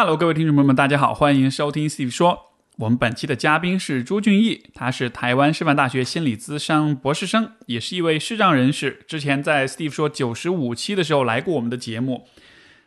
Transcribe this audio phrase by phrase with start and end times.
[0.00, 2.52] Hello，各位听众朋友们，大家好，欢迎收听 Steve 说。
[2.76, 9.04] 我们本期的嘉宾是朱俊义，他是台湾师范大学心理咨商博士生，也是一位视障人士。
[9.08, 12.28] 之前在 Steve 说九十五期的时候来过我们的节目。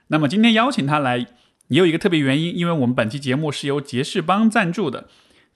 [0.08, 1.18] 那么今天邀请他来，
[1.68, 5.10] 也有一个特别原因，因为我们本期节目是由杰士邦赞助的。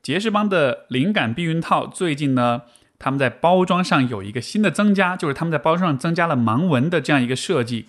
[0.03, 2.63] 杰士邦的灵感避孕套最近呢，
[2.99, 7.85] 他们在包装上有一个新的增加，就是他们在包装上增加了盲文的这样一个设计。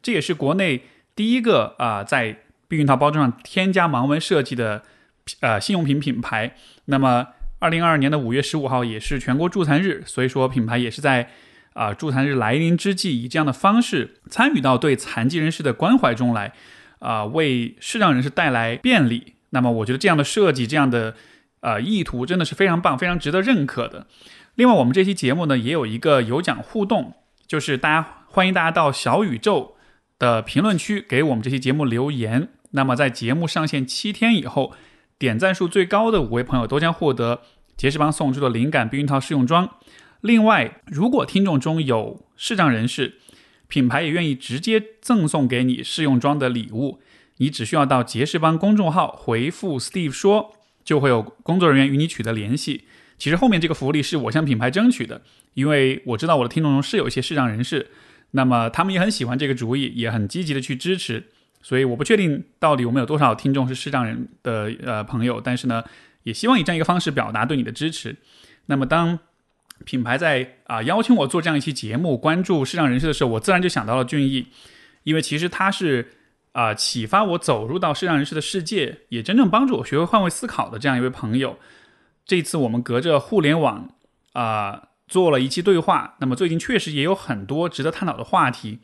[0.00, 0.84] 这也是国内
[1.14, 4.82] 第一个啊，在避孕套包装上添加盲文设计的。
[5.40, 6.56] 呃，信用品品牌，
[6.86, 7.28] 那么
[7.60, 11.28] 二零二二年的五月十五号也是全国助残日，所以说品牌也是在
[11.74, 16.52] 啊助残日来临之际，以这样的方式参与到对残疾人士的关怀中来，
[16.98, 19.34] 啊，为视障人士带来便利。
[19.50, 21.14] 那么我觉得这样的设计，这样的
[21.60, 24.06] 呃意图真的是非常棒，非常值得认可的。
[24.56, 27.14] 另外，我们这期节目呢也有一个有奖互动，
[27.46, 29.76] 就是大家欢迎大家到小宇宙
[30.18, 32.48] 的评论区给我们这期节目留言。
[32.70, 34.74] 那么在节目上线七天以后。
[35.20, 37.42] 点赞数最高的五位朋友都将获得
[37.76, 39.68] 杰士邦送出的灵感避孕套试用装。
[40.22, 43.18] 另外，如果听众中有视障人士，
[43.68, 47.02] 品牌也愿意直接赠送给你试用装的礼物。
[47.36, 52.84] 你只需要到杰士邦公众号回复 Steve 说，就会有工作人员与你取得联系。
[53.18, 55.20] 其实后面这个福利是我向品牌争取的，
[55.52, 57.90] 因为我知道我的听众中是有一些视障人士，
[58.30, 61.26] 那么他们也很喜欢这个主意，也很积极的去支持。
[61.62, 65.84] 所以我不确定到底我们有多少听众是视障人的呃朋友，但是呢，
[66.22, 68.16] 也希望以这样一个方式表达对你的支持。
[68.66, 69.18] 那么当
[69.84, 74.46] 品牌在啊邀请我做这样一期节目，关注视障人士的时候，我自然就想到了俊逸，
[75.04, 76.12] 因为其实他是
[76.52, 81.58] 啊启发我走入到视障人士的世界，也真正帮助我学会换位思考的这样一位朋友。
[82.24, 83.90] 这次我们隔着互联网
[84.32, 88.78] 啊做了一期对话，那么最近确实也有很多值得探讨的话题。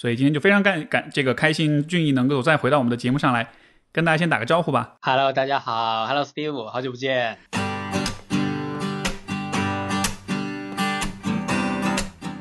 [0.00, 3.48] 所以今天就非常感感这个开心，俊逸能够再回到我们的节目上来，
[3.90, 4.94] 跟大家先打个招呼吧。
[5.00, 7.36] Hello，大家好，Hello Steve，好久不见。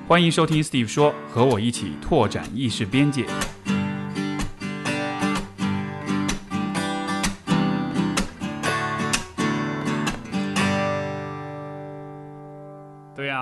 [0.07, 3.25] 欢迎收听 Steve 说，和我一起拓展意识边界。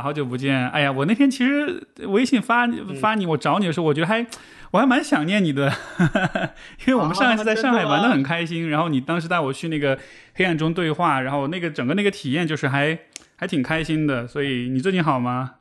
[0.06, 2.68] 好久不见，哎呀，我那天其实微信发
[3.02, 4.24] 发你，我找你的时候，我觉得还
[4.70, 5.74] 我还蛮想念你的，
[6.86, 9.98] 因为我们上一次在上海玩的很开心，然后你当时带我去那个
[10.36, 13.00] 黑暗中对话，然后那个整个那个体验就是还
[13.36, 15.56] 还挺开心的，所以你最近好吗？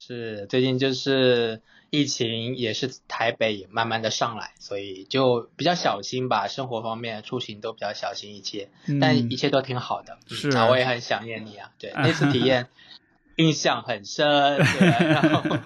[0.00, 10.16] 是最近就是疫情也是台北慢慢的上来，所以就比较小心吧，生活方面出行都比较小心一些，但一切都挺好的。
[10.28, 12.68] 是啊，我也很想念你啊，对 那次体验。
[13.36, 15.58] 印象很深，对， 然后，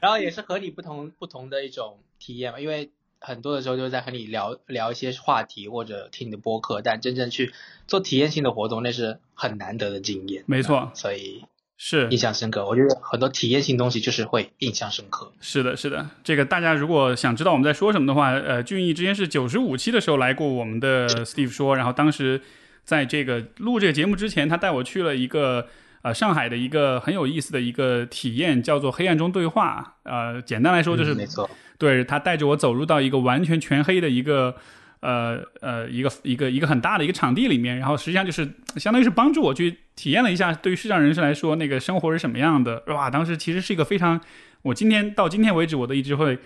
[0.00, 2.90] 然后也是和你不同不同的一种体验嘛，因为
[3.20, 7.52] 很多的时候就是在和你聊聊一些话题或者听你的播客，但真正去
[7.86, 10.44] 做体验性的活动，那是很难得的经验。
[10.46, 11.44] 没错，所以
[11.76, 12.66] 是印象深刻。
[12.66, 15.32] 我觉得很多体验性东西就是会印象深刻。
[15.40, 22.42] 是的，是的，这个大家如果想知道我们在说什么的话，呃，俊逸之前是九十五期的时候来过我们的 Steve 说，然后当时
[22.84, 25.68] 在这个录这个节目之前，他带我去了一个。
[26.02, 29.96] 呃，上海的一个很有意思的一个体验叫做“黑暗中对话”。
[30.04, 34.54] 呃，简单来说就是，没错，对他带着我走入到一个完全全黑的一个，
[35.00, 42.84] 呃呃，一个一个一个很大的一个场地里面，然后实际上就是相当于是帮助我去体验了一下，对于视障人士来说那个生活是什么样的。
[42.86, 44.20] 哇，当时其实是一个非常，
[44.62, 46.38] 我今天到今天为止我都一直会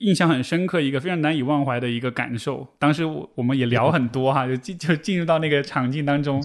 [0.00, 2.68] 印象很深刻，一个非常难以忘怀的一个感受。
[2.78, 6.44] 当时我我们也聊很多哈，就进就进入到那个场景当中。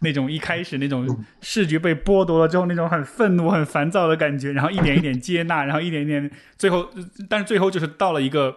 [0.02, 6.88] 那种一开始那种视觉被剥夺了之后，那种很愤怒、很烦躁的感觉，然后一点一点接纳，然后一点一点，最后，
[7.28, 8.56] 但是最后就是到了一个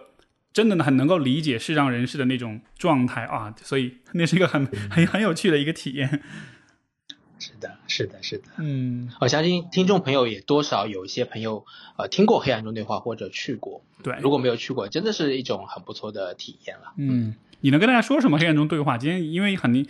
[0.52, 6.22] 真的很能够理解视障人士的那种状态啊，所以那是一个很很很有趣的一个体验。
[7.38, 8.44] 是的，是的，是的。
[8.56, 11.66] 嗯，我相信听众朋友也多少有一些朋友
[11.98, 16.94] 呃听过黑暗中对话或者去过，对，如果没有去过，真的是一种很不错的体验了。
[16.96, 18.96] 嗯，你能跟大家说什么黑暗中对话？
[18.96, 19.86] 今天因为很。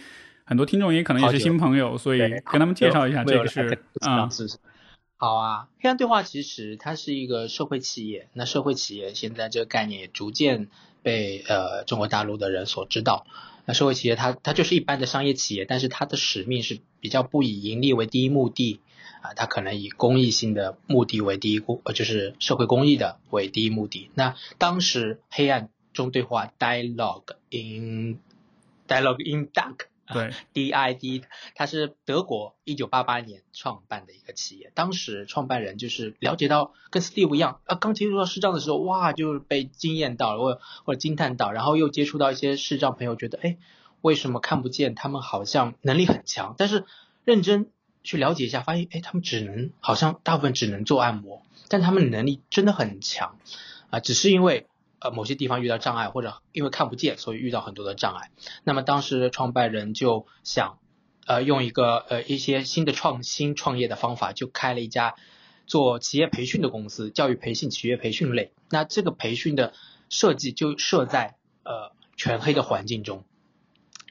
[0.47, 4.29] 很多听众也可能也是新朋友，所以跟他们介绍一下这个是啊。
[5.17, 10.69] 好啊，黑暗对话其实它是一个社会企业，那社会企业现在这个概念也逐渐
[11.03, 13.27] 被呃中国大陆的人所知道。
[13.65, 18.81] 那社会企业它它就是一般的商业企业，但是它的使命是比较不以盈利为第一目的
[19.23, 24.11] 啊，它可能以公益性的目的为第一公，就是社会公益的为第一目的。
[24.15, 28.19] 那当时黑暗中对话 （dialogue in
[28.87, 29.87] dialogue in dark）。
[30.07, 31.23] 对，DID，
[31.55, 34.71] 它是德国一九八八年创办的一个企业。
[34.75, 43.57] 当时创办人就是了解到跟 Steve 一样，啊，刚接触到视障的时候，哇，就是被惊艳到了，或或者惊叹到，然后又接触到一些视障朋友，觉得，哎，
[44.03, 44.95] 为什么看不见？
[44.95, 46.85] 他们好像能力很强，但是
[47.25, 47.71] 认真
[48.03, 53.39] 去了解一下，发现，哎，他们只能好像大部分只能做按摩，但他们能力真的很强，
[53.91, 54.67] 啊，只是因为。
[55.05, 58.31] 呃，某些地方遇到障碍，或者因为看不见，所以遇到很多的障碍。
[58.65, 60.79] 那么当时创办人就想，
[61.27, 65.15] 呃，用一个呃一些新的创新创业的方法，就开了一家
[65.67, 68.55] 做企业培训的公司，教育培训、企业培训类。
[68.71, 69.75] 那这个培训的
[70.09, 73.25] 设计就设在呃全黑的环境中，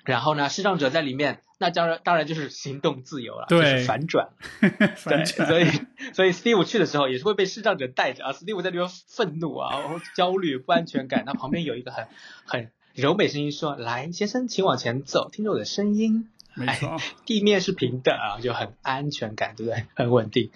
[0.04, 1.40] 然后呢，视障者在里面。
[1.60, 4.32] 那当然，当然就是行动自由了，就是反转。
[4.60, 5.68] 对，所以
[6.14, 8.34] 所以 Steve 去的时候也是会被视障者带着啊。
[8.34, 11.24] Steve 在里面愤怒啊，焦虑、不安全感。
[11.26, 12.08] 那旁边有一个很
[12.46, 19.86] 很柔美声音说：“来，先生，请往前走，听着我的声音。”没错，地面是平的啊，就很安全感，对不对？
[19.96, 20.52] 很稳定。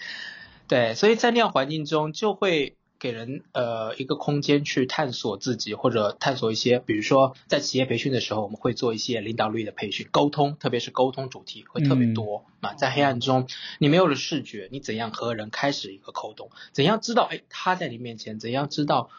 [0.68, 2.76] 对，所以在那样环境中就会。
[3.00, 12.74] 给人呃一个空间去探索自己，或者探索一些，比如说在企业培训的时候，我们会做一些领导力的培训，沟通，特别是沟通主题会特别多啊。
[12.74, 13.48] 在黑暗中，
[13.80, 16.50] 你没有了视觉，你怎样和人开始一个沟通？
[16.72, 18.40] 怎样知道哎他在你面前？
[18.40, 19.10] 怎样知道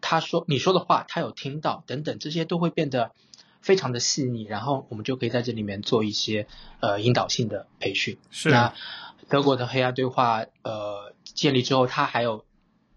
[0.00, 1.82] 他说你说的话他有听到？
[1.86, 3.10] 等等，这些都会变得
[3.60, 4.44] 非常的细腻。
[4.44, 6.46] 然后我们就可以在这里面做一些
[6.80, 8.16] 呃引导性的培训。
[8.30, 8.74] 是那
[9.28, 12.44] 德国的黑暗对话呃建立之后，它还有。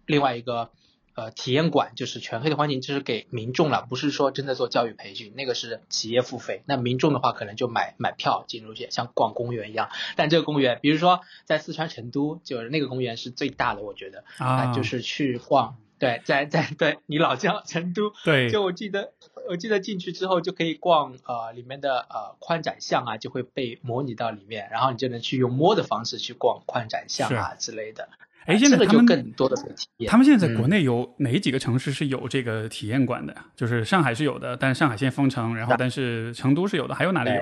[0.07, 0.71] 另外一个
[1.15, 6.63] 呃体验馆就是全黑的环境，就是给民众了，不是说真的做教育培训，那个是企业付费。
[6.65, 9.89] 那民众的话可能就买买票进入去，像逛公园一样。
[10.15, 15.77] 但这个公园，比如说在四川成都，就是那个公园是最大的，我觉得啊，就是去逛。
[15.99, 19.13] 对，在在对你老家成都，对，就我记得
[19.49, 28.09] 我记得进去之后就可以逛呃里面的呃宽窄巷啊，就会被模拟到里面，然后你就能去用摸的方式去逛宽窄巷啊之类的。
[28.47, 30.09] 哎，现在他们更多的体验。
[30.09, 33.35] 他们现在在国内有哪几个城市是有这个体验馆的？
[33.57, 37.41] 就是上海是有的，但是上海现在封城，然后但是成都是有的，还有哪里有？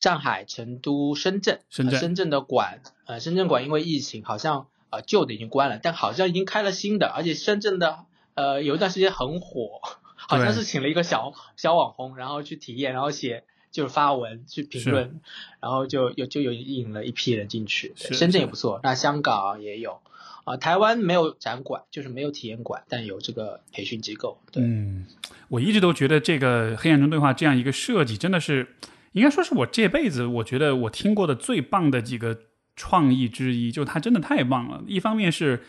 [0.00, 1.60] 上海、成都、深圳。
[1.68, 1.98] 深圳。
[1.98, 8.04] 深圳的馆，呃，深圳馆因为疫情，好像呃旧的已经关了，但好像已经开了新的，而且深圳的
[8.34, 9.80] 呃有一段时间很火，
[10.14, 13.42] 好像是请了一个小小网红，然后去体验，然后写。
[13.74, 15.20] 就是发文去评论，
[15.60, 17.92] 然后就有就有引了一批人进去。
[17.96, 19.98] 深圳也不错，那香港也有
[20.44, 20.56] 啊。
[20.56, 24.38] 台湾没有展馆，就是没有体验馆，但有这个培训机构。
[24.54, 25.06] 嗯，
[25.48, 28.76] 我一直都觉得这个黑暗中对话这样一个设计，真的是
[29.10, 32.38] 应该说是我这辈子我觉得我听过的最棒的几个
[32.76, 33.72] 创意之一。
[33.72, 34.84] 就它真的太棒了。
[34.86, 35.60] 一方面是，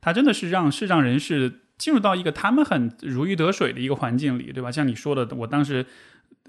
[0.00, 4.70] 它真的是让视障人士进入到一个他们很如鱼得水的一个环境里，对吧？
[4.70, 5.84] 像你说的，我当时。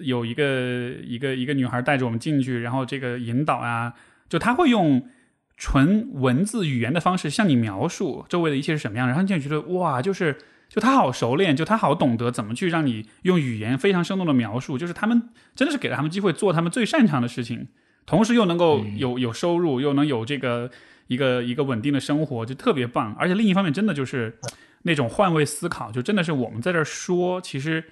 [0.00, 3.94] 有一个一个一个女孩带着我们进去，然后这个引导啊，
[4.28, 5.08] 就他会用
[5.56, 10.36] 纯文字语言的方式向你描述周围的一切是什么样，然后你就觉得哇，就是
[10.68, 17.68] 就他好熟练，就他好懂得怎么去让你用语言非常生动的描述，就是他们真的是给了他们机会做他们最擅长的事情，
[18.06, 20.70] 同时又能够有有收入，又能有这个
[21.08, 23.14] 一个一个稳定的生活，就特别棒。
[23.18, 24.38] 而且另一方面，真的就是
[24.82, 27.84] 那种换位思考，就真的是我们在这说，其实。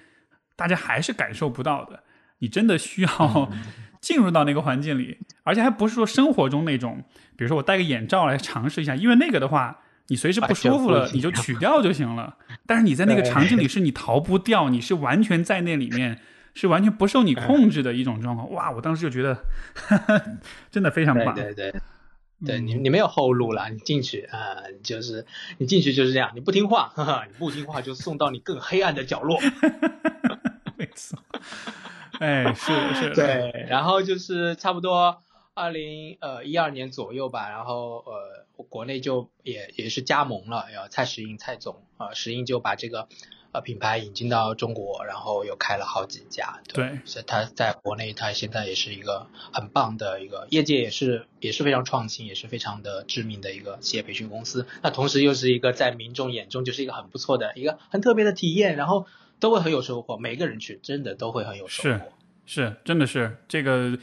[0.59, 2.03] 大家还是感受不到的，
[2.39, 3.49] 你真的需要
[4.01, 7.01] 进入到那个环境里，而且还不是说生活中那种，
[7.37, 9.79] 比如说我戴个眼罩来尝试一下，因为那个的话，
[10.09, 12.35] 你随时不舒服了你就取掉就行了。
[12.67, 16.19] 但是你在那个场景里是你逃不掉，你是完全在那里面，
[16.53, 18.51] 是完全不受你控制的一种状况。
[18.51, 19.37] 哇，我当时就觉得
[20.69, 21.33] 真的非常棒。
[21.33, 21.73] 对对，
[22.45, 25.25] 对你你没有后路了，你进去啊，就是
[25.57, 26.91] 你进去就是这样，你不听话，
[27.27, 29.39] 你不听话就送到你更黑暗的角落。
[32.19, 35.21] 哎，是是，对，然后就是差不多
[35.53, 43.07] 二零呃一二年左右吧，然后呃国内就也也是加盟了，要蔡石英蔡总啊，石英就把这个
[43.53, 59.05] 呃品牌引进到中国，然后又开了好几家，对，所以他在国内他现在也是一个很棒的一个业界也是也是非常创新，也是非常的知名的一个企业培训公司，那同时又是一个在民众眼中就是一个很不错的一个很特别的体验，然后。
[59.39, 61.89] 都会很有收获，每个人去真的都会很有收获。
[61.89, 62.01] 是
[62.45, 63.97] 是，真的是这个，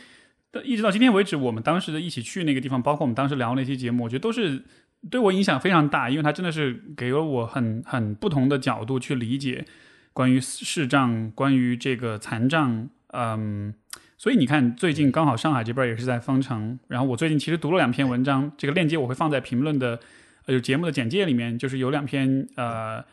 [0.64, 4.62] 一直到今天为止，我们当时的一起去那个地方，包括我们当时聊那些节目，我觉得都是
[5.10, 9.64] 对我影响非常大，因为它真的是给了我很很不同的角度去理解
[10.12, 12.88] 关于视障、关于这个残障。
[13.08, 13.74] 嗯，
[14.16, 19.98] 所以你看，最近刚好上海这边也是在封城，然后我最近其实读了两篇文章，这个链接我会放在评论的
[20.46, 23.04] 呃节目的简介里面，就是有两篇呃。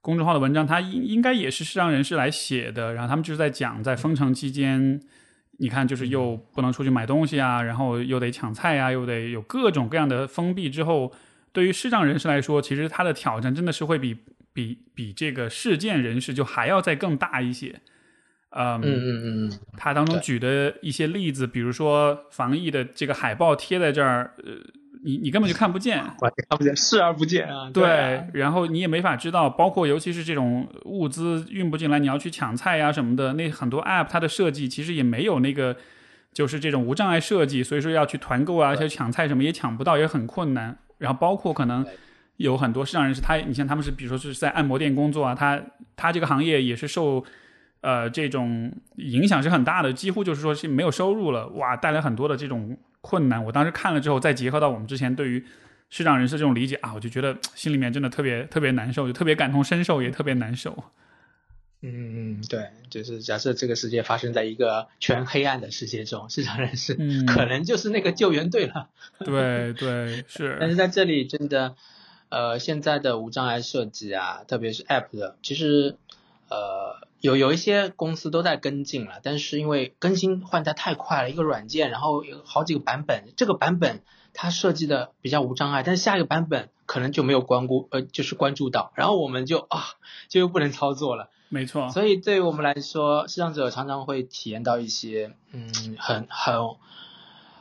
[0.00, 5.00] 公众号的文章，它应应该也是视障人士来写的，然后他们就是在讲，在封城期间，
[5.58, 11.12] 你看，就是又不能出去买东西啊，然后又得抢菜啊，又得有各种各样的封闭之后，
[11.52, 14.16] 对于视障人士来说，其实他的挑战真的是会比
[14.52, 17.80] 比比这个视见人士就还要再更大一些。
[18.50, 24.54] 嗯嗯嗯嗯，他当中举的一些例子，比如说防疫的这个海报贴在这儿，呃，
[25.02, 25.98] 你你根本就看不见。
[26.48, 27.70] 看不见，视而不见啊。
[27.72, 35.76] 对，啊然后你也没法知道，包括尤其是这种物资运不进来，你要去抢菜呀什么的，那很多 app 它的设计其实也没有那个，
[36.32, 40.76] 就是这种无障碍设计，所以说要去团购啊，对去抢菜什么也抢不到，也很困难。
[40.98, 41.86] 然后包括可能
[42.38, 45.60] 有很多市场人士，他你像他们是比如说是在按摩店工作啊，他
[45.96, 47.24] 他这个行业也是受
[47.80, 53.44] 呃这种影响是很大的，几乎就是说是没有收入了，哇，带来很多的这种困难。
[53.44, 55.44] 我当时看了之后，再结合到我们之前对于
[55.90, 60.84] 视障人士这种理解啊，我就觉得心里面真的特别特别难受，就特别感同身受，也特别难受。
[61.80, 68.88] 嗯嗯，对，就是假设这个世界发生在一个全黑暗的世界中，市场人士嗯可能就是那个救援队了。
[69.20, 71.76] 对 对是，但是在这里真的，
[72.30, 75.96] 呃，现在的无障碍设计啊，特别是 App 的，其实
[76.50, 89.84] 呃有有一些公司都在跟进了，但是因为更新换代太快了，一个软件，然后有好几个版本，这个版本它设计的比较无障碍，但是下一个版本可能就没有关顾呃就是关注到，然后我们就啊
[90.28, 91.28] 就又不能操作了。
[91.50, 96.76] 没错，所以对于我们来说，视障者常常会体验到一些嗯很很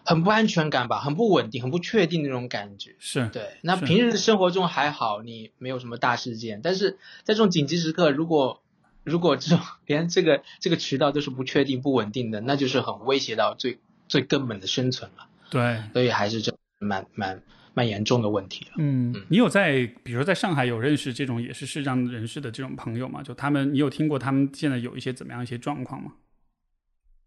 [0.03, 2.95] 很不安全感吧，很不稳定、很不确定的那种感觉。
[2.99, 6.91] 是对，那平日生活中还好，你没有什么大事件，但是
[7.23, 8.61] 在这种紧急时刻，如果
[9.07, 15.27] 如果这种 连这个这个渠道都是不确定、不稳定的，那就是很威胁到最最根本的生存了。
[15.49, 15.81] 对。
[15.93, 17.41] 所以还是这蛮蛮
[17.73, 18.71] 蛮严重的问题了。
[18.77, 23.23] 嗯，你有在，比如说在上海有认识这种也是视障人士的这种朋友吗？
[23.23, 26.13] 就他们，你有听过他们现在有一些怎么样一些状况吗？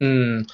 [0.00, 0.46] 嗯，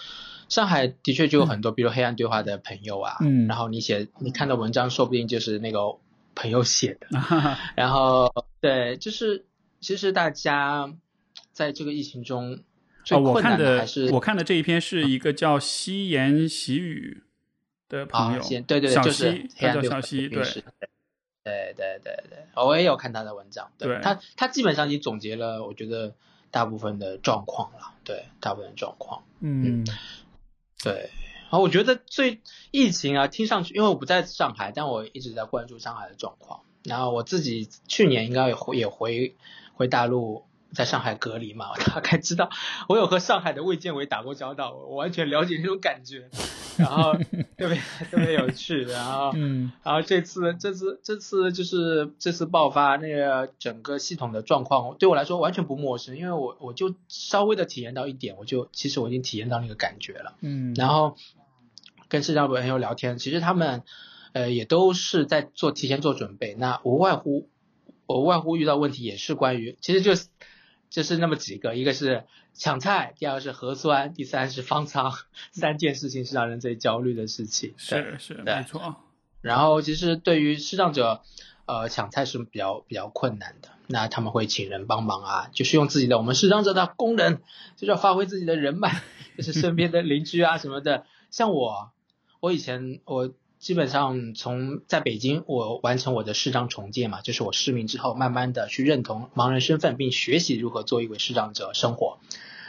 [0.48, 5.98] 上海的确就有很多，比如黑暗对话的朋友啊，嗯然后你写你看的文章，说不定就是那个
[6.34, 7.08] 朋友写的。
[7.76, 9.46] 然后对，就是
[9.80, 10.92] 其实大家
[11.56, 12.60] 在这个疫情中
[13.02, 17.22] 最哦，我困看的还是、我看的这一篇是一个叫夕言喜语
[17.88, 20.44] 的朋友，对对对，就是，他叫小西，对，
[21.42, 26.14] 对对对对，我也有看他的文章，对他他基本上已经总结了，我觉得
[26.50, 29.24] 大部分的状况了，对大部分的状况。
[29.40, 29.82] 嗯。
[30.84, 31.08] 对，
[31.44, 36.60] 然后我觉得最疫情啊，听上去，因为我不在上海，但我一直在关注上海的状况。
[36.84, 39.34] 然后我自己去年应该也回也回
[39.72, 40.44] 回大陆，
[40.76, 42.50] 在上海隔离嘛，我大概知道，
[42.86, 46.28] 我有和上海的卫健委打过交道，我完全了解那种感觉，
[46.76, 47.14] 然后
[47.56, 47.80] 特别
[48.10, 49.72] 特别有趣，然后嗯。
[49.82, 60.34] 然后这次这次这次就是这次爆发那个整个系统的状况，对我来说完全不陌生，因为我我就稍微的体验到一点，我就其实我已经体验到那个感觉了。
[60.42, 61.16] 嗯，然后
[62.08, 63.82] 跟视障朋友聊天，其实他们
[64.34, 67.48] 呃也都是在做提前做准备，那无外乎
[68.06, 70.26] 无外乎遇到问题也是关于，其实就是
[70.90, 72.24] 就是那么几个，一个是
[72.54, 75.12] 抢菜，第二个是核酸，第三是方舱，
[75.52, 77.74] 三件事情是让人最焦虑的事情。
[77.76, 78.96] 是是对没错，
[79.40, 81.22] 然后其实对于视障者，
[81.66, 83.70] 呃，抢菜是比较比较困难的。
[83.88, 87.36] 那他们会请人帮忙啊，就是用自己的我们视障者的功能，
[87.76, 89.00] 就是要发挥自己的人脉，
[89.36, 91.04] 就是身边的邻居啊什么的。
[91.30, 91.92] 像我，
[92.40, 102.18] 我以前我基本上从在北京，我完成我的视障重建嘛，就是我失明之后，慢慢的去认同盲人身份，并学习如何做一位视障者生活。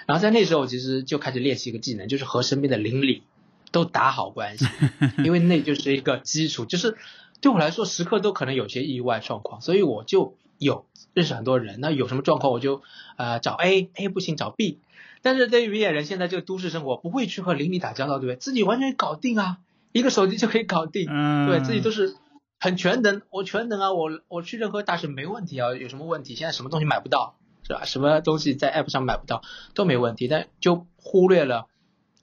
[0.06, 3.24] 然后在那时候，我其实就开始练习一个技能，就是和身边的邻里
[3.72, 4.65] 都打好关系，
[5.24, 6.98] 因为那就是一个基础，就是
[7.41, 11.79] 对我来说，时刻都可能有些意外状况，所以我就有认识很多人。
[11.82, 12.82] 那有什么状况，我就
[13.17, 14.79] 呃找 A，A 不行找 B。
[15.22, 18.36] 但是对于明眼人，现在这个都市生活不会去和邻里打交道，对不对？
[18.38, 19.58] 自己完全搞定啊，
[19.91, 22.15] 一个手机就可以搞定，嗯，对自己都是
[22.60, 26.36] 很全能，我全能啊，我我去任何大省没问题啊，有什么问题？
[26.36, 27.84] 现在什么东西买不到是吧？
[27.86, 29.41] 什么东西在 App 上买不到
[29.74, 31.67] 都没问题，但就忽略了，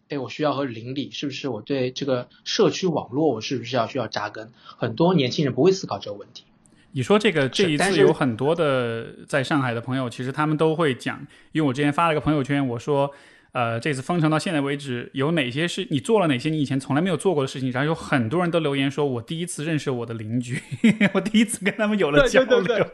[0.08, 1.48] 哎，我需要和邻里是不是？
[1.48, 4.52] 我对这个社区网络我是不是要需要扎根？
[4.76, 6.44] 很多年轻人不会思考这个问题。
[6.92, 13.10] 你说这个这一次有很多的在上海的朋友，其实他们都会讲，因为我之前发了个朋友圈，我说，
[13.54, 17.70] 呃，这次封城到现在为止，有哪些是你做了哪些你以前从来没有做过的事情？
[17.70, 20.60] 然后有很多人都留言说，我第一次认识我的邻居，
[21.14, 22.62] 我第一次跟他们有了交流。
[22.64, 22.90] 对 对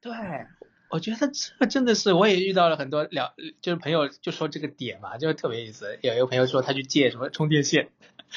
[0.00, 0.12] 对，
[0.90, 5.98] 我觉得这个真的是，我也遇到了很多聊，就是朋友就说这个点嘛，就是特别意思。
[6.02, 7.88] 有一个朋友说他去借什么充电线，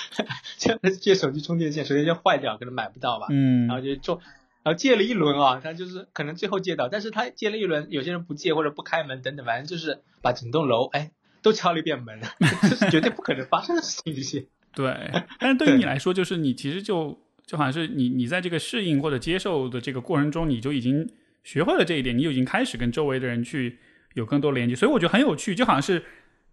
[0.58, 4.20] 借借手机充电线，手机线坏掉，可能买不到吧，嗯然后就中，
[4.64, 12.20] 然后借了一轮啊，他就是可能最后借到，但是他借了一轮，有些人不借或者不开门等等，反正就是把整栋楼哎都敲了一遍门，
[12.62, 14.16] 这是绝对不可能发生的事情。
[14.16, 21.08] 这些 对，但是对于 你来说，就是你其实就就好像是你你在这个适应或者接受的这个过程中，你就已经
[21.44, 23.78] 学会了这一点，你就已经开始跟周围的人去
[24.14, 26.04] 有更多连接，所以我觉得很有趣，就好像是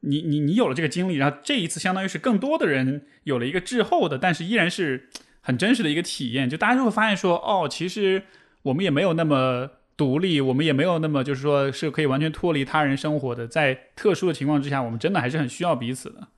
[0.00, 5.08] 你你你有了这个经历，然后这一次相当于是更多的人有了一个滞后的，但是依然是
[5.40, 8.22] 很真实的一个体验，就大家就会发现说，哦，其实
[8.62, 9.70] 我们也没有那么。
[9.96, 16.28] 独立，我们也没有那么就是说是可以完全脱离他人生活的，在特殊的情况之下，我们真的还是很需要彼此的。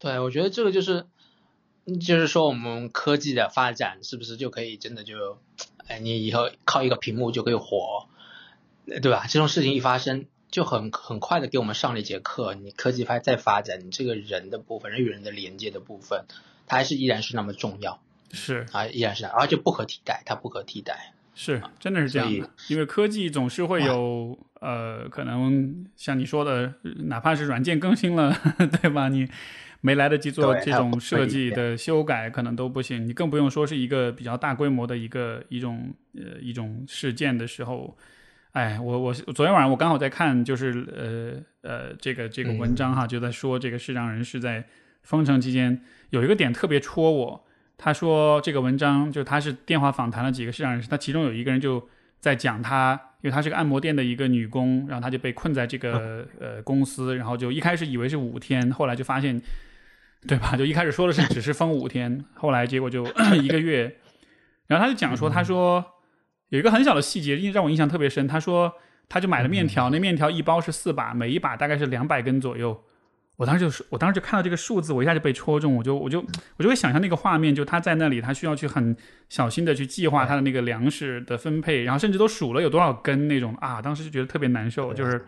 [0.00, 1.06] 对，我觉得这个就是，
[2.04, 5.38] 就是说我们科技的发展是不是就可以真的就，
[5.86, 8.08] 哎，你以后靠一个屏幕就可以火，
[8.86, 9.26] 对吧？
[9.28, 12.54] 这种事情一发生，就很很快的给我们上了一节课。
[12.54, 16.24] 你科技发再发展，你这个人的部分，人与人的连接的部分，
[16.68, 18.00] 它还是依然是那么重要。
[18.30, 21.14] 是啊，依然是，而且不可替代，它不可替代。
[21.34, 26.74] 是，真的是这样的，因为科技总是会有，呃，可能像你说的，
[27.06, 28.36] 哪怕是软件更新了，
[28.82, 29.08] 对吧？
[29.08, 29.26] 你
[29.80, 33.06] 没来得及做这种设计的修改，可能都不行。
[33.06, 37.96] 你更不用说是一个比较大规模的一个一种呃一种事件的时候。
[38.52, 44.64] 哎，我我昨天晚上我刚好在看，就是呃呃这个这个文章哈，就在说这个视障人士在
[45.08, 47.44] 封城期间有一个点特别戳我。
[47.78, 51.88] 他说这个文章就他是电话访谈了几个市场人士，他其中有一个人就
[52.20, 59.40] 在讲他，因为他是个按摩店的一个女工，然后他就被困在这个呃公司，然后就一开始以为是五天，后来就发现，
[60.26, 60.54] 对吧？
[60.56, 63.06] 就一开始说的是只是封五天，后来结果就
[63.40, 63.96] 一个月，
[64.66, 65.82] 然后他就讲说，他说
[66.50, 68.26] 有一个很小的细节，让我印象特别深。
[68.26, 68.74] 他说
[69.08, 72.82] 他就买了面条，那面条一包是四把，每一把大概是两百根左右。
[73.38, 76.20] 我当时就是，我当时就看到这个数字，我一下就被戳中，我就我就
[76.56, 78.94] 我就会想象那个画面，就他在那里，他需要去很
[79.28, 85.24] 小心的去计划他的那个粮食的分配，然后甚至都数了有多少根那种啊，当时就觉得特别难受，就是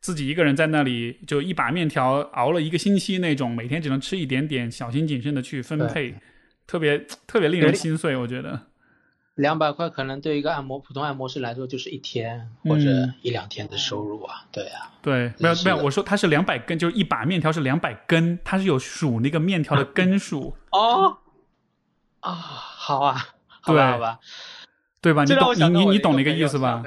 [0.00, 6.16] 自己一个人在那里，就一把面条熬了一个星期那种，每天只能吃一点点，小心谨慎的去分配，
[6.66, 6.98] 特别
[7.28, 8.60] 特别令人心碎，我觉得。
[9.36, 12.84] 两百块可能对一个按摩普通按摩师来说就是一天或者
[13.20, 21.18] 一两天的收入啊，对啊，对，没有没有，我说他是两百根，就是一把面条是两百根，他是有数那个面条的根数 哦，
[22.20, 23.28] 啊，好啊，
[23.60, 24.20] 好吧，好吧，
[25.02, 25.24] 对吧？
[25.24, 26.82] 你懂你你你懂那个意思吧？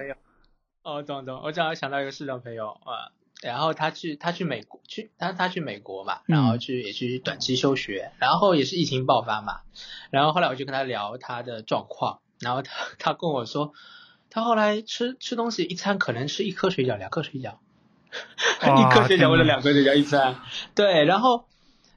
[0.82, 9.60] 哦，懂懂，我正好想到一个视障朋友啊，然后他去他去美国去他他去美国嘛，然后去也去短期休学，然后也是疫情爆发嘛，
[10.10, 12.22] 然后后来我就跟他聊他的状况。
[12.40, 13.74] 然后他他跟我说，
[14.30, 17.56] 他后来吃吃东西一餐可能吃一颗水饺两颗水饺，
[18.62, 20.40] 一颗水饺或者两颗水饺一餐。
[20.76, 21.48] 对，然后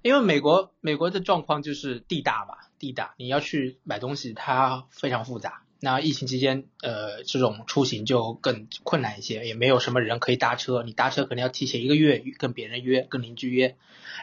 [0.02, 5.62] 因为美国美国的状况就是地大嘛，地大你要去买东西它非常复杂。
[5.80, 13.76] 那疫情期间呃这种出行就更困难一些，也没有什么人可以搭车，你搭车可能要提前一个月跟别人约，跟邻居约，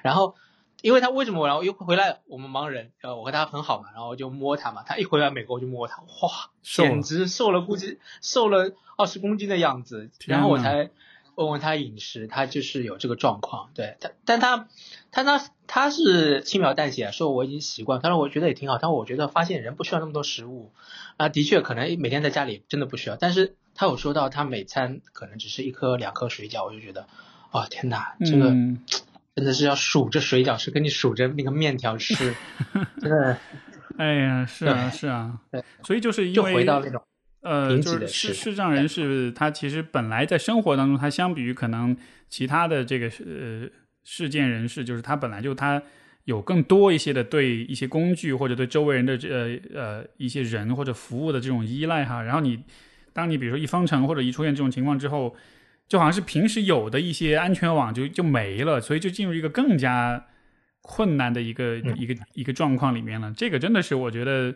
[0.03, 0.36] 然后。
[0.81, 1.45] 因为他为什么？
[1.47, 4.83] 然后又回来，我们盲人，呃，我和他很好嘛，然后就摸他嘛。
[4.85, 10.09] 他一回来美国就摸他，哇，简直瘦了，估计瘦了二十公斤的样子。
[10.25, 10.89] 然后我才
[11.35, 13.71] 问问他饮食，他就是有这个状况。
[13.73, 14.69] 对他，但他
[15.11, 17.99] 他他他是轻描淡写说我已经习惯。
[18.01, 18.77] 他说我觉得也挺好。
[18.77, 20.71] 他说我觉得发现人不需要那么多食物
[21.17, 23.17] 啊，的确可能每天在家里真的不需要。
[23.17, 27.07] 但是他有说到他每餐可能只是一颗两颗水饺，我就觉得，
[27.51, 28.53] 哦天哪，这个。
[29.39, 32.36] 真的是要数着水饺吃，跟你数着那个面条吃，
[32.99, 33.38] 真的。
[33.97, 35.39] 哎呀，是啊，是啊。
[35.82, 37.02] 所以就是因为回到那种
[37.39, 41.95] 呃，就是视视障人士，他其实本来在生活当中，他相比于可能
[42.28, 43.65] 其他的这个呃
[44.04, 45.82] 事件人士，就是他本来就他
[46.25, 52.21] 有更多一些的对一些工具或者对周围人的这呃一些人或者服务的这种依赖哈。
[52.21, 52.62] 然后你
[53.13, 55.34] 当你比如说一封城或者一出现这种情况之后。
[55.89, 60.23] 就好像是平时有的一些安全网就就没了，所以就进入一个更加
[60.84, 63.34] 困难的一个一个一个状况里面了。
[63.36, 64.54] 这个真的是我觉得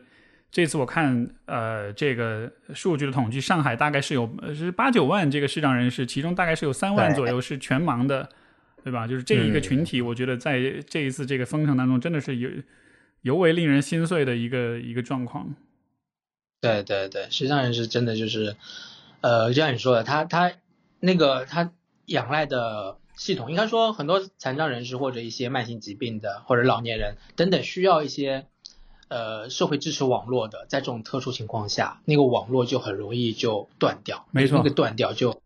[0.52, 8.30] 这次我看呃这个数据的统计，上海大概是有是八九万这个视障人士，其中大概是有三万左右是全盲的，
[8.84, 9.08] 对吧？
[9.08, 12.50] 就是这一个群体，我觉得在这一次这个封城当中，真的是尤
[13.24, 15.56] 尤为令人心碎的一个一个状况。
[16.62, 18.56] 对对对，视障人士真的就是
[19.22, 20.52] 呃，就像你说的，他他。
[21.06, 21.74] 那个他
[22.06, 28.48] 仰赖的系统，应该说很多残障人士或者一些慢性疾病的或者老年人等等，需要一些
[29.10, 35.42] 呃社会支持网络的，在这种特殊情况下，那个网络就很容易就断掉，没错，那个断掉就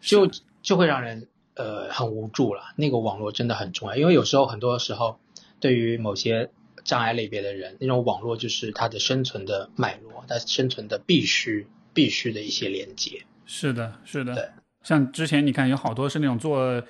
[0.00, 0.30] 就
[0.62, 2.72] 就会让人呃很无助了。
[2.76, 5.18] 那个网络真的很重要，因为有时候很多时候
[5.60, 6.50] 对于某些
[6.82, 13.26] 障碍类别的人，那种网络就是他的生存的脉络，他生存的必须必须的一些连接。
[13.44, 14.34] 是的，是的。
[14.34, 14.48] 对。
[14.82, 16.82] 像之前你看有好多是那种做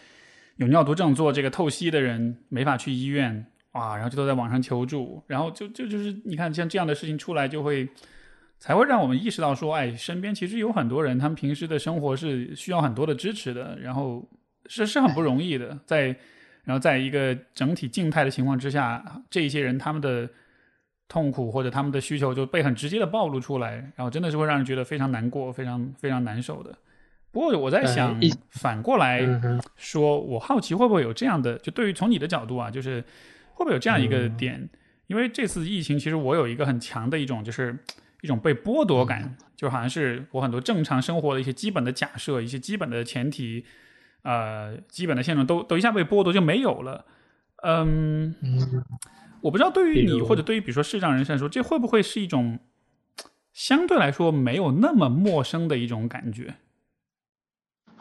[0.57, 7.89] 有尿毒症做这个透析的人没法去医院啊，然后就都在网上求助，然后就就就是你看像这样的事情出来，就会
[8.59, 14.29] 才会让我们意识到说，哎，身边其实有很多人，他们平时的生活是需要很多的支持的，然后
[14.67, 16.07] 是是很不容易的，在
[16.65, 20.29] 然后在一个整体静态的情况之下，这一些人他们的。
[21.09, 26.75] 痛苦或者他们的需求就被很直接的暴露出来，然后真的是会让人觉得非常难过、非常非常难受的。
[27.33, 29.21] 不过我在想，反过来
[29.75, 33.01] 说，我好奇会不会有这样的，就对于从你的角度啊，就是
[33.55, 34.69] 会不会有这样一个点？
[35.07, 37.77] 因为这次疫情，其实我有一个很强的一种，就是
[38.21, 43.65] 一种被剥夺感，就好像是我很多正常生活的一些基本的假设、一些基本的前提、
[44.23, 47.07] 呃，基本的现状都都一下被剥夺就没有了。
[47.63, 48.35] 嗯。
[49.41, 52.61] 我不知道对于你或者对于比如说视障人士来说，这会不会是一种
[53.53, 56.55] 相对来说没有那么陌生的一种感觉？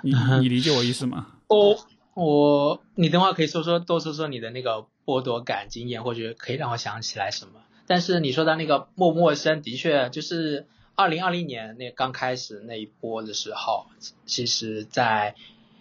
[0.03, 1.27] 你你理解我意思吗？
[1.47, 1.77] 哦，
[2.13, 7.53] 我你等会可以说说多说说你的那个剥夺感经验，或者可以让我想起来什么。
[7.87, 13.85] 但是你说到那个陌陌生，的确就是二零二零年那刚开始那一波的时候，
[14.25, 15.35] 其实在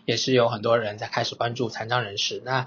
[0.07, 2.43] 也是有很多人在开始关注残障人士。
[2.45, 2.67] 那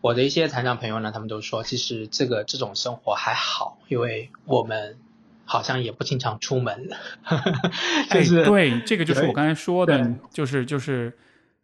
[0.00, 4.98] 我的一些残障朋友呢，他们都说，其实这个这种生活还好，因为我们
[5.44, 6.88] 好像也不经常出门。
[8.10, 11.12] 哎，对，这个就是我刚才说的，就是就是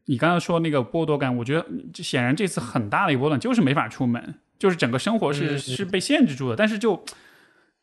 [0.06, 1.66] 你刚刚说那个剥夺感，我觉得
[2.02, 6.56] 显然这次很大的一波段，就是没法出门，就是整个生活是是被限制住的。
[6.56, 7.04] 但是就，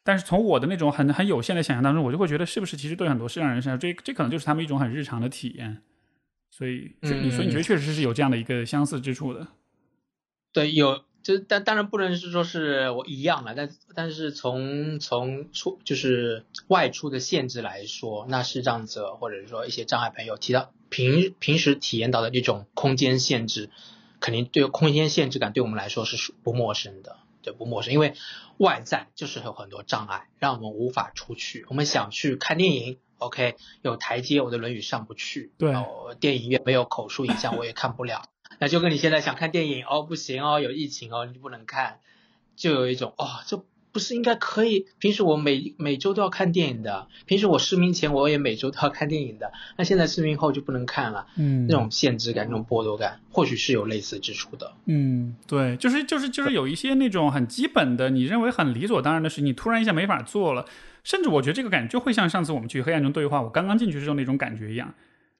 [0.04, 5.82] 但是从我的那种很很有限的想象当中，我就会觉得，是不是其实对很多视障人士，这这可能就是他们一种很日常的体验。
[6.50, 9.48] 所以，你说你觉得确实是有这样的一个相似之处的。
[10.54, 23.70] 对，有就但当然不能是说是我一样了，但但是从从出就是外出的限制来说，那视障者或者是说一些障碍朋友提到平平时体验到的这种空间限制，
[24.22, 28.14] 肯定对空间限制感对我们来说是不陌生的，对不陌生，因为
[28.58, 31.66] 外在就是有很多障碍，让我们无法出去。
[31.68, 35.74] 我们想去看电影，OK，有台阶，我的轮椅上不去，对，
[36.22, 38.30] 电影院没有口述影像，我也看不了。
[38.60, 42.00] 那就跟你现在想看电影哦，不行哦，有疫情哦，你就不能看，
[42.56, 44.86] 就有一种哦，这不是应该可以？
[45.00, 54.74] 平时我每每周都要看电影的，平时我失明前我也每周都要看电影的，那现在失明后就不能看了，嗯，那种限制感、那种剥夺感，或许是有类似之处的。
[54.86, 60.66] 嗯，对，就是就是就是有一些那种很基本的，你认为很理所当然的事，你突然一下没法做了，
[61.04, 64.94] 甚至我觉得这个感觉就会像上次我们去黑暗中对话，我刚刚进去时候那种感觉一样。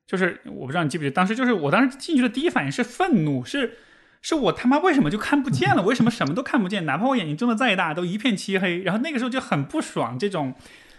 [0.08, 3.78] 就是我不知道你记不记得，当时就是我当时进去的第一反应是愤怒，是
[4.22, 5.84] 是我他妈为什么就看不见了？
[5.84, 6.86] 为什么什么都看不见？
[6.86, 8.82] 哪怕我眼睛睁得再大，都一片漆黑。
[8.84, 10.56] 然后那个时候就很不爽，这种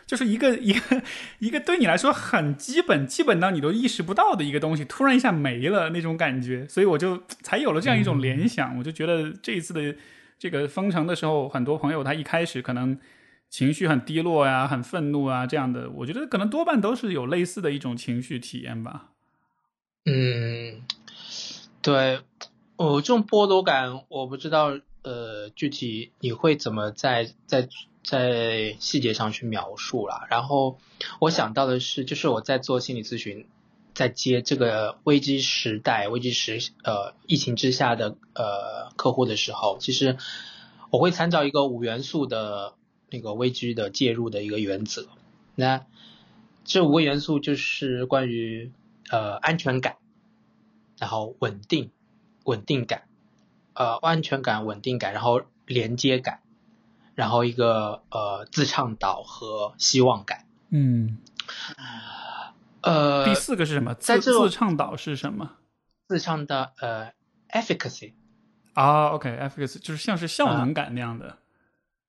[0.06, 1.02] 就是一个一个
[1.40, 6.66] 一个对你来说很基本、基本到你都意识不到的一个东西，突然一下没了那种感觉。
[6.68, 9.96] 所以我就才有了这样一种联想，我就觉得这一次的
[10.38, 12.98] 这个封城的时候，很多朋友他一开始可能。
[13.50, 19.08] 情绪很低落呀，很愤怒啊，这样的，我觉得可能多半都是有类似的一种情绪体验吧。
[20.04, 20.82] 嗯，
[21.80, 22.20] 对，
[22.76, 27.68] 我这种剥夺感，我不知道，呃，具体你会怎么在在
[28.04, 30.26] 在细节上去描述啦。
[30.30, 30.78] 然后
[31.18, 33.46] 我想到的是，就是我在做心理咨询，
[33.94, 40.18] 在接这个危机时代、危机时呃疫情之下的呃客户的时候，其实
[40.90, 42.74] 我会参照一个五元素的。
[43.10, 45.08] 那个危机的介入的一个原则，
[45.54, 45.86] 那
[46.64, 48.72] 这五个元素就是关于
[49.10, 49.96] 呃安全感，
[50.98, 51.90] 然后稳定
[52.44, 53.08] 稳定感，
[53.74, 56.40] 呃安全感稳定感，然后连接感，
[57.14, 60.44] 然后一个呃自倡导和希望感。
[60.70, 61.18] 嗯，
[62.82, 63.94] 呃第四个是什么？
[63.94, 65.52] 在这自倡导是什么？
[66.08, 67.12] 自倡的呃
[67.50, 68.12] efficacy
[68.74, 71.38] 啊，OK，efficacy 就是像是效能感那样的。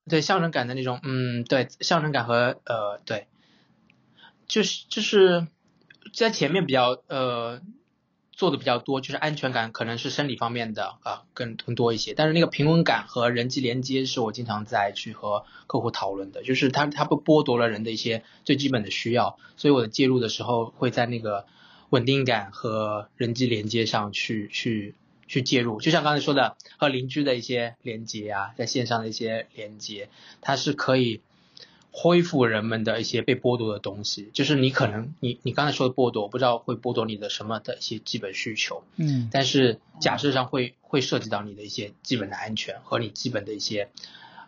[0.09, 3.27] 对效能感的那种，嗯，对效能感和呃，对，
[4.47, 5.47] 就是就是
[6.13, 7.61] 在前面比较呃
[8.31, 21.45] 做的比较多，就是安全感可能是生理方面的啊更更多一些，但是那个平稳感和人际连接是我经常在去和客户讨论的，就是他他不剥夺了人的一些最基本的需要，所以我的介入的时候会在那个
[21.89, 24.95] 稳定感和人际连接上去去。
[25.29, 30.09] 去介入，就像刚才说的，和邻居的一些连接啊，在线上的一些连接，
[30.41, 31.21] 它是可以
[31.91, 34.31] 恢复人们的一些被剥夺的东西。
[34.33, 43.83] 就是你可能你你刚才说的剥夺，不知道会剥夺你的什么的一些基本需求，嗯，但是假设上会会涉及到你的一些基本的安全和你基本的一些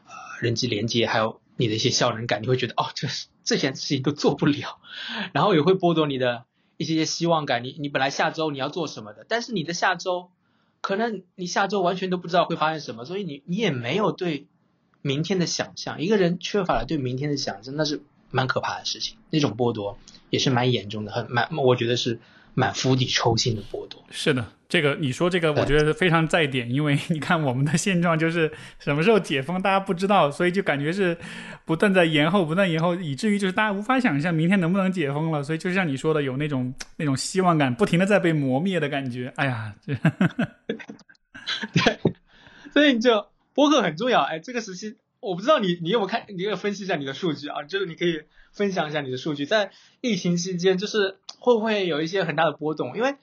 [0.08, 3.08] 呃人际连接，还有你的一些效能感，你会觉得哦，这
[3.44, 4.80] 这些事情都做不了，
[5.32, 6.46] 然后也会剥夺你的
[6.78, 7.64] 一些些希望感。
[7.64, 10.32] 你你本来下周你要做什么的，但是你的下周。
[10.82, 14.48] 可能你下周完全都不知道会发生什么，所以你你也没有对
[15.02, 16.02] 明天的想象。
[16.02, 19.18] 一个人缺乏了对明天的想象，那是蛮可怕的事情。
[19.30, 19.98] 那种剥夺
[20.30, 22.20] 也是蛮严重的，很蛮，我觉得是。
[22.54, 31.18] 蛮釜底抽薪的剥夺，是的，这个你说这个，我觉得非常在点，因为你看我们的现状就是什么时候解封，大家不知道，所以就感觉是
[31.66, 39.94] 不断在延后，不断延后，以至于就是大家无法想象明天能不能解封了，所以就像你说的，有那种 那种希望感不停的在被磨灭的感觉，哎呀，这，
[41.74, 42.00] 对，
[42.74, 51.16] 所以你就播客很重要，哎，这个时期我不知道你你有没有看，你有分析一下你的数据啊，就是你可以分享一下你的数据，在疫情期间就是。
[51.42, 52.96] 会不会有一些很大的波动？
[52.96, 53.16] 因为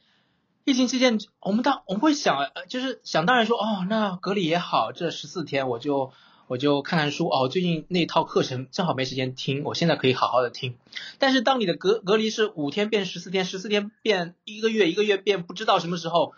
[0.65, 6.13] 疫情期间，我们当我们会想，就是想当然说，哦，那隔离也好，这十四天我就
[6.49, 10.77] 我就看看书，哦，最近那套课程正好没时间听，我现在可以好好的听。
[11.19, 16.35] 但是当你的隔隔离是五天变十四天，十四天变一个月，一个月变不知道什么时候，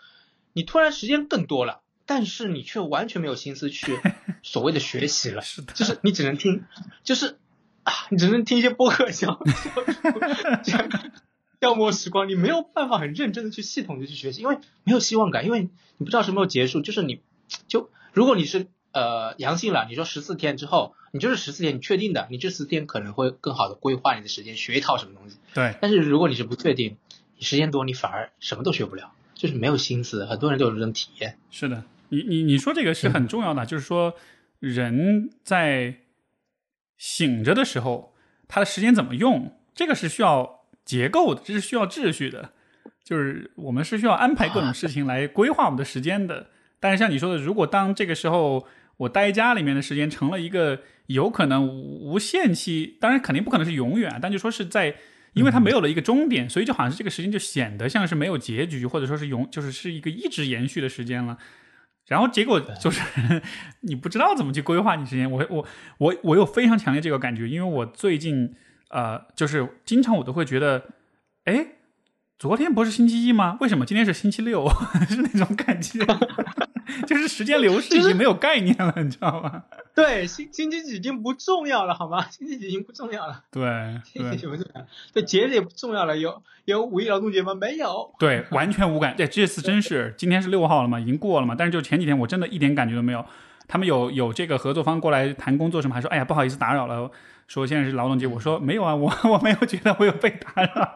[0.53, 3.99] 你突然时间更多了，但是你却完全没有心思去
[4.43, 6.63] 所谓的学习了，是的，就是你只能听，
[7.03, 7.39] 就是
[7.83, 9.39] 啊，你只能听一些播客讲。
[11.61, 15.69] 消磨时光，你没有办法很认真的去系统的去学习，因为没有希望感，因为你
[15.99, 16.81] 不知道什么时候结束。
[16.81, 17.21] 就是你，
[17.67, 25.37] 就如果你是呃阳性了，你说十四天之后，你就是十四天，你确定的，你这十四天可能会更好的规划你的时间，学一套什么东西。
[25.53, 25.75] 对。
[25.79, 26.97] 但是如果你是不确定，
[27.37, 30.25] 你时间多，你反而什么都学不了，就是没有心思。
[30.25, 31.37] 很多人都有这种体验。
[31.51, 34.15] 是的，你你你说这个是很重要的，就是说
[34.57, 35.97] 人在
[36.97, 38.15] 醒着的时候，
[38.47, 40.60] 他的时间怎么用，这个是需要。
[40.91, 42.49] 结构的，这是需要秩序的，
[43.01, 46.47] 就是我们是需要安排各种事情来规划我们的时间的。
[46.81, 54.93] 但是像你说的，如果当这个时候我待家里面的时间成了一个有可能无限期，当然肯定不可能是永远，但就说是在，
[55.31, 61.37] 因为它没有了一个终点，所以就好像是这个时间就显得像是没有结局，或者说是永就是是一个一直延续的时间了。
[62.07, 63.01] 然后结果就是
[63.87, 65.31] 你不知道怎么去规划你时间。
[65.31, 65.65] 我我
[65.99, 68.53] 我我有非常强烈这个感觉，因为我最近。
[68.91, 70.83] 呃，就是经常我都会觉得，
[71.45, 71.65] 哎，
[72.37, 73.57] 昨天不是星期一吗？
[73.61, 74.67] 为什么今天是星期六？
[75.09, 75.99] 是那种感觉，
[77.07, 79.63] 就是时间流逝已经没有概念了，你知道吗？
[79.93, 82.25] 对，星星期几已经不重要了，好吗？
[82.29, 83.43] 星期几已经不重要了。
[83.51, 84.85] 对，星期几不重要。
[85.13, 86.17] 对，节日也不重要了。
[86.17, 87.53] 有有五一劳动节吗？
[87.53, 88.13] 没有。
[88.17, 89.15] 对，完全无感。
[89.15, 91.53] 对，这次真是，今天是六号了嘛，已经过了嘛。
[91.57, 93.23] 但是就前几天，我真的一点感觉都没有。
[93.67, 97.09] 他们有有这个合作方过来谈工作什么，还说，哎呀，不好意思打扰了。
[97.51, 100.93] 说现在是劳动节，我说没有啊， 我我没有觉得我有被打扰。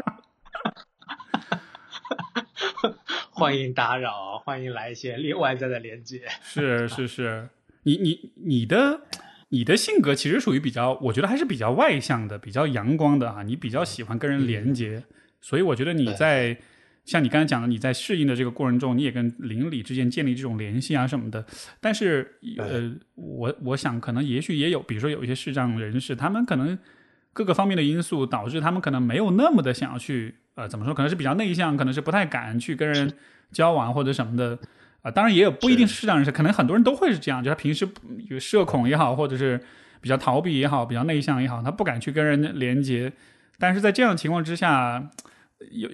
[3.30, 6.22] 欢迎打扰，欢迎来一些另外在的连接。
[6.42, 7.50] 是是是，
[7.84, 9.02] 你你你的
[9.50, 13.44] 你的性格其实属于比较，我觉得还是比较外向的，比较阳光的啊。
[13.44, 15.04] 你比较喜欢跟人连接，
[15.42, 16.58] 所以我觉得你在。
[17.06, 21.46] 像你刚才讲的，你在适应的这个过程中，你也跟邻里之间建立这种联系啊什么的。
[21.80, 26.78] 但是，呃，我我想可能也许也有，比如说有一些视障人士，他们可能
[27.32, 30.96] 各个方面的因素导致他们可能没有那么的想要去，呃，怎么说？
[30.96, 33.14] 可能是比较内向，可能是不太敢去跟人
[33.52, 34.58] 交往或者什么的。
[35.04, 37.88] 啊，当然也有不一定是视障人士，可能很多人都会是这样，就他平时
[38.30, 39.62] 有社恐也好，或者是
[40.02, 43.14] 比较逃避也好，比较内向也好，他不敢去跟人连接。
[43.60, 45.12] 但是在这样的情况之下，
[45.72, 45.88] 有。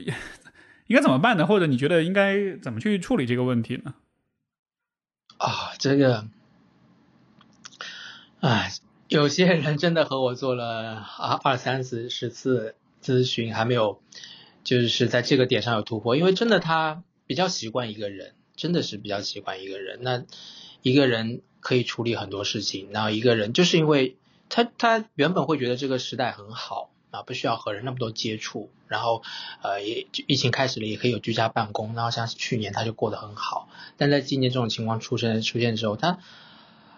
[0.92, 1.48] 应该怎么办呢？
[1.48, 3.94] 或者你觉得应该怎么去处理这个问题呢？
[5.38, 6.28] 啊，这个，
[8.42, 8.74] 哎，
[9.08, 14.02] 有些人真的和我做了二二三十十次咨询，还没有
[14.66, 16.18] 就是在这个点上有突破。
[16.18, 20.00] 因为真的他比较习惯一个人，真的是比较习惯一个人。
[20.02, 20.26] 那
[20.82, 24.18] 一个人可以处理很多事情，然后一个人就是因为
[24.50, 26.91] 他他原本会觉得这个时代很好。
[27.12, 29.21] 啊，不需要和人那么多接触，然后，
[29.62, 36.19] 呃，也疫情开始了，也可以有居家办公，然后像去年他就过得很好，但在今年这种情况出现出现之后，他，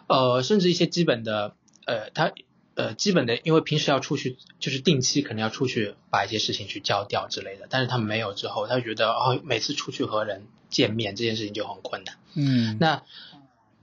[0.08, 2.32] 呃，甚至一些基本的，呃，他，
[2.76, 12.16] 呃，基本的，因为平时要出去，就是定期可能要出去把一些事情去交掉之类的，但是他没有之后，他就觉得哦，每次出去和人见面这件事情就很困难。
[12.36, 13.02] 嗯，那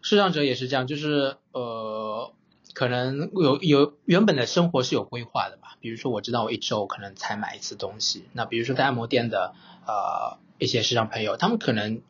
[0.00, 2.32] 视障者也是这样，就是呃。
[2.72, 9.54] 可能有有原本的生活是有规划的吧，比如说我知道我一周可能才买一次东西，那比如说在按摩店的
[9.86, 12.00] 呃一些时尚朋友，他们可能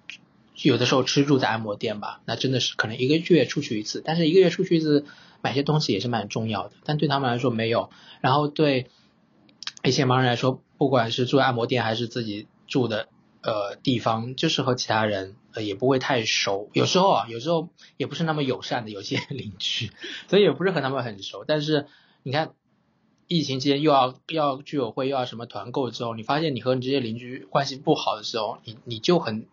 [0.54, 5.06] 有的时候吃住在按摩店吧，那真的是可能一个月出去一次，但是一个月出去一次
[5.40, 8.88] 买些东西也是蛮重要的，但对他们来说没有，然后对
[9.82, 13.08] 一些盲人来说，不管是住按摩店还是自己住的。
[13.42, 19.90] 呃，地方就是和其他人呃也不会太熟，有时候啊，有时候也不是那么友善的有些邻居，
[20.28, 21.44] 所以也不是和他们很熟。
[21.46, 21.86] 但是
[22.22, 22.52] 你看，
[23.28, 29.46] 疫情期间又要要居委会又要什么团购之后，你发现你和你这些邻居关系不好的时候，你你就很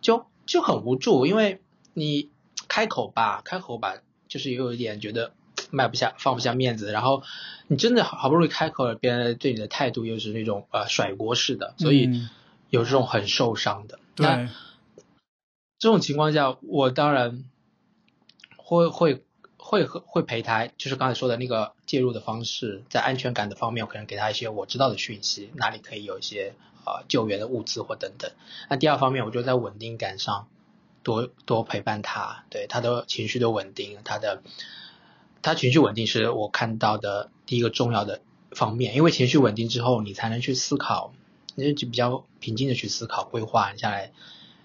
[0.00, 1.60] 就就很无助，因为
[1.94, 2.30] 你
[2.66, 5.32] 开口吧，开口吧，就是有一点觉得
[5.70, 7.22] 迈不下、放不下面子，然后
[7.68, 12.10] 你真的好不容易开口了，别人对你的态度又是那种呃甩锅式的，所以
[12.70, 13.98] 有这种很受伤的。
[14.16, 14.48] 那对，
[15.78, 17.44] 这种情况下，我当然
[18.56, 19.22] 会会
[19.56, 26.54] 会会陪他，就是刚才说的那个介入的方式，在安全感的方面，我可能给他一些我知道的讯息，哪里可以有一些
[26.86, 28.30] 呃救援的物资或等等。
[28.68, 30.48] 那第二方面，我就在稳定感上
[31.02, 34.42] 多多陪伴他，对他的情绪的稳定，他的
[35.42, 41.14] 他情绪稳定是我看到的第一个重要的方面，因为情绪稳定之后，你才能去思考，
[41.68, 44.12] 你就比较平静的去思考规划下来。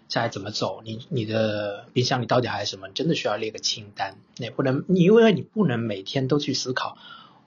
[0.08, 0.84] 下来怎么走？
[0.86, 2.88] 你你的冰箱里到底还有什么？
[2.88, 4.18] 你真的需要列个清单。
[4.38, 6.96] 你不能，你因为你不能每天都去思考，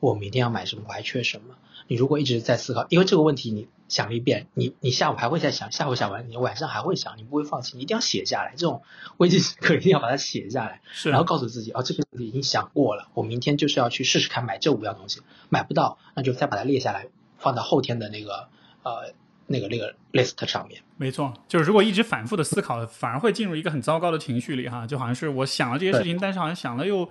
[0.00, 1.54] 我明天要买什么，我还缺什么。
[1.87, 8.54] 你如果一直在思考，因为这个问题你想了一遍，你你下午还会再想，下午想完，你晚上还会想，你不会放弃，你一定要写下来。
[8.56, 8.82] 这种
[9.18, 17.06] 危机时刻一定要把它写下来，是，然后告诉自己，哦，这个已经想过了，我明天就是要去试试看买这五样东西，买不到，那就再把它列下来，
[17.38, 18.48] 放到后天的那个
[18.82, 19.14] 呃
[19.48, 20.80] 那个那个 list 上面。
[20.96, 27.08] 没错，就是如果一直反复的思考，反而会进入一个很糟糕的情绪里哈，就好像是我想了这些事情，但是好像想了又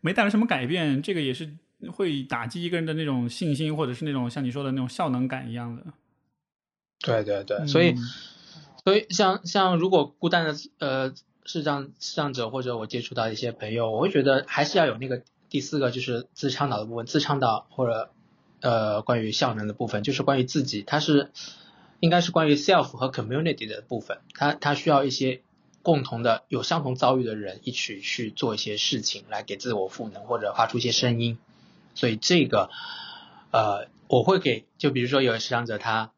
[0.00, 1.50] 没带来什么改变，这个也是
[1.90, 5.82] 会打击一个人的那种信心，或者是那种像你说的那种效能感一样的。
[7.00, 7.98] 对对对，所以嗯
[8.84, 11.12] 所以像像如果孤单的呃
[11.44, 18.10] 视障视障者或者我接触到一些朋友，我会觉得还是要有那个第四个就是自倡导的部分，自倡导或者
[18.60, 21.30] 呃关于效能的部分，就是关于自己，它是
[22.00, 25.40] 应该是关于 self 和 community 的部分，它它需要一些
[25.82, 31.38] 共同的有相同遭遇的人一起去做一些事情，来给自我赋能或者发出一些声音，
[31.94, 32.70] 所以这个
[33.50, 36.12] 呃我会给，就比如说有的视障者他。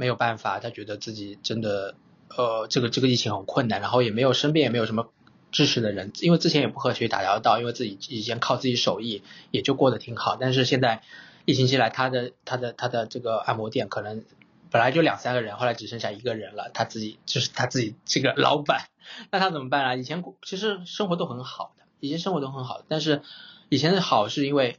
[0.00, 1.96] 没有办法，他觉得自己真的，
[2.28, 5.10] 呃，这个这个疫情很困难，然后也没有身边也没有什么
[5.50, 11.02] 支持的人，因为之前也不和谁打交道，因为自己以前靠自己手艺也就过得挺好，但是现在
[11.46, 14.24] 疫情期来，他的他的他的这个按摩店可能
[14.70, 18.88] 本来就两三个人，后来只剩下一个人了，他自己就是他自己这个老板，
[19.30, 19.94] 那他怎么办啊？
[19.94, 23.22] 以前其实生活都很好的，以前生活都很好，但是
[23.68, 24.78] 以前的好是因为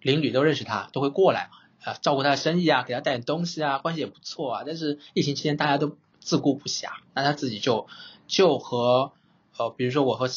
[0.00, 1.58] 邻居都认识他，都会过来嘛。
[1.84, 4.62] 啊，照顾他的生意啊，给他带点东西啊，关系也不错啊。
[4.66, 7.86] 但是疫情期间大家都自顾不暇，那他自己就
[8.26, 9.12] 就和
[9.56, 10.28] 呃，比如说我和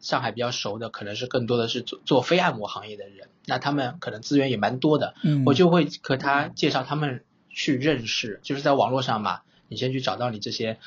[0.00, 10.78] 上海比较熟的，可能是更多的是做做非按摩行业的人，那他们可能资源也蛮多的，嗯，我就会和他介绍他们去认识，就是在网络上嘛，你先去找到你这些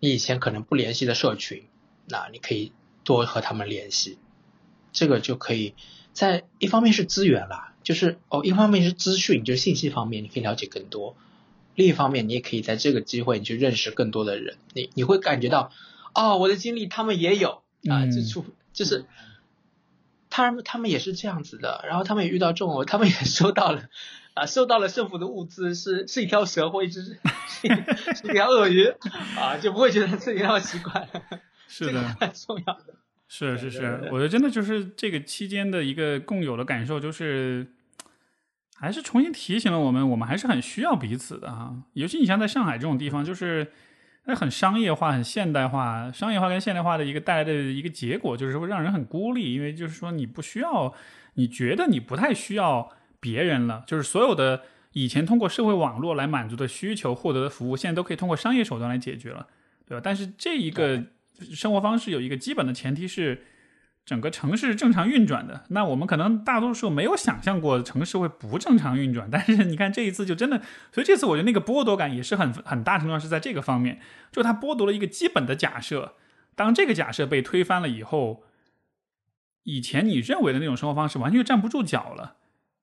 [0.00, 1.64] 你以前可能不联系的社群，
[2.08, 2.72] 那你可以
[3.04, 4.18] 多和他们联系，
[4.92, 5.74] 这个就可以
[6.12, 7.72] 在一方面是资源啦。
[7.82, 11.14] 就是哦，一方面是资讯，就是信息方面，你可以了解更多；
[11.76, 14.56] 另一方面，你也可以在这个机会，你去认识更多的人。
[14.74, 15.70] 你你会感觉到，
[16.12, 19.06] 哦，我的经历他们也有啊，嗯这出就是，
[20.30, 23.88] 他们他们也是这样子的，然后他们也遇到这种，他们也收到了
[24.36, 27.18] 啊，收到了政府的物资，是是一条蛇或一只是
[28.14, 28.84] 是一条鳄鱼
[29.38, 31.08] 啊，就不会觉得自己那么奇怪。
[31.66, 32.94] 是的，很重要的。
[33.28, 37.66] 是是对对对，是我觉得真的就是这个期间的一个共有的感受，就是
[38.74, 41.74] 还是重新提醒了我们，我们还是很需要彼此的哈。
[41.94, 43.72] 尤其你像在上海这种地方，就是
[44.26, 50.92] 那很商业化、很现代化，商业化跟现代化的一个带来的一个结果，就是会让人很孤立，因为就是说你不需要，
[51.34, 59.46] 你觉得你不太需要别人了，就是所有的以前通过社会网络来满足的需求、获得的服务，现在都可以通过商业手段来解决了，
[59.86, 60.00] 对吧？
[60.04, 61.02] 但是这一个
[61.52, 63.44] 生活方式有一个基本的前提是。
[64.06, 74.00] 整个城市是正常运转的，那我们可能大多数没有想象过城市会不正常运转， 但是你看这一次就真的，所以这次我觉得那个剥夺感也是很很大程度上是在这个方面，
[74.30, 76.14] 就它剥夺了一个基本的假设，
[76.54, 78.44] 当这个假设被推翻了以后，
[79.64, 82.36] 以前你认为的那种生活方式完全就站不住脚了，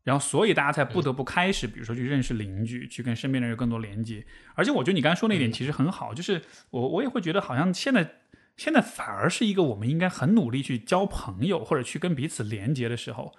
[0.04, 8.16] 然后所以大家才不得不开始，比如说去认识邻居，去跟身边的人有更多连接，而且我觉得你刚才说那一点其实很好，就是我我也会觉得好像现在。
[8.56, 13.34] 现在反而是一个我们应该很努力去交朋友或者去跟彼此连接的时候，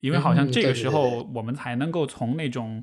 [0.00, 2.82] 因为好像这个时候我们才能够从那种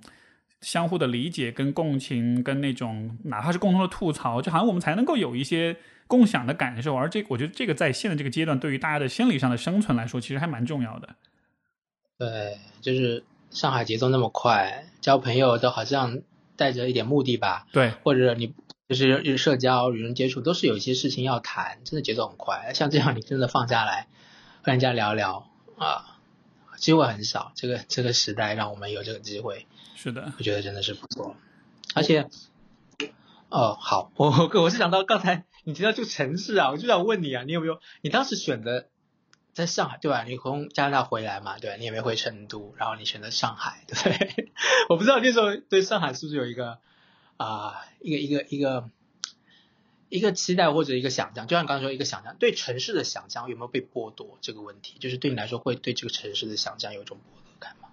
[0.61, 5.75] 相互的理解、跟共情、跟那种哪怕是共同的吐槽，就好像我们才能够有一些
[6.05, 6.95] 共享的感受。
[6.95, 11.15] 而这，我觉得这个在现在这个阶段，对于大家的心理上的生存来说，其实还蛮重要的。
[12.19, 16.21] 对，就是上海节奏那么快，交朋友都好像
[16.55, 18.53] 带着一点目的吧，对，或者你。
[18.89, 22.71] 就是社交、与人接触，都是有一些事情要谈，真的节奏很快。
[22.73, 24.07] 像这样，你真的放下来
[24.63, 25.47] 和人家聊聊
[25.77, 26.17] 啊，
[26.77, 27.51] 机会很少。
[27.53, 31.35] 这个这个时代让我们有这个机会，是的，我觉得真的是不错。
[31.93, 32.27] 而且，
[33.49, 38.87] 哦，好，我我我是想到刚才你提到这个城市啊，我就想问你啊，你有没有你当时选择
[39.59, 40.23] 在上海对吧？
[40.23, 44.51] 你从加拿大回来嘛，对吧你也没回成都，然后你选择上海，对 不对？
[44.89, 46.79] 我不知道那时候对上海是不是有一个
[47.37, 48.89] 啊、一个一个一个
[50.09, 54.97] 一个期待或者一个想象，就像刚才说一个想象，对城市的想象有没有被剥夺这个问题？
[54.99, 57.89] 就是对你来说会对这个城市的想象有一种剥夺感吗？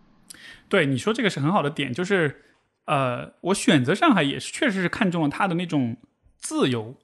[0.69, 2.43] 对你说这个是很好的点，就是
[2.87, 5.97] 呃，我选择上海也是确实是看中了它的那种
[6.39, 6.97] 自由，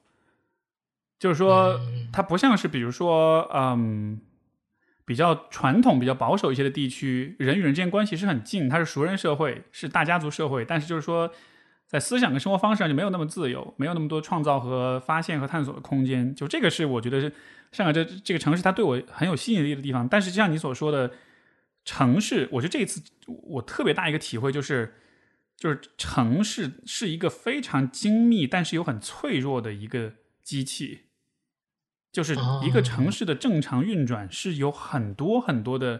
[1.19, 4.19] 就是说嗯它不像是比如说嗯。
[5.05, 10.63] 比较传统、比较保守一些的地区，人与人之间关系是很近，它是熟人社会，是大家族社会。
[10.63, 11.29] 但是就是说，
[11.87, 16.33] 在思想跟生活方式上就没有那么自由，没有那么多创造和发现和探索的空间。
[16.33, 17.33] 就这个是我觉得是
[17.71, 20.07] 上海这这个城市它对我很有吸引力的地方。
[20.07, 21.11] 但是就像你所说的，
[21.83, 24.93] 城市，我觉得这一次我特别大一个体会就是，
[25.57, 31.01] 就是城市是一个非常精密但是又很脆弱的一个机器。
[32.13, 35.99] 就是一个城市的正常运转是有很多很多的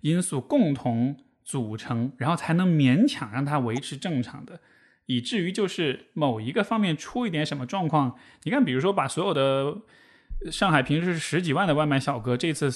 [0.00, 4.60] 因素共同组成，然后才能勉强让它维持正常的，
[5.06, 9.76] 以至于就是某一个方面出一点什么状况，你看，比如说把所有的
[10.50, 12.68] 上海平时是十几万的外卖小哥，这次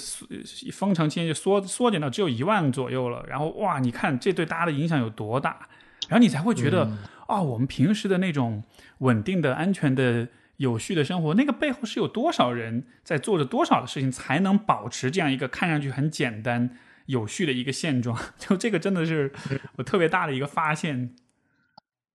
[0.73, 5.69] 封城期间就缩缩减到只有一万左右了，然后哇，你看这对大家的影响有多大，
[6.09, 6.99] 然后你才会觉得啊、嗯。
[7.41, 8.63] 哦，我们平时的那种
[8.99, 10.29] 稳定的、安全的。
[10.59, 18.19] 有序的生活，那个背后是有多少人在做着多少的事情，才能保持这样一个看上去很简单、有序的一个现状？
[18.39, 19.33] 就这个真的是
[19.77, 21.15] 我特别大的一个发现。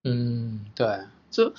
[0.03, 1.53] 嗯，对，就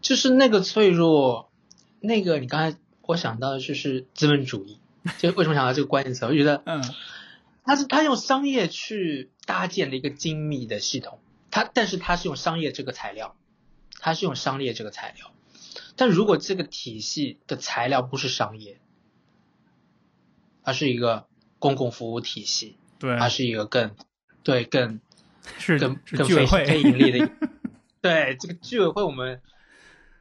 [0.00, 1.52] 就是那个脆弱，
[2.00, 4.80] 那个你刚才我想到的就是资本主义，
[5.18, 6.24] 就为什么想到这个关键词？
[6.24, 6.82] 我觉得，嗯，
[7.62, 11.20] 他是他用商业去搭建了一个精密的系统，
[11.52, 13.36] 他但是他是用商业这个材料，
[14.00, 15.30] 他是用商业这个材料。
[15.96, 18.78] 但如果这个体系的材料不是商业，
[20.62, 21.26] 而是一个
[21.58, 23.94] 公共服务体系，对，而是一个更
[24.42, 25.00] 对更
[25.58, 27.30] 是更更非非盈利的。
[28.02, 29.40] 对这个居委会，我们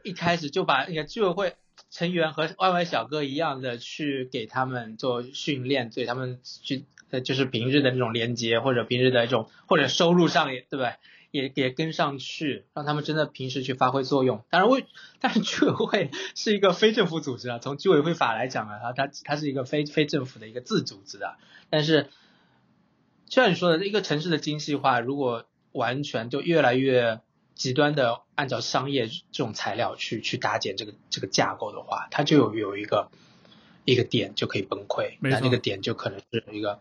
[0.03, 1.55] 一开始就把那个居委会
[1.89, 10.93] 成员和外卖小哥一样的去给他们做训练，对他们去呃就是平日的那种连接，或者平日的一种或者收入上也对不对？
[11.33, 14.43] 也也跟上去，让他们真的平时去发挥作用。
[14.51, 14.85] 当然，为
[15.19, 21.37] 但是居委会 是一个非政府组织啊，从居委会法来讲啊，它它它是一个非非政府的一个自组织啊。
[21.71, 22.03] 但是，
[23.27, 27.21] 就像你说的，一个城市的精细化，如果完全就越来越
[27.55, 33.09] 极端的按照商业这种材料去去搭建这个这个架构的话，它就有有一个
[33.85, 36.79] 一个点就可以崩溃，那那个点就可能是一个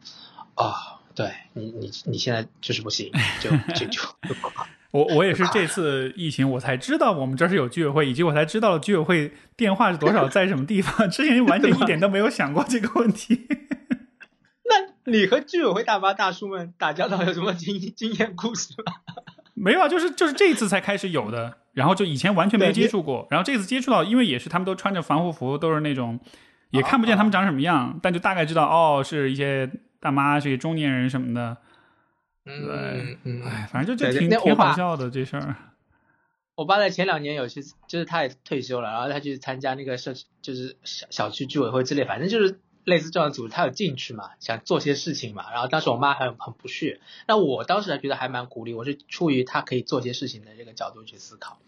[0.57, 0.99] 啊。
[1.15, 3.11] 对你，你你现在就是不行，
[3.41, 4.03] 就就就就
[4.93, 11.09] 我我也是这次疫情我才知道我们这儿是有居委会，以及我才知道了居委会电话是多少，在什么地方。
[11.11, 13.47] 之前完全一点都没有想过这个问题。
[14.65, 18.93] 那你和居委会大妈大叔们打交道有什么经经验故事吗？
[19.55, 26.19] 没有啊，就是就是这一次才开始有的，然后就以前完全没接触过，然后这次接触到，因为也是他们都穿着防护服，都是那种
[26.71, 29.71] 也看不见他们长什么样，但就大概知道哦，是一些
[30.03, 31.57] 大妈，是一些中年人什么的。
[32.45, 35.55] 嗯嗯，哎，反正就就挺挺好笑的这事儿。
[36.57, 45.53] 我爸在前两年有去，就是他也退休了，然后他去参加那个社区，就是小小区居委会之类，反正就是类似这样的组织，他有进去嘛，想做些事情嘛。
[45.53, 51.61] 然后当时我妈很很不屑，那我当时还觉得还蛮鼓励，我是出于他可以做些事情的这个角度去思考。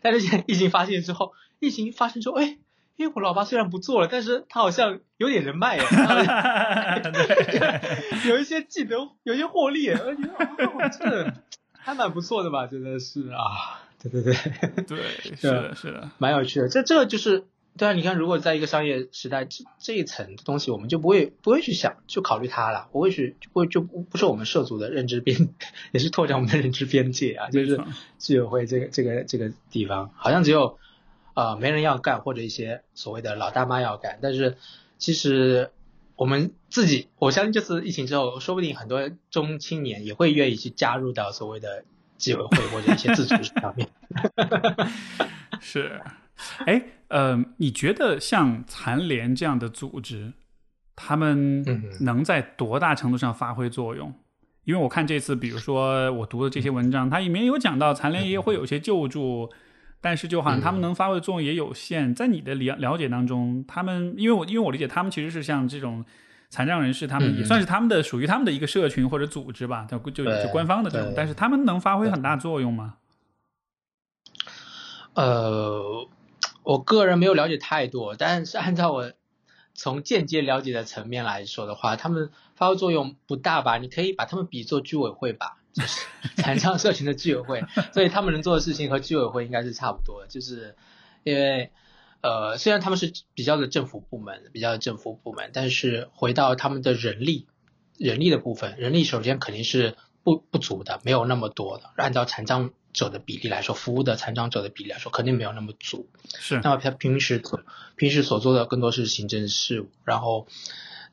[0.00, 2.56] 但是现在疫情发现之后，疫情发生之后，哎，
[3.00, 5.82] 因为我老爸虽然不做了，但是他好像有点人脉耶，
[8.28, 10.28] 有一些技能，有一些获利耶，我觉得
[10.66, 11.32] 哦，这个
[11.72, 13.80] 还蛮不错的吧，真的是啊。
[14.02, 14.34] 对对对，
[14.82, 14.98] 对，
[15.34, 16.68] 是的，是的，蛮有趣的。
[16.68, 17.44] 这这个就是，
[17.78, 25.48] 对啊，你看，如果在一个商业时代，这这一层东西，我们就不会不会去想，就考虑它了，不会去，就不会就不不是我们涉足的认知边，
[25.92, 27.48] 也是拓展我们的认知边界啊。
[27.48, 27.80] 就是
[28.18, 30.78] 居委会这个这个这个地方，好像只有
[31.34, 34.56] 呃没人要干，或者一些所谓的老大妈要干，但是
[34.98, 35.70] 其实。
[36.16, 41.82] 我们自己，我相信这次疫情之后，说不定很多中青年也会愿意去加入到所谓的
[42.18, 43.88] 居委会或者一些自组织上面。
[45.58, 45.98] 是，
[46.66, 50.34] 哎，呃，你觉得像残联这样的组织，
[50.94, 54.12] 他们嗯能在多大程度上发挥作用？
[54.64, 59.50] 因为我看这次，比如说我读的这些文章，它里面有讲到残联也会有些救助，
[60.00, 62.14] 但是就好像他们能发挥的作用也有限。
[62.14, 66.04] 在你的了了解当中，他们因为我因为我理解他们其实是像这种
[66.48, 72.94] 残障人士，他们也嗯算是他们的属于他们的一个社群或者组织吧，就就官方的这种，但是他们能发挥很大作用吗？
[75.14, 76.08] 呃，
[76.62, 79.12] 我个人没有了解太多，但是按照我
[79.74, 83.78] 从间接了解的层面来说的话，他们发挥作用不大吧？
[83.78, 86.06] 你可以把他们比作居委会吧，就 是
[86.36, 87.62] 残障社群的居委会，
[87.92, 90.76] 所以他们能做的事情和居委会应该是差不多的，就是
[91.24, 91.70] 因为
[92.22, 97.46] 呃，虽然他们是比较的政府部门，比较的政府部门，但是回到他们的人力
[97.98, 102.70] 人力的部分，人力首先肯定是不不足的，没有那么多的，按照残障。
[102.92, 106.08] 者的比例来说，服务的残障者的比例来说，肯定没有那么足。
[106.40, 106.60] 是。
[106.60, 107.40] 那么他平时
[107.94, 110.48] 平时所做的更多是行政事务，然后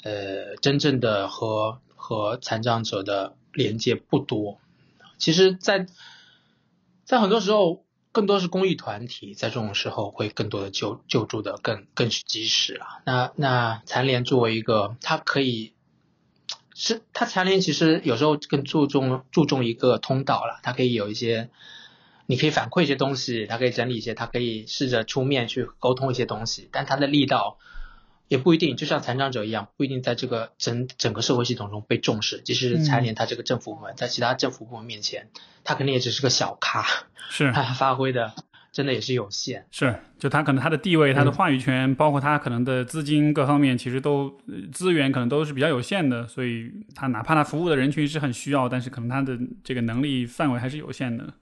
[0.01, 4.59] 呃，真正的和和残障者的连接不多。
[5.17, 5.87] 其实，在
[7.03, 7.83] 在很多时候，
[8.13, 13.01] 更多是公益团体在这种时候会更多的救救助的更更是及时啊。
[13.05, 15.73] 那那残联作为一个，它可以。
[16.79, 21.49] 是，他残联其实有时候更注重注重一个通道了，它可以有一些，
[22.27, 27.57] 你可以反馈一些东西，它可以整理一些，它可以试着出面去沟通一些东西，但它的力道
[28.27, 32.41] 也不一定，就像残障者一样，不一定在这个整整个社会系统中被重视。
[32.41, 35.29] 即使残联他这个政府部门，在其他政府部门面前，
[35.63, 36.85] 他肯定也只是个小咖，
[37.29, 38.33] 是 他发挥的。
[38.69, 44.31] 真的也是有限，是，就他可能他的地位、他的话语权，包括他可能的资金各方面，其实都
[44.71, 51.33] 资源可能都是比较有限的，所以他哪怕他服务的人群是很需要，但是可能他的这个能力范围还是有限的。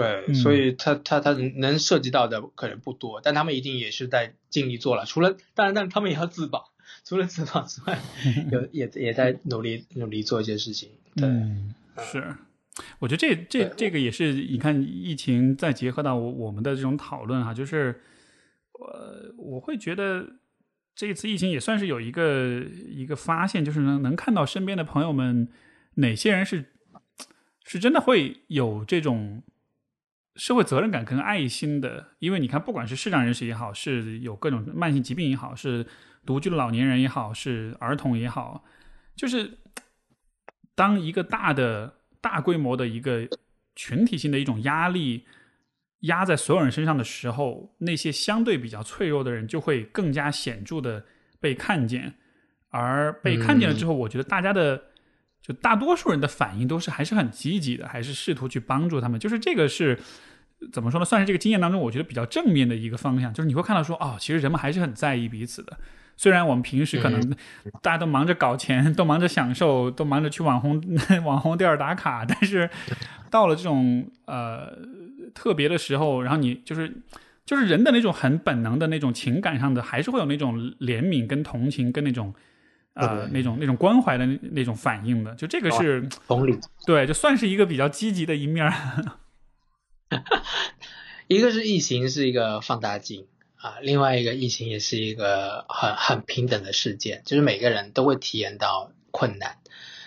[0.00, 5.04] 对，所以他他他能涉及到的可能不多，但他们一定也是在尽力做了。
[5.06, 6.72] 除了当然，但他们也要自保，
[7.04, 7.98] 除了自保之外，
[8.52, 10.90] 有也也在努力努力做一些事情。
[11.14, 11.28] 对，
[12.04, 12.36] 是。
[12.98, 18.02] 我觉得这这这个也是，你看疫情再结合到我我们的这种讨论哈，就是
[18.72, 20.26] 呃我会觉得
[20.94, 25.48] 这一次疫情也算是有一个一个发现，就是能能看到身边的朋友们
[25.94, 26.66] 哪些人是
[27.64, 29.42] 是真的会有这种
[30.36, 35.86] 社会责任感跟爱心的，因为你看，不管是视障人士也好，是有各种慢性疾病也好，是
[36.24, 38.64] 独居的老年人也好，是儿童也好，
[39.14, 39.58] 就是
[40.74, 41.94] 当一个大的。
[42.18, 43.28] 大规模的一个
[43.76, 45.24] 群体性的一种压力
[46.00, 51.04] 压在所有人身上的时候，那些相对比较脆弱的人就会更加显著的
[51.38, 52.12] 被看见，
[52.70, 54.82] 而被看见了之后，我觉得大家的
[55.46, 59.20] 就大多数人的反应都是还是很积极的，还是试图去帮助他们。
[59.20, 59.96] 就是这个是
[60.72, 61.04] 怎么说呢？
[61.04, 63.32] 算是这个经验当中，我觉得比较正面的一个方向。
[63.32, 65.78] 就是你会看到说，哦，其实人们还是很在意彼此的。
[66.16, 67.20] 虽然我们平时可能
[67.82, 70.82] 大家都忙着搞钱，都忙着享受，都忙着去网红
[71.24, 72.68] 网红店打卡，但是
[73.30, 74.72] 到了这种呃
[75.34, 76.90] 特别的时候，然后你就是
[77.44, 82.34] 就是人的那种很本能的那种情感上的，还是会有那种怜悯跟同情跟那种
[82.96, 85.34] 呃那种那种关怀的那那种反应的。
[85.36, 88.72] 就这个是同理，对，就算是一个比较积极的一面。
[91.28, 93.26] 一个是疫情是一个放大镜。
[93.58, 99.56] 啊，另外一个疫情也是一个很很平等的事件，就是每个人都会体验到困难，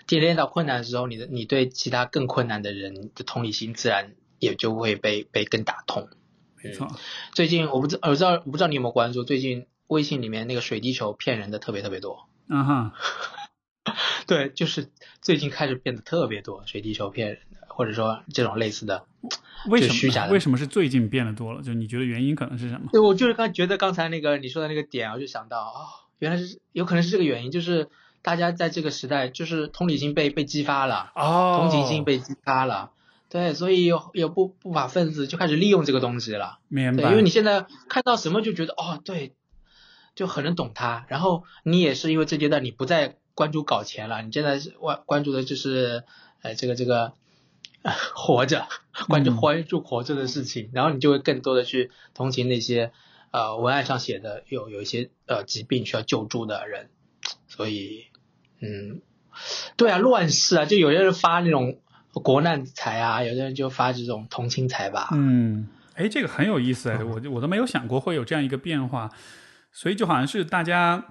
[0.07, 6.07] 体验到困难的时候，你的你对其他更困难的人的同理心自然也就会被被更打通。
[6.63, 6.87] 没错，
[7.33, 12.28] 最近我不知我知道我不知道你有没有关注，最近微信里面那个水滴球骗人的特别特别多。
[12.49, 12.91] 嗯哼，
[14.27, 14.89] 对，就是
[15.21, 19.05] 最近开始变得特别多水滴筹骗人的，或者说这种类似的。
[19.67, 20.31] 为什么虚假的？
[20.33, 21.61] 为什么是最近变得多了？
[21.61, 22.89] 就你觉得原因可能是什么？
[22.91, 27.89] 对，我就是刚觉得刚才那个你说的那个点，我就想到哦，原来是有可能是这个原因，就是
[28.21, 32.91] 大家在这个时代，就是同理心被被激发了，哦，同情心被激发了，
[33.29, 37.09] 对，所以有有不不法分子就开始利用这个东西了，明白？
[37.09, 39.33] 因为你现在看到什么就觉得哦，对，
[40.19, 46.03] 就很能懂他，然后你也是因为这阶段你不再关注搞钱了，你现在是关关注的就是
[46.41, 47.13] 呃这个这个。
[48.13, 48.67] 活着，
[49.07, 52.91] 关注关注活着的事情，然后你就会更多的去同情那些
[53.31, 56.89] 呃文案上写的有有一些呃疾病需要救助的人，
[57.47, 58.07] 所以
[58.59, 58.99] 嗯，
[59.77, 61.79] 对啊，乱世啊，就有些人发那种
[62.11, 65.07] 国难财啊，有的人就发这种同情财吧。
[65.13, 69.09] 嗯，哎，这个很有意思哎，我我都没有想过会有这样一个变化，
[69.71, 71.03] 所以就好像是大家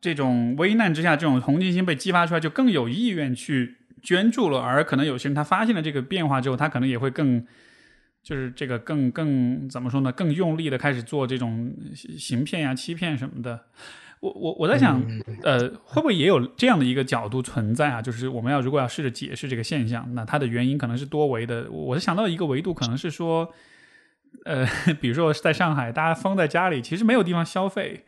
[0.00, 3.76] 这种危难之下，这种同情心被激发出来，就更有意愿去。
[4.00, 7.44] 捐助了，而可能有些人他发现了这个变化之后，他可能也会更，
[8.22, 10.12] 就是这个更更怎么说呢？
[10.12, 11.74] 更用力的开始做这种
[12.16, 13.64] 行骗呀、欺骗什么的。
[14.20, 15.02] 我我我在想，
[15.42, 18.00] 呃，会不会也有这样的一个角度存在啊？
[18.00, 21.68] 就是我们要如果要试着解释这个现象，那它的原因可能是多维的。
[21.68, 23.52] 我是想到一个维度，可能是说，
[24.44, 24.66] 呃，
[25.00, 28.04] 比如说在上海，大家封在家里，其实没有地方消费，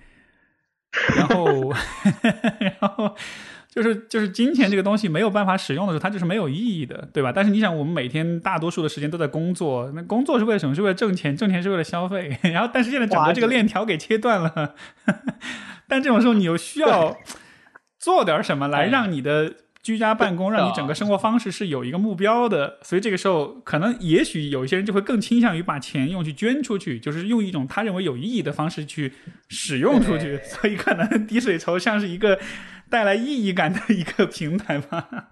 [1.16, 1.72] 然后
[2.61, 3.16] 然后。
[3.72, 7.31] 就是就是金钱这个东西没有办法使用的时候，它就是没有意义的，对吧？
[7.33, 10.74] 但是你想，我们每天大多数的时间都在工作，那工作是为了什么？
[10.74, 12.37] 是为了挣钱，挣钱是为了消费。
[12.53, 14.74] 然后，但是现在整个这个链条给切断了，
[15.87, 17.16] 但这种时候你又需要
[17.97, 19.55] 做点什么来让你的。
[19.83, 29.14] 居家办公让你整个生活方式是有一个目标的， 所以这个时候可能也许有一些人就会更倾向于把钱用去捐出去，就是用一种他认为有意义的方式去
[29.49, 30.39] 使用出去。
[30.45, 32.39] 所以可能滴水筹像是一个
[32.91, 35.31] 带来意义感的一个平台吧。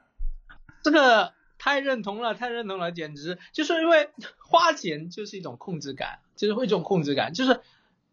[0.83, 7.61] 这个太认同了，太认同了，简直就是因为花钱就是一种控制感，就是会一种控制感，就是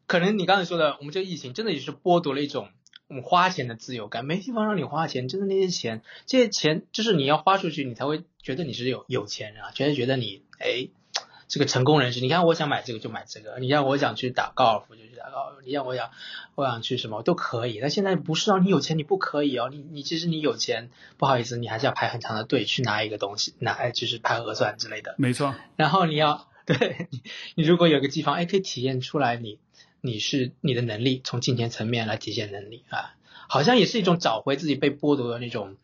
[0.05, 2.67] 可能你刚才说的，我们这个疫情真的也是剥夺了一种。
[3.07, 10.89] 我们花钱的自由感，没地方让你花钱，真的那些钱，这些钱就是你要花出去，你才会觉得你是有有钱人啊，觉得觉得你哎，
[11.47, 12.19] 这个成功人士。
[12.19, 16.09] 你看，我想买这个就买这个，你让我想去打高尔夫就去打高尔夫，你让我想
[16.55, 17.79] 我想去什么都可以。
[17.79, 25.13] 但现在不是啊，你有钱你不可以哦，你你其实你有钱，不好意思，你还是要排很长的队去拿一个东西，拿就是排核酸之类的。
[25.19, 25.53] 没错。
[25.75, 27.21] 然后你要 对你
[27.53, 29.59] 你如果有个地方，哎，可以体验出来你。
[30.05, 33.15] 你是你的能力从金钱层面来体现能力啊，
[33.49, 35.75] 好像也是一种找回自己被剥夺的那种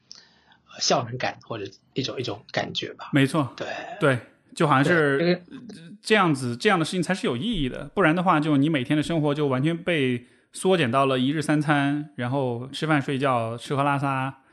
[0.80, 3.10] 效能感或者一种一种感觉吧。
[3.12, 3.68] 没错，对
[4.00, 4.20] 对，
[4.56, 5.42] 就好像是
[6.02, 14.44] 这样子，这样的事情才是有意义的，不然的话，就你每天的生活就完全被缩减到了一日三餐，然后吃饭睡觉吃喝拉撒，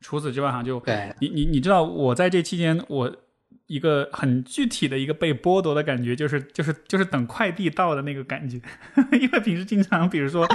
[0.00, 0.82] 除此之外，好像就
[1.20, 3.16] 你你你知道我在这期间我。
[3.66, 8.60] 一个很具体的一个被剥夺的感觉，就是就是就是等快递到的那个感觉，
[9.20, 10.48] 因为平时经常，比如说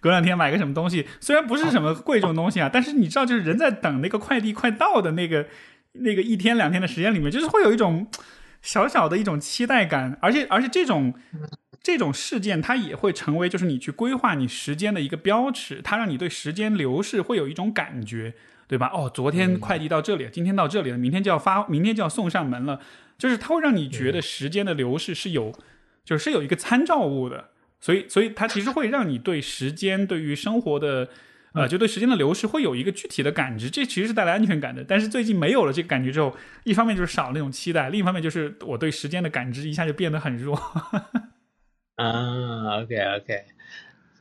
[0.00, 5.46] 隔两天买个什么东西，虽然不是什么贵重东西啊，但是你知道，就是人在等那个快递快到的那个
[5.92, 8.06] 那个一天两天的时间里面，就是会有一种
[8.60, 11.14] 小小的一种期待感，而且而且这种
[11.82, 18.34] 这种事件，它也会成为就是你去规划你时间的一个标尺，它让你对时间流逝会有一种感觉。
[18.68, 18.90] 对吧？
[18.94, 22.80] 哦，昨天快递到这里，今天到这里了，明天就要发，明天就要送上门了。
[23.16, 25.52] 就是它会让你觉得时间的流逝是有，
[26.04, 27.48] 就是有一个参照物的。
[27.80, 31.08] 所以，所以它其实会让你对时间、对于生活的，
[31.52, 33.70] 呃，就对时间的流逝会有一个具体的感知。
[33.70, 34.84] 这其实是带来安全感的。
[34.84, 40.56] 但是最近没有了这个感觉之后，一方面就是少了那种期待，另一方面就是我对时间的感知一下就变得很弱。
[41.96, 43.44] 啊，OK OK，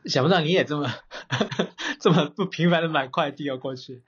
[0.08, 0.92] 想不到你也这么
[2.00, 4.02] 这么不频繁的买快递要，过去。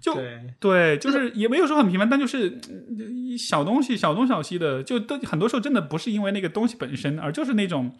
[0.00, 0.14] 就
[0.60, 2.60] 对，就是也没有说很频繁，但就是
[3.38, 7.96] 小东西，小东小西的，就都很多时候真的不是因为那个东西本身，而就是那种，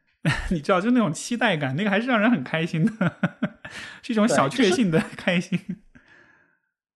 [0.50, 3.16] 你知道，就那种期待感，那个还是让人很开心的，
[4.02, 5.60] 是一种小确幸的开心。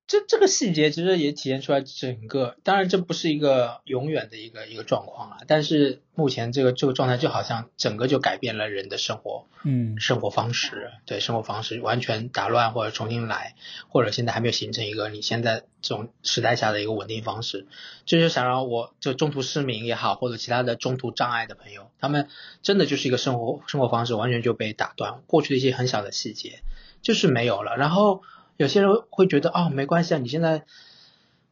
[0.06, 13.56] 这这个细节其实也体现出来整个，当然这不是一个永远的一个一个状况啊，但是目前这个这个状态就好像整个就改变了人的生活，嗯，生活方式，对生活方式完全打乱或者重新来，
[13.88, 17.66] 或者现在还没有形成一个你现在这种时代下的一个稳定方式，
[18.04, 22.28] 就是想让我就中途失明也好，或者其他的中途障碍的朋友，他们
[22.62, 26.60] 真的就是一个生活生活方式完全就被打断，过去的一些很小的细节
[27.02, 28.22] 就是没有了，然后。
[28.56, 30.64] 有些人会觉得哦，没关系啊，你现在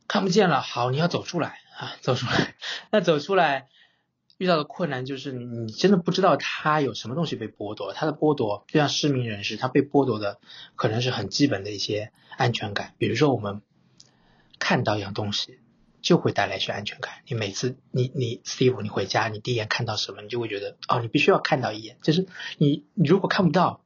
[0.08, 2.54] 看不见了，好，你要走出来 啊，走出来。
[2.90, 3.68] 那走出来
[4.38, 10.40] 遇到的困难就是你真的不知道他有什么东西被剥夺，他的剥夺就像失明人士，他被剥夺的
[10.76, 12.94] 可能是很基本的一些安全感。
[12.98, 13.60] 比如说我们
[14.58, 15.60] 看到一样东西
[16.00, 17.12] 就会带来一些安全感。
[17.28, 21.98] 你每次你你 Steve 你回家，你第一眼看到什么，你就会觉得哦，你必须要看到一眼。
[22.02, 22.26] 就是
[22.56, 23.83] 你你如果看不到。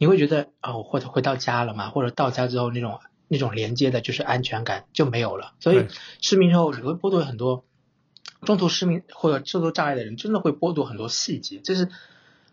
[0.00, 1.90] 你会觉得哦，或者回到家了嘛？
[1.90, 5.52] 或者到家之后那种那种连接的，就是安全感就没有了。
[5.60, 5.88] 所以
[6.22, 7.66] 失明之后，你会剥夺很多
[8.40, 11.58] 中途失明或者受度障碍的人，真的会剥夺很多细节。
[11.58, 11.90] 就是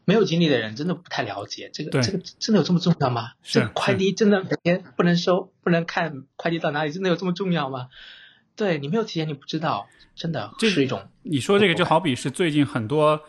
[0.03, 2.01] 没有经历的人，真的不太了解这个。
[2.01, 3.31] 这个真的有这么重要吗？
[3.43, 7.87] 是快递真的每天不能收，不能看快递到哪里，真的有这么重要吗？
[8.57, 9.87] 对你没有体验，你不知道，
[10.17, 11.07] 真的是一种。
[11.23, 13.21] 你说这个就好比是最近很多。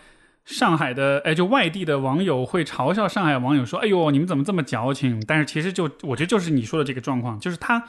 [0.49, 7.87] 上海的哎，就外地的网友会嘲笑上海网友说：“哎呦，你们怎么这么矫情？”但是其实就我觉得就是你说的这个状况，就是他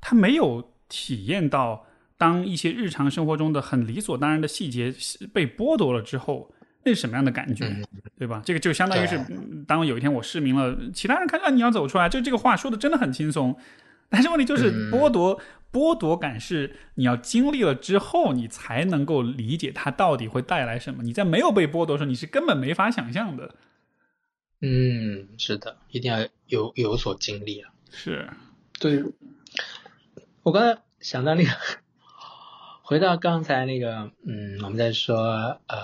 [0.00, 1.84] 他没有体验到
[2.16, 4.94] 当一些日常生活中的很理所当然的细节
[5.32, 6.48] 被剥夺了之后，
[6.84, 7.66] 那是什么样的感觉，
[8.16, 8.40] 对吧？
[8.44, 9.20] 这个就相当于是
[9.66, 13.56] 当有一天我失明了，其他人看啊你要走出来，就这个话说的真的很轻松，
[14.08, 15.40] 但是问题就是剥夺。
[15.72, 21.02] 剥夺感是你要经历了之后，你才能够理解它到底会带来什么。
[21.02, 23.54] 你在没有被剥夺的时候，你是根本没法想象的。
[24.62, 27.70] 嗯，是的，一定要有有所经历啊。
[27.90, 28.30] 是，
[28.78, 29.04] 对。
[30.44, 31.50] 我刚才想到那个，
[32.80, 35.76] 回到刚才那个，嗯，我们在说呃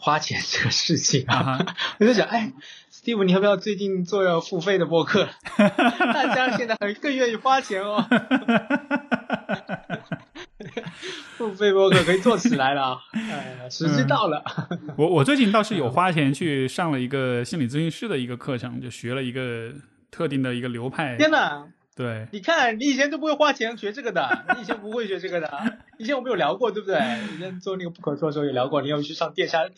[0.00, 2.54] 花钱这个事情啊， 我就想，哎。
[3.06, 5.28] Steve，你要不要最近做付费的播客？
[5.56, 8.04] 大家现在很更愿意花钱哦。
[11.38, 14.42] 付费播客可以做起来了，哎，时机到了。
[14.96, 19.70] 我我最近倒是有 花钱去上了一个心理咨询师的一个课程，就学了一个
[20.10, 21.14] 特定的一个流派。
[21.16, 21.64] 天哪！
[21.94, 25.78] 对，你看，你以前都不会花钱学这个的，你以前不会学这个的。
[25.96, 26.98] 以前我们有聊过，对不对？
[27.36, 29.68] 以前做那个不可说的时候有聊过，你要去上电下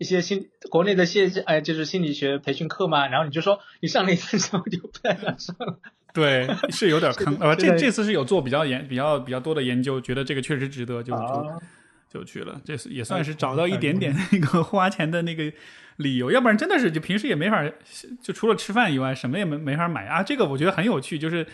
[0.00, 3.06] 一一些心国内的些哎，就是心理学培训课嘛。
[3.06, 5.78] 然后你就说你上了一次之后就不太想上了。
[6.14, 7.36] 对，是有点坑。
[7.38, 11.60] 呃，这这次是有做比较研比较比较多的研究，觉得这个确实值得，就就
[12.08, 12.58] 就去了。
[12.64, 15.52] 这是也算是找到一点点那个花钱的那个
[15.96, 17.62] 理由，要不然真的是就平时也没法，
[18.22, 20.22] 就除了吃饭以外，什么也没没法买啊。
[20.22, 21.46] 这个我觉得很有趣，就是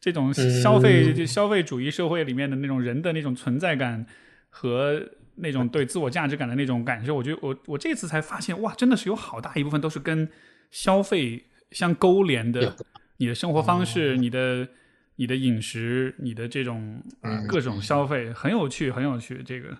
[0.00, 4.04] 这种消费就消费主义社会里面的那种人的那种存在感
[4.50, 10.28] 和那种对自我价值感的那种感受，我觉得我我这次才发现，哇，真的是有好大一部分都是跟
[10.70, 12.74] 消费相勾连的。
[13.18, 14.68] 你的生活方式，你的
[15.16, 17.02] 你的饮食，你的这种
[17.48, 19.42] 各种消费，很有趣，很有趣。
[19.42, 19.76] 这个，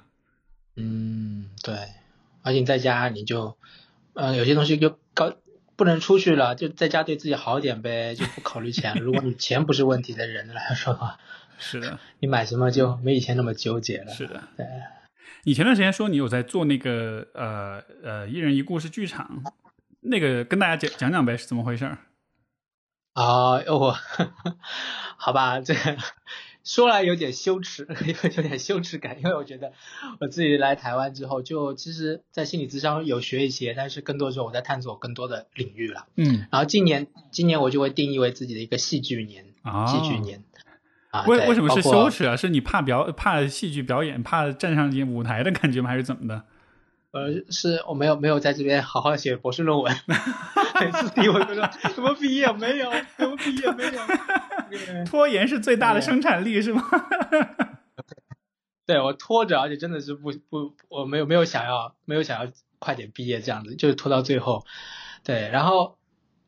[0.77, 1.75] 嗯，对，
[2.43, 3.59] 而且你在家，你就，
[4.15, 5.35] 呃，有些东西就高
[5.77, 8.95] 不能出去了，就在家对自己好点呗，就不考虑钱。
[8.95, 11.19] 如果你钱不是问题的人来说的话，
[11.59, 14.13] 是的， 你买什么就没以前那么纠结了。
[14.15, 14.67] 是的，对。
[15.45, 19.43] 你前段时间说你有在做那个呃呃一人一故事剧场，
[20.01, 21.85] 那个跟大家讲讲讲呗，是怎么回事？
[23.14, 23.97] 啊，我
[25.16, 25.97] 好吧，这个
[26.64, 29.72] 说来有点羞耻， 有有点羞耻感，因为我觉得
[30.20, 36.09] 我自己来台湾之后，就其实，在心理咨商有学一些，但是更多时候我在探索更多的领域了。
[36.16, 39.47] 嗯，然后今年，今年我就会定义为自己的一个戏剧年，
[39.87, 40.43] 戏剧年。
[41.11, 42.37] 啊，为为什么是羞耻啊？
[42.37, 45.89] 是你怕表怕戏剧表演，怕站上舞台的感觉吗？
[45.91, 46.45] 还是怎么的？
[47.13, 49.97] 呃，是我没有没有在这边好好写博士论文，
[50.81, 56.83] 每次提我就说怎么毕业没有，怎么毕业没有， 拖延是最大的生产力是吗？
[58.85, 64.67] 对我拖着，而且真的是不不，我没有没有想要没有想要快点毕业这样子，就是拖到最后，
[65.25, 65.97] 对，然后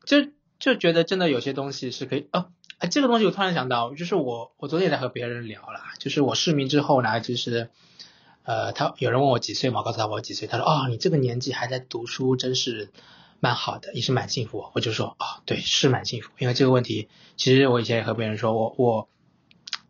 [0.05, 0.27] 就
[0.59, 7.69] 就觉得真的有些东西是可以哦，哎，这个东西我突然想到，就是我我昨天也在和别人聊了，就是我失明之后呢，就是。
[8.43, 9.81] 呃，他有人问我几岁嘛？
[9.81, 10.47] 我告诉他我几岁。
[10.47, 12.89] 他说：“哦，你这个年纪还在读书，真是
[13.39, 16.31] 蛮好的，也是蛮幸福。”我就说：“哦，对，是蛮幸福。
[16.39, 19.07] 因为这个问题，其实我以前也和别人说，我我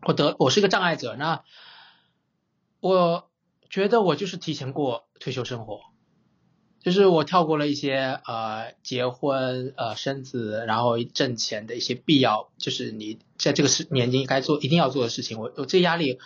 [0.02, 1.16] 我得我是一个障碍者。
[1.16, 1.42] 那
[2.80, 3.30] 我
[3.70, 5.80] 觉得我就是提前过退休生活，
[6.80, 15.38] 就是我跳过了一些呃结婚呃生子，然后挣钱的一些必要，就是你在这个时年纪该做一定要做的事情。
[15.38, 16.18] 我我这压力。”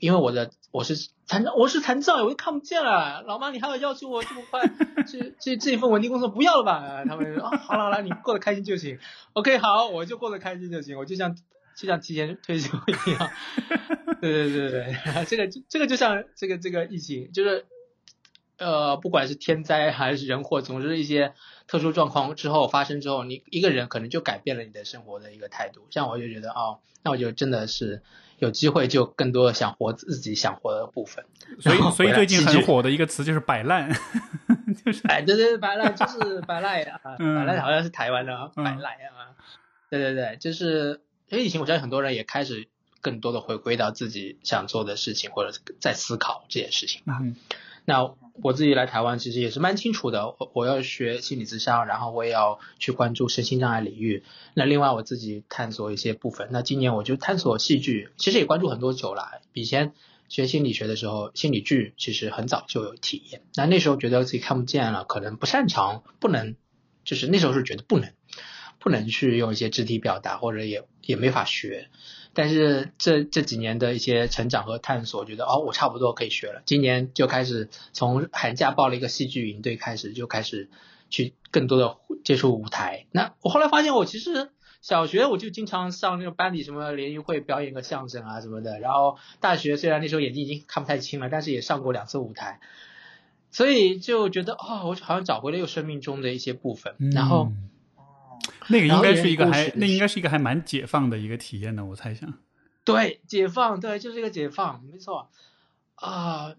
[0.00, 3.22] 因为我的我是残我是残障，我就看不见了。
[3.22, 4.60] 老妈，你还要要求我这么快，
[5.06, 7.04] 这这这一份稳定工作不要了吧？
[7.08, 8.98] 他们说啊，好了好了，你过得开心就行。
[9.32, 10.98] OK，好，我就过得开心就行。
[10.98, 11.34] 我就像
[11.76, 12.76] 就像提前退休
[13.06, 13.30] 一样。
[14.20, 17.64] 对对对对，这个这个就像这个这个疫情，就是
[18.58, 21.34] 呃，不管是天灾还是人祸，总之一些
[21.66, 25.86] 特殊状况之后发生之后，你一个人可能就改变了你的生活的一个态度。
[25.90, 28.02] 像我就觉得哦，那我就真的是。
[28.40, 31.24] 有机会就更多的想活自己想活的部分，
[31.60, 33.88] 所以所以最近很火的一个词就是摆烂，
[34.84, 39.38] 就是哎对对摆烂就是摆烂啊， 摆烂好像是台湾的摆烂啊，
[39.88, 42.66] 对对对，就是因为以前我相信很多人也开始
[43.00, 47.20] 更多的回归到自己想做的事情，或者在思考这件事情吧。
[47.84, 48.02] 那
[48.42, 54.24] 我自己来台湾其实也是蛮清楚的，我我要学心理咨商，然后我也要去关注身心障碍领域。
[54.54, 56.48] 那另外我自己探索一些部分。
[56.50, 59.40] 那今年我就探索戏剧，其实也关注很多久了。
[59.52, 59.92] 以前
[60.28, 63.42] 学心理学的时候，心理剧其实很早就有体验。
[63.54, 66.56] 那那时候觉得自己看不见了，可能不擅长，不能，
[67.04, 68.12] 就是那时候是觉得不能，
[68.80, 71.88] 不能去用一些肢体表达，或者也也没法学。
[72.34, 76.62] 但是这这几年的一些成长和探索，觉得哦，我差不多可以学了。
[76.66, 80.68] 今年就开始从寒假报了一个戏剧营队开始，就开始
[81.10, 83.06] 去更多的接触舞台。
[83.12, 84.50] 那我后来发现，我其实
[84.82, 88.80] 小学我就经常上那个班里什么联谊会表演个相声啊什么的。
[88.80, 92.60] 然后大学虽然那时候眼睛已经看不太清了，但是也上过两次舞台，
[93.50, 96.96] 所以就觉得哦，我好像找回了又生命中的一些部分。
[97.12, 97.52] 然后。
[98.68, 102.32] 那个应该是一个还，那应该是一个还蛮解放的一个体验呢，我猜想。
[102.84, 105.30] 对，解放，对，就是一个解放，没错
[105.94, 106.54] 啊，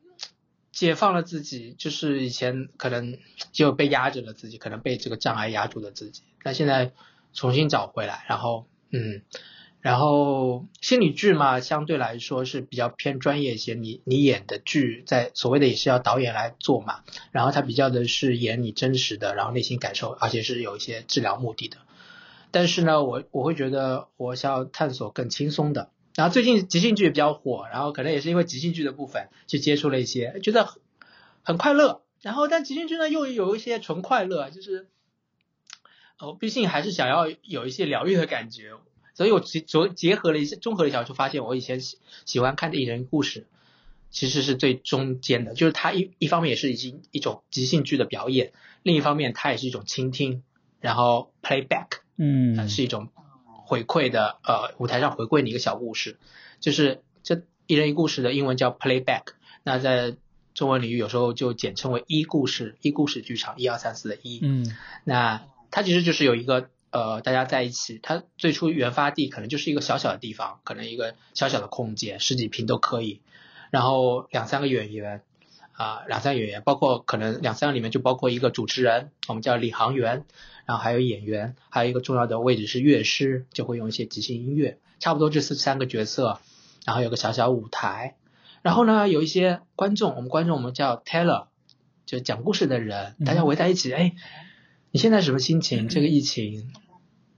[0.72, 3.18] 解放了自己，就是以前可能
[3.52, 6.92] 就被压着了自己，可能被这个障碍压住了自己，但现在
[7.34, 9.22] 重新找回来，然后，嗯，
[9.82, 13.76] 然后心理剧嘛，相对来说是比较偏专业一些。
[13.76, 17.02] 你你演的剧，在所谓的也是要导演来做嘛。
[17.32, 21.78] 然后他比较的是演你真实的，然后内心感受，而且是有一些治疗目的的。
[22.56, 25.92] 但是呢，我我会觉得我想要探索更轻松的。
[26.16, 30.66] 然后最近即兴剧也比较火，然后可能也是因为即兴剧的部分去接触了一些，觉得
[31.44, 32.04] 很快乐。
[32.22, 34.88] 然后但即兴剧呢又有一些纯快乐，就是
[36.18, 38.72] 哦，毕竟还是想要有一些疗愈的感觉。
[39.16, 43.48] 所以我结结结合了一些综合了一下，就发现我以前喜喜欢看的艺人故事，
[44.12, 50.42] 其实是最中间的，就是它一一方面也是已经一种即兴剧的表演，另一方面它也是一种倾听，
[50.80, 53.10] 然后 playback，嗯，是一种
[53.66, 56.18] 回馈的呃舞台上回馈你一个小故事，
[56.60, 59.24] 就是这一人一故事的英文叫 playback，
[59.64, 60.16] 那在
[60.54, 66.70] 中文领域有时候就简称为一故事一故事剧场一二三四的一，嗯，那它其实就是有一个。
[66.92, 73.22] 呃，大家在一起，它最初原发地可能就是一个小小的地方，可能一个小小的空间，十几平都可以。
[73.70, 75.22] 然后两三个演员，
[75.76, 80.26] 啊，两三个演员，包括可能两三个里面就包括一个主持人，我们叫领航员，
[80.66, 86.40] 然后还有演员，还有一个重要的位置是乐师，就会用一些即兴音乐，差不多这是三个角色，
[86.86, 88.16] 然后有个小小舞台，
[88.62, 91.48] 然后呢有一些观众，我们观众我们叫 teller，
[92.06, 94.16] 就讲故事的人，大家围在一起，哎，
[94.92, 95.88] 你现在什么心情？
[95.88, 96.74] 这个疫情。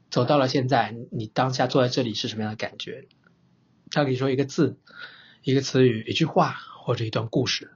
[0.09, 3.09] 走到了现在，你当下坐在这里是什么样的感觉？
[3.91, 4.79] 他给你说一个字、
[5.43, 7.71] 一个词语、一句话或者一段故事。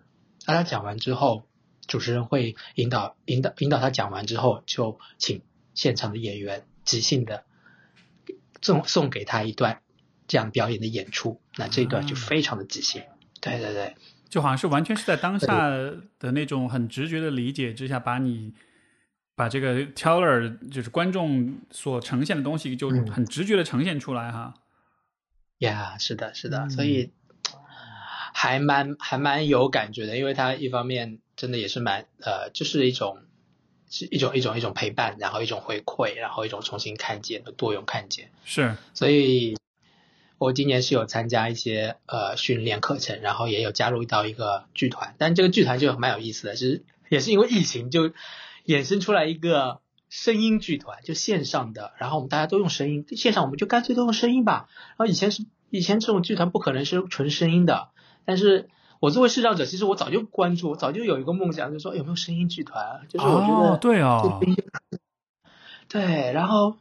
[0.52, 1.48] 那他讲完之后，
[1.88, 5.42] 主持人会引导、引导、引导他讲完之后，就请
[5.74, 7.46] 现场的演员即兴的
[8.62, 9.82] 送送给他一段
[10.28, 11.42] 这样表演的演出。
[11.56, 13.02] 那这一段就非常的即兴。
[13.40, 13.96] 对对对，
[14.30, 15.70] 就好像是完全是在当下
[16.20, 18.54] 的那种很直觉的理解之下，把你。
[19.34, 24.54] 把这个 teller 就是观众所呈现的东西，就很直觉的呈现出来哈。
[25.60, 27.12] 呀，是的，是的，所以
[28.34, 33.20] 还蛮还蛮有感觉的，因为它一方面真的也是蛮呃，就是一种
[33.90, 38.32] 是一种一种一种陪伴，然后一种回馈，然后一种重新看见的多用看见。
[38.46, 39.58] 是，所以
[40.38, 48.12] 我今年是有参加一些呃训练课程，然后也有加入到一个剧团，但这个剧团就蛮有意思的，就是也是因为疫情就。
[48.64, 54.70] 衍生出来一个声音剧团，就线上的，然后我们大家都用声音，线上我们就干脆都用声音吧。
[54.90, 57.90] 然后以前是以前这种剧团不可能是纯声音的，
[58.26, 58.70] 但是
[59.00, 64.40] 我作为视障者，其实我早就关注，我早就有一个梦想，就是说有没有声音剧团，就是我觉得对哦，
[65.88, 66.78] 对，然后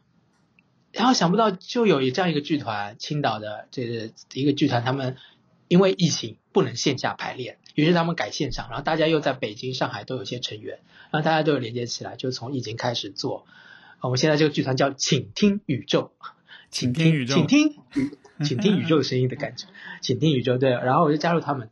[0.91, 5.17] 然后想不到就有这样一个剧团，青岛的这个一个剧团，他们
[5.67, 7.57] 因为疫情不能线下排练。
[7.73, 10.79] 于是他们改线上，然后大家又在北京、上海都有些成员，
[11.09, 13.45] 然后大家都有连接起来，就从疫情开始做。
[14.01, 16.11] 我们现在这个剧团叫“请听宇宙”，
[16.69, 17.77] 请听宇宙，请听，
[18.43, 19.67] 请听宇宙声音的感觉，
[20.01, 20.57] 请听宇宙。
[20.57, 21.69] 对，然后我就加入他们。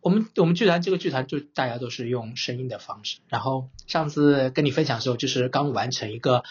[0.00, 3.18] 我们我们剧团这个剧团就大家都是用声音的方式。
[3.28, 6.42] 然后上次跟你分享的时候，就是刚完成一个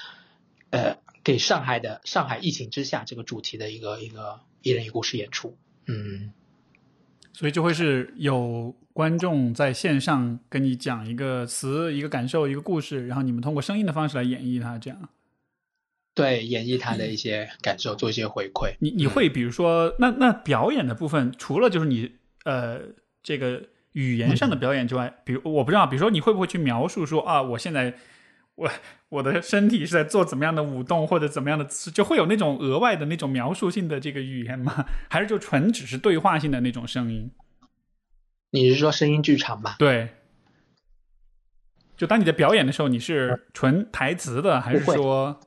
[0.70, 5.58] 呃给上海的上海疫情之下这个主题的一个一个一人一故事演出。
[5.86, 6.32] 嗯。
[7.34, 15.10] 所以就会是有观众在线上跟你讲一个词、一个感受、一个故事，然后你们通过声音的方式来演绎它，这样。
[16.14, 18.76] 对，演绎他的一些感受，做一些回馈。
[18.80, 22.12] 你你会比如说，那那表演的部分，除了就是你
[22.46, 22.80] 呃
[23.24, 27.96] 这个语言上的表演之外，比如我不知道，比如说你会不会去描述说啊，我现在。
[28.56, 28.70] 我
[29.10, 34.86] 我的身体是在做怎么样的舞动或者怎么样的姿势，就会有那种额外的那种描述性的这个语言吗？
[35.10, 37.32] 还是就纯只是对话性的那种声音？
[38.52, 39.78] 你是说声音剧场吧？
[39.80, 40.10] 对。
[41.98, 45.40] 就当你在表演的时候，你是纯台词的，还是说？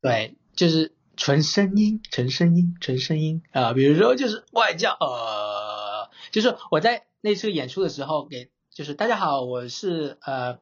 [0.00, 3.72] 对，就是纯声音，纯声音，纯声音啊！
[3.72, 10.58] 比如说，就是外教，呃，就是我在那次演出的时候，给就是大家好，我是呃。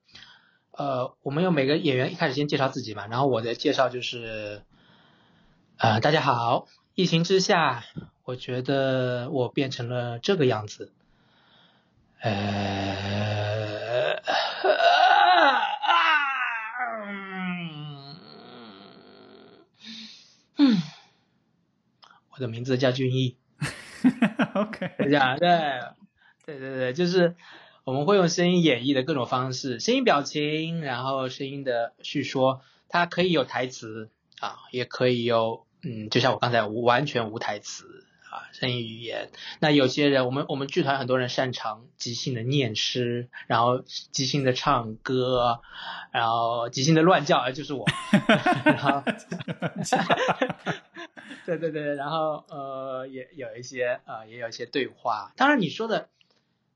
[0.71, 4.63] 呃，我们用每个演员一开始先介绍自己嘛，然后我的介绍就是，
[5.77, 7.83] 呃，大家好，疫情之下，
[8.23, 10.93] 我觉得我变成了这个样子，
[12.21, 14.23] 呃，
[20.59, 20.77] 嗯，
[22.31, 23.37] 我的名字叫俊逸，
[24.55, 25.49] OK，这样对，
[26.45, 27.37] 对对对，就是。
[27.85, 39.31] 我们会用声音演绎的各种方式，声音表情，然后声音的叙说，它可以有台词啊，也可以有，嗯，就像我刚才完全无台词啊，声音语言。
[39.61, 45.61] 那有些人，我们我们剧团很多人擅长即兴的念诗，然后即兴的唱歌，
[46.13, 47.87] 然后即兴的乱叫，就是我。
[48.65, 49.03] 然后
[51.47, 55.33] 对对对，然后呃也有一些呃也有一些对话。
[55.37, 56.09] 当然你说的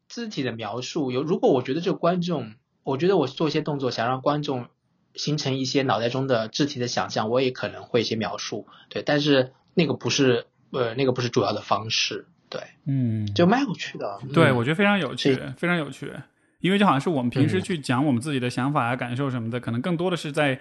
[0.09, 4.69] 肢体的描述有，如果我觉得这个观众，我觉得我做一些动作想让观众
[5.15, 8.67] 形成一些脑袋中的肢体的想象，我也可能会一些描述。
[8.89, 12.27] 对，但是那个不是呃那个不是主要的方式。
[12.49, 14.21] 对，嗯，就蛮有趣的。
[14.35, 16.13] 对，嗯我觉得非常有趣，非常有趣。
[16.61, 20.61] 因为就好像是我们平时嗯去讲我们自己的想法啊、感受什么的，可能更多的是在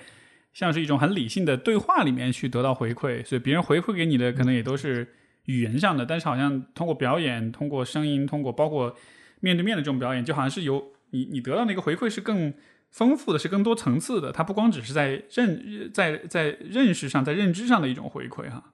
[0.54, 5.14] 像是一种很理性的对话里面去得到回馈，所以别人回馈给你的可能也都是
[5.46, 8.96] 语言上的，但是好像通过表演、通过声音、通过包括
[9.42, 12.54] 面对面的这种表演，就好像是有你你得到那个回馈是更
[12.90, 18.72] 丰富的，是更多层次的，它不光只是在认在在认识上、在认知上的一种回馈哈。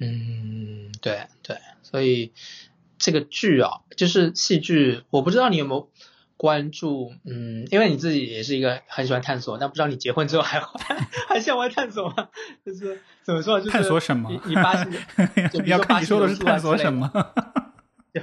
[0.00, 2.32] 嗯，对对，所以
[2.98, 5.90] 这个剧啊，就是戏剧，我不知道你有没有
[6.36, 10.60] 关注，嗯，因为你自己也是一个很喜欢探索，但不知道你结婚之后还
[11.28, 12.28] 还向外探索吗？
[12.64, 14.90] 就是怎么说，就是探索什么你你巴西，
[15.52, 17.12] 就比如要说巴西看你说的是柔术啊探索之类的什么。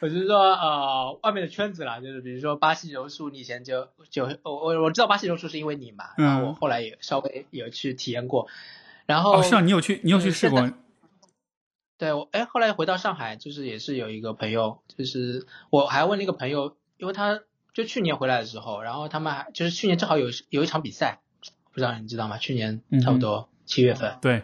[0.00, 8.48] 我就是说，呃，外面的圈子啦，就是比如说巴西柔术，你以前就就我我我知道巴西柔术是因为你嘛，然后我嗯后来也稍微有去体验过，
[9.06, 10.74] 然后哦，是啊，你有去你有去呃试过现？
[11.96, 17.40] 对，我哎，后来回到上海，就是也是有一个朋友，就是我还问那个朋友，因为他
[17.72, 21.20] 就去年回来的时候，然后他们还就是去年正好有有一场比赛，
[21.72, 22.38] 不知道你知道吗？
[22.38, 24.42] 去年差不多七月份，对，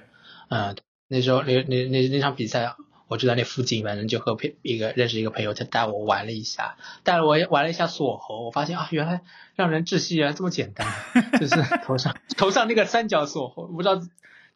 [0.48, 0.76] 嗯，
[1.08, 2.74] 那时候那那那那场比赛，
[3.08, 9.22] 我就在那附近，反正就和朋一个认识一个朋友，他带我玩了一下，带了我玩了一下锁喉，我发现啊，原来
[9.56, 10.86] 让人窒息原来这么简单，
[11.40, 14.00] 就是 头上头上那个三角锁喉，不知道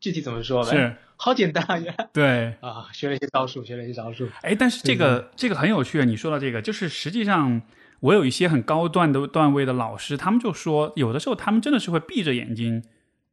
[0.04, 2.54] 具体怎么说，是，好简单啊，原来对。
[2.60, 7.62] 啊，学了一些招数，学了一些招数，哎，但是这个这个很有趣啊，你说到这个，就是实际上
[8.00, 12.84] 我有一些很高段的段位的老师，他们就说，有的时候他们真的是会闭着眼睛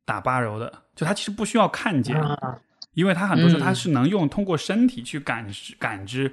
[0.06, 2.58] 打八柔的，就他其实不需要看见，啊，
[2.94, 6.32] 因为他很多时候嗯他是能用通过身体去感知感知，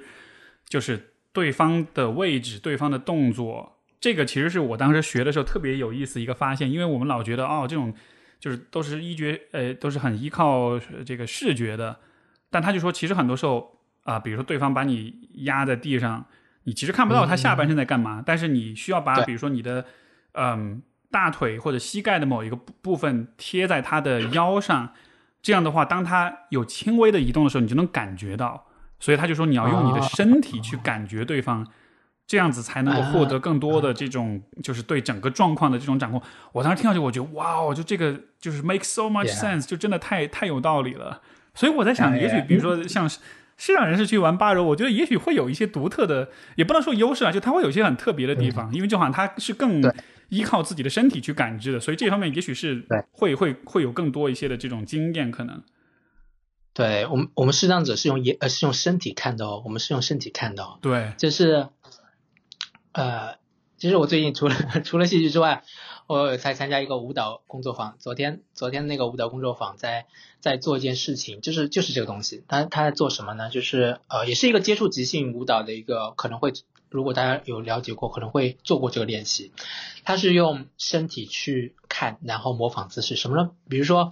[0.69, 3.75] 就是对方的位置、对方的动作。
[3.99, 7.93] 这个其实是我当时学的时候特别有意思一个发现，因为我们老觉得哦，这种
[8.39, 11.99] 就是都是依觉呃都是很依靠呃这个视觉的，
[12.49, 16.25] 但他就说其实很多时候啊、比如说对方把你压在地上，
[16.63, 19.85] 你其实看不到他下半身在干嘛，但是你需要把比如说你的
[20.31, 20.81] 嗯
[21.11, 24.93] 大腿或者膝盖的某一个部部分贴在他的腰上，
[25.41, 28.65] 这样的话，当他有轻微的移动的时候，你就能感觉到。
[28.99, 31.65] 所以他就说你要用你的身体去感觉对方，
[32.29, 36.21] 这样子才能够获得更多的这种就是对整个状况的这种掌控。
[36.51, 41.23] 我当时听到这个，我觉得哇哦，就这个就是 make so much sense，就真的太太有道理了。
[41.55, 49.81] 所以我在想，也许比如说像市场人士去玩八柔，我觉得也许会有一些独特的，也不能说优势啊，就它会有一些很特别的地方，因为就好像它是更
[50.29, 55.63] 依靠自己的身体去感知的，所以这方面也许是会会会有更多一些的这种经验可能。
[56.71, 61.67] 对我们我们视障者是用眼呃是用身体看的哦，我们是用身体看的哦，对，就是
[62.91, 63.37] 呃，
[63.77, 65.63] 其实我最近除了 除了戏剧之外，
[66.07, 67.97] 我才参加一个舞蹈工作坊。
[67.99, 70.07] 昨天昨天那个舞蹈工作坊在
[70.39, 72.43] 在做一件事情，就是就是这个东西。
[72.47, 73.49] 他他在做什么呢？
[73.49, 76.51] 就是呃，也是一个接触即兴舞蹈的一个，可能会
[76.89, 79.51] 如果大家有了解过，可能会做过这个练习。
[80.03, 83.15] 他是用身体去看，然后模仿姿势。
[83.15, 83.51] 什么呢？
[83.69, 84.11] 比如说。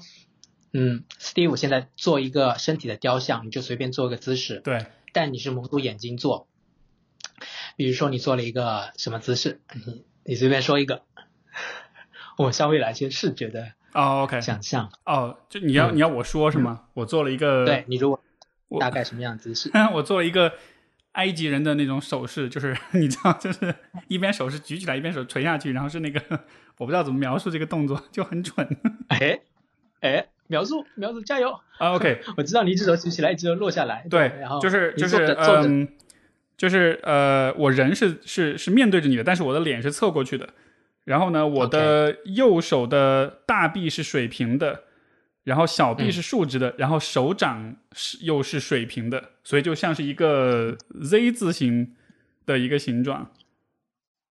[0.74, 6.46] 嗯，Steve 现在做一个身体的雕像，你就随便做一个姿势，对，但你是蒙住眼睛做。
[7.78, 11.04] 比如说你做了一个什么姿势，你你随便说一个，
[12.38, 14.92] 我稍微来一些视觉的哦，OK，想象。
[15.06, 16.86] 哦，就你要嗯你要我说是吗？
[16.96, 18.20] 我做了一个，对你如果
[18.80, 19.72] 大概什么样的姿势？
[19.94, 20.52] 我做了一个
[21.14, 23.74] 埃及人的那种手势，就是 你知道，就是
[24.08, 26.20] 一边手是举起来，一边手垂下去，然后是那个
[26.78, 28.68] 我不知道怎么描述这个动作，就很蠢。
[29.10, 29.40] 哎
[30.02, 31.52] 哎，描述描述，加油！
[31.78, 34.06] 啊，OK， 我知道你一只手举起来，一只手落下来。
[34.10, 35.88] 对，然后就是就是嗯，
[36.58, 40.50] 就是呃，我人是是是面对着你的，但是我的脸是侧过去的。
[41.06, 44.84] 然后呢，我的右手的大臂是水平的，
[45.46, 51.96] 然后小臂是竖直的，然后手掌是又是水平的，所以就像是一个 Z 字形
[52.46, 53.32] 的一个形状。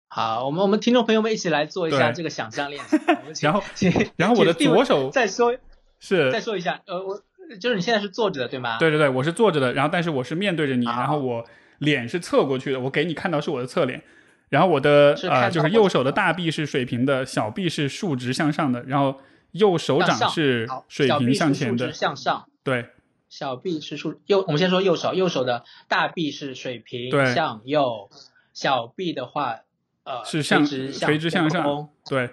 [0.10, 2.98] 好，我们我们听众朋友们一起来做一下这个想象练习。
[3.46, 3.64] 然后
[4.18, 5.56] 然后我的左手再说
[6.00, 7.22] 是再，说一下，呃，我
[7.60, 8.78] 就是你现在是坐着的对吗？
[8.80, 11.46] 对对对，我是坐着的，然后但是我是面对着你，然后我
[11.80, 14.02] 脸是侧过去的，我给你看到是我的侧脸，
[14.50, 19.20] 然后我的呃就是右手的大臂是水平的，小臂是竖直向上的，然后
[19.52, 22.46] 右手掌是好水平向前的，向上。
[22.64, 22.88] 对
[23.30, 28.10] 小臂是竖右，我们先说右手，右手的大臂是水平向右，
[28.54, 29.60] 小臂的话，
[30.04, 32.30] 呃，是向垂直向上对。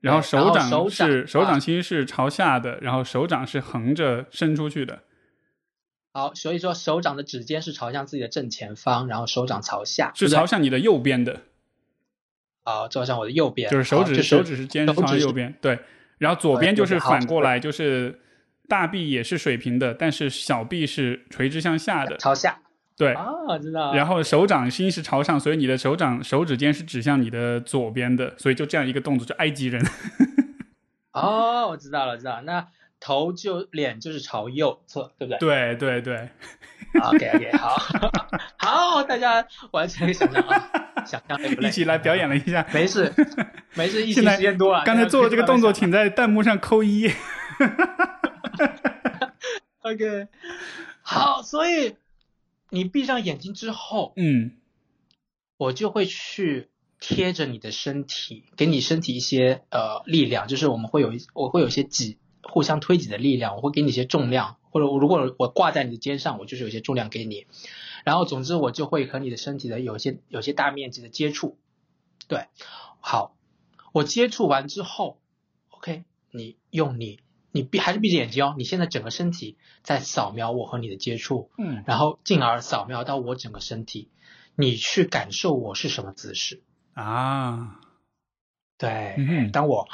[0.00, 5.02] 然后手掌是手啊掌心是朝下的，然后手掌是横着伸出去的。
[6.16, 11.42] 好，所以说手掌的指尖是朝向自己的正前方，然后手掌朝下，是朝向你的右边的，
[12.64, 15.78] 好，朝向我的右边，就是手指、就是手指是尖是朝右边，对。
[16.16, 18.18] 然后左边就是反过来，就是
[18.66, 22.60] 大臂也是水平的，但是小臂是垂直向下的，朝下。
[22.96, 23.12] 对。
[23.12, 23.92] 啊，我知道。
[23.92, 29.84] 然后手掌心是朝上，所以你的手掌手指尖是指向你的左边的，所以就这样一个动作，就埃及人。
[31.12, 32.42] 哦，我知道了，知道了。
[32.44, 32.66] 那
[33.06, 36.28] 头就脸就是朝右侧，对不对对对对
[37.00, 37.76] ，？OK OK，好，
[38.58, 41.40] 好，大家完全可以想象啊，想象？
[41.62, 42.66] 一起来表演了一下。
[42.74, 43.14] 没事，
[43.74, 44.82] 没事， 一起时间多了。
[44.84, 47.06] 刚才做了这个动作，请在弹幕上扣一。
[49.82, 50.26] OK，
[51.00, 51.94] 好，所以
[52.70, 54.56] 你闭上眼睛之后，嗯
[55.58, 62.18] 我就会去贴着你的身体，给你身体一些呃力量，就是我们会有一我会有一些挤
[62.50, 67.46] 互相推挤的力量，我会给你一些重量，或者我如果我挂在你的肩上，我就是有些重量给你，
[68.04, 71.58] 然后总之我就会和你的身体的有些有些大面积的接触，
[72.28, 72.46] 对，
[73.00, 73.36] 好，
[73.92, 75.18] 我接触完之后
[75.70, 77.20] ，OK，你用你
[77.52, 81.82] 你闭还是闭着眼睛哦，你现在整个身体在扫描我和你的接触，嗯。
[81.86, 84.10] 然后进而扫描到我整个身体，
[84.54, 86.62] 你去感受我是什么姿势。
[86.94, 87.80] 啊，
[88.78, 89.88] 对，嗯当我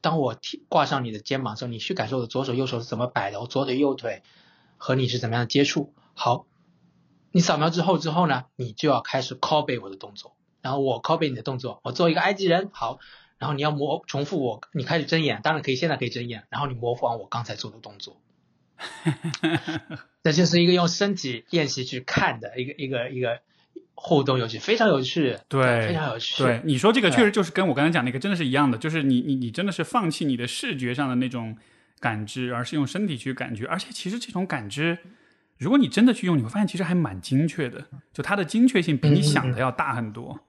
[0.00, 4.22] 当我提挂上你的肩膀的时候，你去感受我的左手右手是怎么摆的，我左腿右腿
[4.76, 5.94] 和你是怎么样的接触。
[6.14, 6.46] 好，
[7.32, 12.98] 你扫描之后之后呢，你就要开始 copy 我的动作，然后我 copy 你的动作，我做一个埃及人，好，
[13.38, 18.20] 然后你要模重复我，你开始睁眼，当然可以，现在可以睁眼，然后你模仿我刚才做的动作。
[20.22, 23.40] 这就是一个用身体练习去看的一个一个一个
[24.02, 31.54] 互动游戏，非常有趣，对非常有趣，对，你说这个确实就是跟我刚才讲那个真的是一样的，就是你你你真的是放弃你的视觉上的那种
[32.00, 34.96] 感知，而是用身体去感觉，而且其实这种感知。
[35.58, 37.84] 如果你真的去用，你会发现其实还蛮精确的，
[38.14, 40.40] 就它的精确性比你想的要大很多。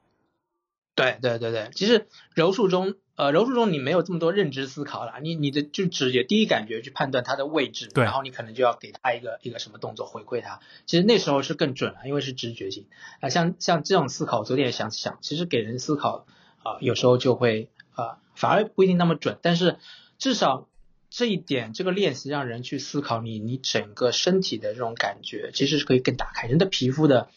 [1.01, 10.59] 对对对对，其实柔术中，呃，柔术中你没有这么多认知思考了，你你的就直觉第一感觉去判断它的位置，对然后你可能就要给它一个一个什么动作回馈它。
[10.85, 12.85] 其实那时候是更准了，因为是直觉性
[13.19, 16.25] 啊、像像这种思考，我昨天也想想，其实给人思考
[16.63, 19.77] 啊、有时候就会啊、反而不一定那么准，但是
[20.17, 20.67] 至少
[21.09, 27.29] 这一点，这个练习让人去思考你你整个身体的这种感觉，其实是可以更打开人的皮肤的。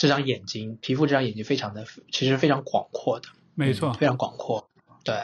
[0.00, 4.70] 这张眼睛，皮肤这张眼睛非常的，其实非常广阔的，没错嗯，非常广阔。
[5.04, 5.14] 对，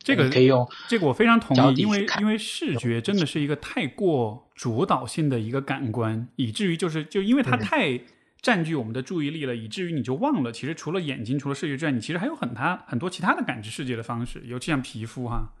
[0.00, 8.00] 这个可以用这个我非常同意，因为因为视觉真的是一个太过主导性的一个感官，以至于就是就因为它嗯太
[8.42, 15.52] 占据我们的注意力了，以至于你就忘了，其实除了眼睛，除了视觉之外，你其实还有很它很多其他的感知世界的方式，尤其像皮肤哈。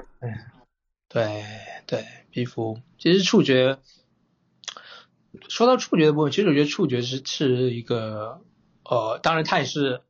[1.08, 1.44] 对
[1.86, 3.78] 对皮肤，其实触觉，
[5.48, 8.42] 说到触觉的部分，其实我觉得触觉是是一个，
[8.88, 10.02] 呃，当然它也是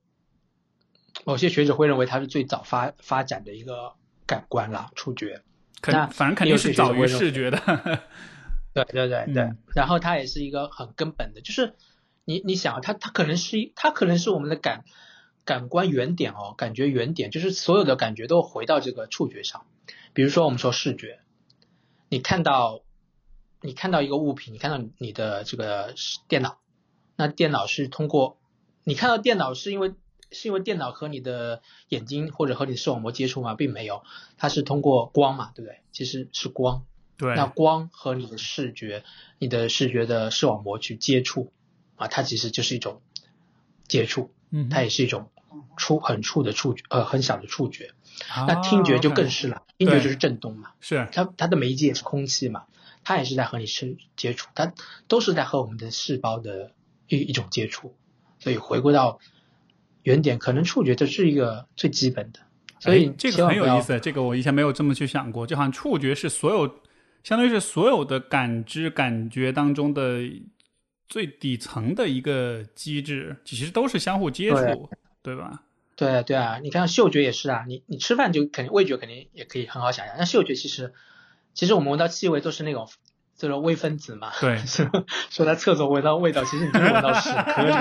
[1.24, 3.94] 某些学者会认为它是最早发发展的一个
[4.26, 5.42] 感官啦，触觉。
[5.86, 7.58] 那反正肯定是早于视觉的。
[8.74, 11.74] 对对对对，嗯然后它也是一个很根本的，就是
[12.24, 14.84] 你你想，它它可能是一它可能是我们的感
[15.44, 19.64] 感官原点哦，感觉原点，就是所有的感觉都回到这个触觉上。
[20.12, 21.20] 比如说我们说视觉，
[22.10, 22.82] 你看到
[23.62, 25.94] 你看到一个物品，你看到你的这个
[26.28, 26.58] 电脑，
[27.16, 28.38] 那电脑是通过
[28.88, 29.94] 你看到电脑是因为
[30.30, 33.56] 是因为电脑和你的眼睛或者和你的视网膜接触吗？
[33.56, 34.04] 并没有，
[34.38, 35.80] 它是通过光嘛，对不对？
[35.90, 36.84] 其实是光。
[37.16, 39.02] 对，那光和你的视觉、
[39.40, 41.52] 你的视觉的视网膜去接触
[41.96, 43.02] 啊，它其实就是一种
[43.88, 45.30] 接触，嗯它也是一种
[45.76, 47.92] 触很触的触觉，呃，很小的触觉。
[48.30, 52.66] 啊那听觉就更是了，听觉就是震动嘛，是它它的媒介是空气嘛，
[53.02, 54.72] 它也是在和你身接触，它
[55.08, 56.70] 都是在和我们的细胞的
[57.08, 57.96] 一一种接触。
[58.46, 59.18] 所以回归到
[60.04, 62.38] 原点，可能触觉这是一个最基本的。
[62.78, 66.64] 所以哎这个很有意思，这个我以前没有这么去想过，就好像触觉是所有，
[67.24, 70.20] 相当于是所有的感知感觉当中的
[71.08, 74.88] 最底层的一个机制，其实都是相互接触，
[75.24, 75.64] 对吧？
[75.96, 80.94] 对啊对啊，你看嗅觉也是啊，你你吃饭就肯定味觉肯定也可以很好想象，那嗅觉其实
[81.52, 82.88] 其实我们闻到气味都是那种
[83.36, 84.58] 这种微分子嘛， 对
[85.30, 87.72] 说它厕所闻到味道，其实你就是闻到屎颗粒。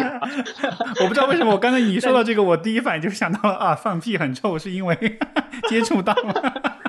[1.02, 4.96] 我不知道为什么我刚才你说到这个，我第一反应就想到了啊，放屁很臭，是因为
[5.70, 6.84] 接触到了。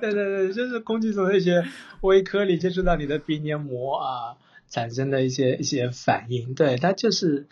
[0.00, 1.64] 对对对，就是空气中的一些
[2.00, 4.34] 微颗粒接触到你的鼻黏膜啊，
[4.68, 7.46] 产生的一些一些反应，对，它就是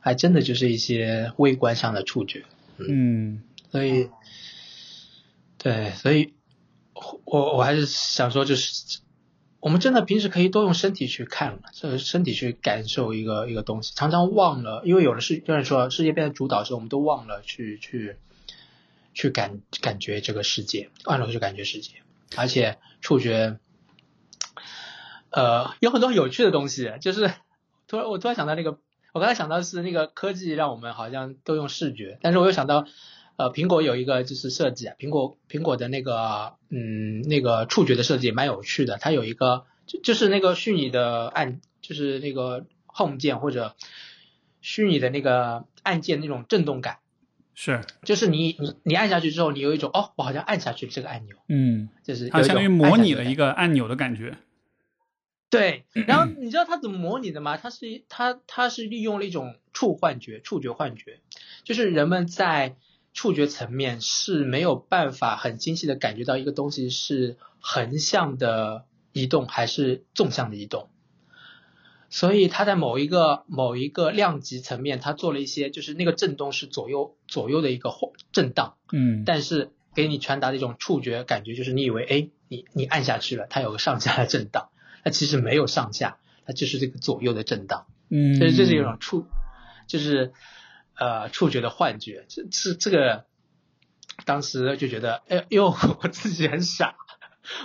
[0.00, 2.44] 还真的就是一些微观上的触觉，
[2.78, 3.42] 嗯，
[3.72, 4.10] 所以
[5.58, 6.34] 对，所以
[7.24, 9.00] 我我还是想说，就是
[9.60, 18.16] 我们真的平时可以多用身体去看，这身体去感受一个一个东西，常常忘了，因为有的是就是说世界变成主导时，我们都忘了去去
[19.14, 21.90] 去感感觉这个世界，忘了去感觉世界，
[22.36, 23.58] 而且触觉，
[25.30, 27.32] 呃，有很多有趣的东西，就是
[27.88, 28.78] 突然我突然想到那个，
[29.12, 32.86] 我刚才想到是那个科技让我们好像都用视觉，但是我又想到。
[33.38, 43.76] 呃，苹果有一个就是设计啊，苹果苹果的那个嗯那个触觉的设计也蛮有趣的，它有一个就就是那个虚拟的按就是那个 Home 键或者
[44.60, 46.98] 虚拟的那个按键那种震动感，
[47.54, 54.36] 是，就是你你你按下去之后，你有一种哦，我好像按下去这个按钮，嗯，就是它相当于模拟了一个按钮的感觉，
[55.48, 57.56] 对， 然后你知道它怎么模拟的吗？
[57.56, 61.20] 它是它它是利用了一种触幻觉，触觉幻觉，
[61.62, 62.74] 就是人们在
[63.18, 70.88] 触觉层面是没有办法很精细的感觉到一个东西是横向的移动还是纵向的移动，
[72.10, 77.90] 所以它在某一个某一个量级层面，它做了一些就是那个震动是左右左右的一个
[78.30, 84.68] 震荡，嗯，但是给你传达的一种触觉感觉就是你以为哎你你按下去了，它有个上下的震荡，
[85.02, 89.26] 它其实没有上下，它就是这个左右的震荡，嗯，所以这是一种触
[89.88, 90.32] 就是。
[90.98, 93.24] 呃，触觉的幻觉，这这这个，
[94.24, 95.66] 当时就觉得，哎呦，
[96.02, 96.96] 我自己很傻，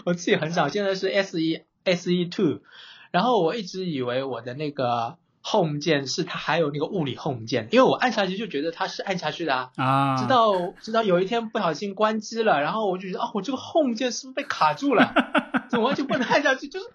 [0.05, 0.69] 我自己很傻。
[0.69, 2.61] 现在是 S E S E Two，
[3.09, 10.15] 然后我一直以为我的那个 Home 键是它还有那个物理 Home 键，因为我按下去就觉得它是按下去的啊。
[10.15, 15.11] 直到直到有一天不小心关机了，然后我就觉得，啊，我这个 Home 键是不是被卡住了？
[15.71, 16.67] 怎么完全不能按下去？
[16.67, 16.85] 就是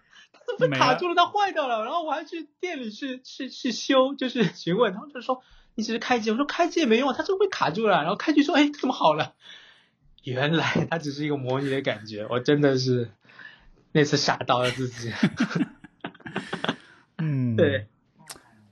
[0.60, 1.16] 被卡住了？
[1.16, 1.82] 它坏掉了。
[1.82, 5.42] 然后我还去店里去去去修，就是询问，他们就说。
[5.78, 7.98] 你只是开机，我说开机也没用，它就会卡住了。
[7.98, 9.34] 然后开机说，哎，怎么好了？
[10.24, 12.26] 原来它只是一个模拟的感觉。
[12.28, 13.12] 我真的是
[13.92, 15.12] 那次傻到了自己。
[17.18, 17.86] 嗯，对，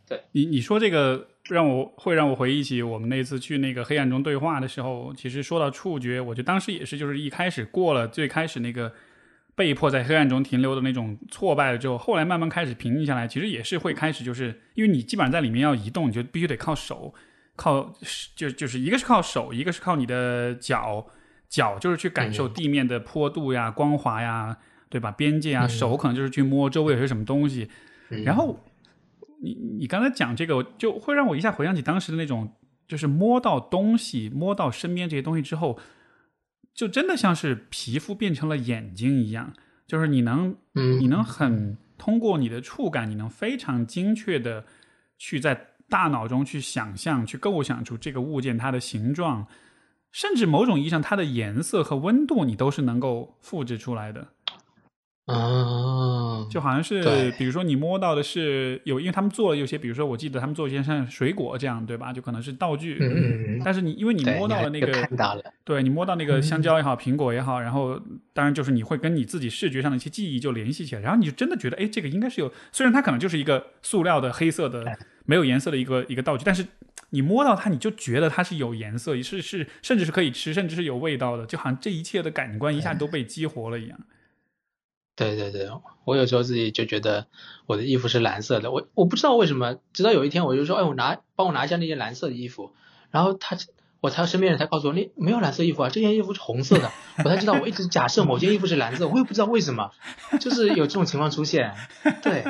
[0.09, 8.93] 对你你说这个让我会让我回忆起我们那次去那个黑暗中对话的时候，其实说到触觉，我觉得当时也是就是一开始过了最开始那个。
[9.57, 17.15] 被迫在黑暗中停留的那种挫败了之后，后来慢慢开始平静下来，其实也是会开始，就是因为你基本上在里面要移动，你就必须得靠手，
[17.57, 17.91] 靠
[18.35, 21.07] 就就是一个是靠手，一个是靠你的脚，
[21.49, 24.59] 脚就是去感受地面的坡度呀、光滑呀，
[24.91, 25.11] 对吧？
[25.11, 27.71] 边界啊，手可能就是去摸周围有些什么东西。
[28.25, 28.63] 然后
[29.43, 32.53] 你你刚才讲这个，就会让我一下回想起当时的那种，
[32.87, 35.79] 就是摸到东西，摸到身边这些东西之后。
[36.77, 39.55] 就真的像是皮肤变成了眼睛一样，
[39.87, 44.67] 就是你能，你能很通过你的触感，你能非常精确的
[45.17, 49.47] 去在大脑中去想象、去构想出这个物件它的形状，
[50.13, 54.29] 甚至某种意义上它的颜色和温度，你都是能够复制出来的。
[55.27, 62.13] 啊，就好像是，比如说你摸到的是有，因为他们做了有些，比如说我记得他们做一些像水果这样，对吧？
[62.13, 62.97] 就可能是道具。
[63.01, 63.63] 嗯嗯嗯。
[63.65, 65.43] 但是你因为你摸到了那个，看到了。
[65.65, 68.01] 对你摸到那个香蕉也好，苹果也好，然后
[68.33, 74.85] 当然就是你会跟你自己视觉上的一些记忆就联系起来，然后你就真的觉得，哎，这个应该是有，虽然它可能就是一个塑料的黑色的
[75.25, 76.65] 没有颜色的一个一个道具，但是
[77.11, 83.99] 你摸到它，你就觉得它是有颜色，是是甚至是可以吃，甚至是有味道的，就好像这一切的感官一下都被激活了一样。
[85.17, 85.69] 对对对，
[86.05, 87.27] 我有时候自己就觉得
[87.65, 92.71] 我的衣服是蓝色的，我我不知道为什么，直到有一天我就说，哎，我拿帮我拿一下那件蓝色的衣服，
[93.11, 93.57] 然后他
[94.03, 96.93] 我才身边人才告诉我，那没有蓝色衣服啊，这件衣服是红色的，
[97.25, 99.91] 我才知道我一直假设某件衣服是蓝色，我也不知道为什么，
[100.39, 101.75] 就是有这种情况出现，
[102.23, 102.45] 对，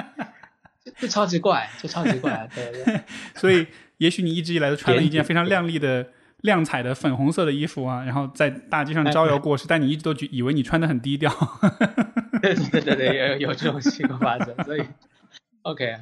[1.00, 3.00] 就超级怪，就超级怪，对对，
[3.36, 3.68] 所以
[3.98, 6.08] 也许你一直以来都穿了一件非常亮丽的。
[6.42, 11.32] 亮彩的粉红色的衣服啊，然后在大街上招摇过市，但你一直都觉以为你穿的很低调。
[12.54, 14.82] 对对对，有有这种情况发生，所以
[15.62, 15.96] OK。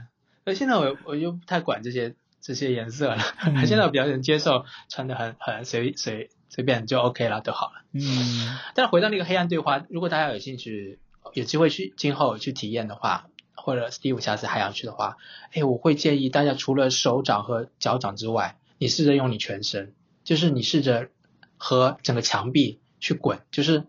[0.45, 3.23] 所以现在我我就不太管这些这些颜色了，
[3.67, 7.83] 现在我比较能接受穿的很很随随随便就 OK 了，就好了。
[7.93, 8.59] 嗯。
[8.75, 10.99] 但是回到那个黑暗对话，如果大家有兴趣，
[11.33, 15.17] 有机会去今后去体验的话，或者 Steve 下次还想去的话，
[15.53, 19.95] 哎，我会建议大家除了手掌和脚掌之外，你试着用你全身。
[20.25, 21.11] 就是你试着
[21.59, 23.85] 和整个墙壁去滚，就是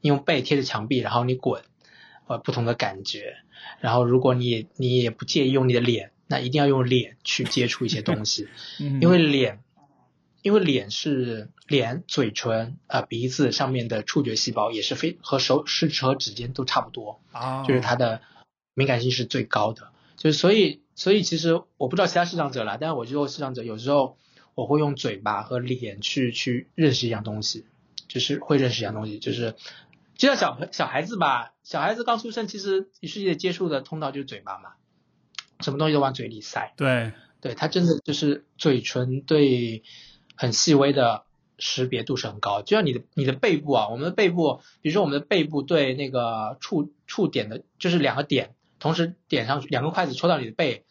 [0.00, 1.64] 你用背贴着墙壁，然后你滚，
[2.26, 3.36] 呃，不同的感觉。
[3.80, 8.48] 然后如果你也你也不介意用你的脸，那一定要用脸去接触一些东西，
[9.00, 9.62] 因为脸，
[10.42, 18.20] 因为脸是脸、嘴唇啊、鼻子上面的触觉细胞也是非和手是和指尖都差不多啊，就是它的
[18.74, 19.88] 敏感性是最高的。
[20.16, 24.16] 就是所以所以其实我不知道其他视障者啦，但是我觉得视障者有时候。
[24.56, 27.66] 我会用嘴巴和脸去去认识一样东西，
[28.08, 29.54] 就是会认识一样东西，就是
[30.16, 34.70] 就像小小孩子吧，小孩子刚出生，其实与世界接触的通道就是嘴巴嘛，
[35.60, 36.72] 什么东西都往嘴里塞。
[36.76, 39.82] 对，对他真的就是嘴唇对
[40.36, 41.24] 很细微的
[41.58, 50.84] 识别度是很高，就像你的你的背部啊，我们的背部，比如说我们的背部对那个触触点的，就是两个点同时点上去，两个筷子戳到你的背，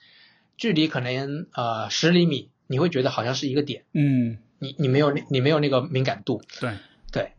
[0.58, 6.78] 距离可能呃十厘米，你会觉得好像是一个点，嗯，你你没有你没有那个敏感度，对，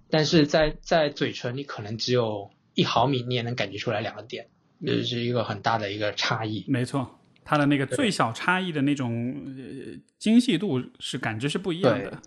[0.08, 4.48] 但是在在嘴唇你可能只有一毫米，你也能感觉出来两个点，
[4.84, 6.64] 这是一个很大的一个差异。
[6.68, 12.20] 没错，它的那个最小差异的那种呃精细度是感知是不一样的。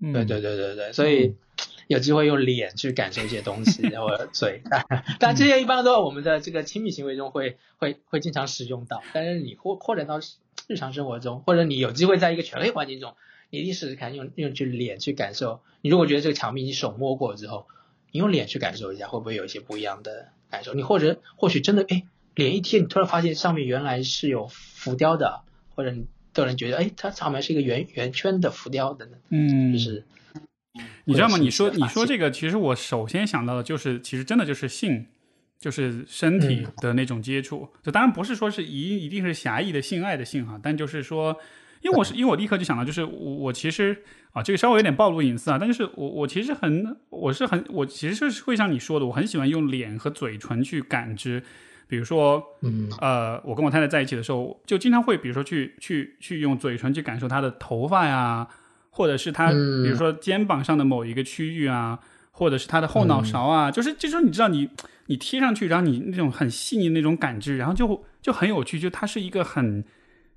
[0.00, 1.36] 嗯，对对对对对，所以
[1.86, 4.60] 有机会用脸去感受一些东西，然后嘴，
[5.20, 10.18] 但这些一般都在我们的这个亲密行为中会会会经常使用到，但是你或扩展到
[10.66, 13.14] 日常生活中，或者你有机会在一个权威环境中，
[13.52, 15.60] 你一定试试看用用去脸去感受。
[15.82, 17.68] 你如果觉得这个墙壁你手摸过之后，
[18.10, 20.74] 你用脸去感受一下，会不会有一些不一样的感受？
[20.74, 22.04] 你或者或许真的哎，
[22.34, 25.42] 脸一贴，你突然发现上面原来是有浮雕的，
[25.76, 26.06] 或者你。
[26.34, 30.02] 都能觉得，哎，它上面是一个圆圆圈的浮雕等等，嗯，就是
[31.04, 31.36] 你知道吗？
[31.36, 35.08] 你说你说这个，其实我首先想到的就是，其实真的就是性，
[35.58, 37.68] 就是身体的那种接触。
[37.82, 41.36] 就当然不是说是一一定是狭义的性爱的性哈，但就是说，
[41.82, 44.02] 因为我是因为我立刻就想到，就是我我其实
[44.32, 51.42] 啊，这个稍微有点暴露隐私啊，但就是我我其实很我是很我其实是会像你说的，我很喜欢用脸和嘴唇去感知。
[51.88, 58.48] 比如说，嗯，呃，我跟我太太在一起的时候，就经常会，比如说去去去用嘴唇去感受她的头发呀，
[58.88, 61.98] 或者是她，比如说肩膀上的某一个区域啊，
[62.30, 64.70] 或者是她的后脑勺啊，就是就是说，你知道，你
[65.06, 69.84] 你贴上去，然后你那种很细腻的那种感知，然后就就很有趣，就它是一个很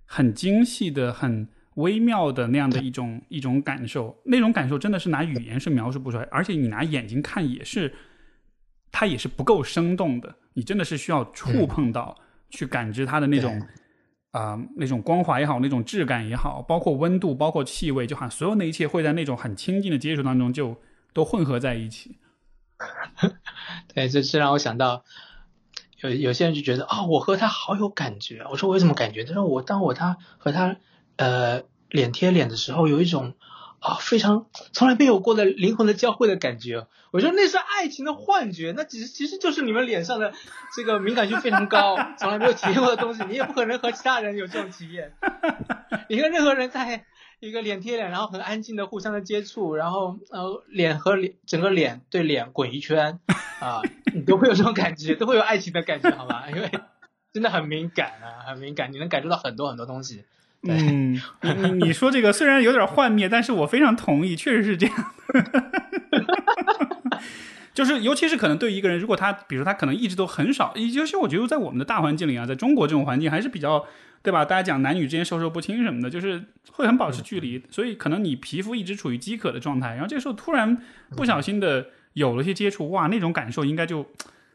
[0.06, 7.94] 很精细的、很微妙的那样的一种一种感受，那种感受真的是拿语言是描述不出来，而且你拿眼睛看也是，
[8.92, 10.34] 它也是不够生动的。
[10.54, 12.18] 你真的是需要触碰到，
[12.50, 13.62] 去感知它的那种，
[14.32, 20.80] 啊，那种光滑也好，那种质感也好，包括温度，包括气味，就好像所有那一切会在那种很亲近的接触当中就
[21.12, 22.18] 都混合在一起。
[23.94, 25.04] 对，这这让我想到，
[26.00, 28.46] 有有些人就觉得啊，我和他好有感觉。
[28.50, 29.24] 我说我有什么感觉？
[29.24, 30.78] 他说我当我他和他
[31.18, 33.34] 呃脸贴脸的时候，有一种。
[33.82, 36.88] 啊，非常从来没有过的灵魂的交汇的感觉。
[37.12, 40.34] 我说那是爱情的幻觉，那其实其实就是你们脸上的
[40.76, 45.14] 这个敏感性非常高，从来没有体验过的东西，你也不可能和其他人有这种体验。
[46.10, 47.06] 你跟任何人在
[47.40, 53.20] 一个脸贴脸，然后很安静的互相的接触，然后呃脸和脸整个脸对脸滚一圈
[53.62, 53.82] 啊，
[54.14, 56.46] 你都会有这种感觉，都会有爱情的感觉，好吧？
[56.54, 56.70] 因为
[57.34, 60.24] 真的很敏感啊，很敏感，你能感受到很多很多东西。
[60.68, 65.14] 嗯，你你你说这个虽然有点幻灭，但是我非常同意，确实是这样。
[67.74, 73.86] 就是尤其是可能对于一个人，如果他比如说他可能一直都很少，尤其我觉得在我们的大环境里啊，在中国这种环境还是比较
[74.26, 74.44] 对吧？
[74.44, 80.82] 大家讲男女之间授受不亲什么的，就是会很保持距离，所以可能你皮肤一直处于饥渴的状态，然后这个时候突然
[81.16, 84.06] 不小心的有了些接触，哇，那种感受应该就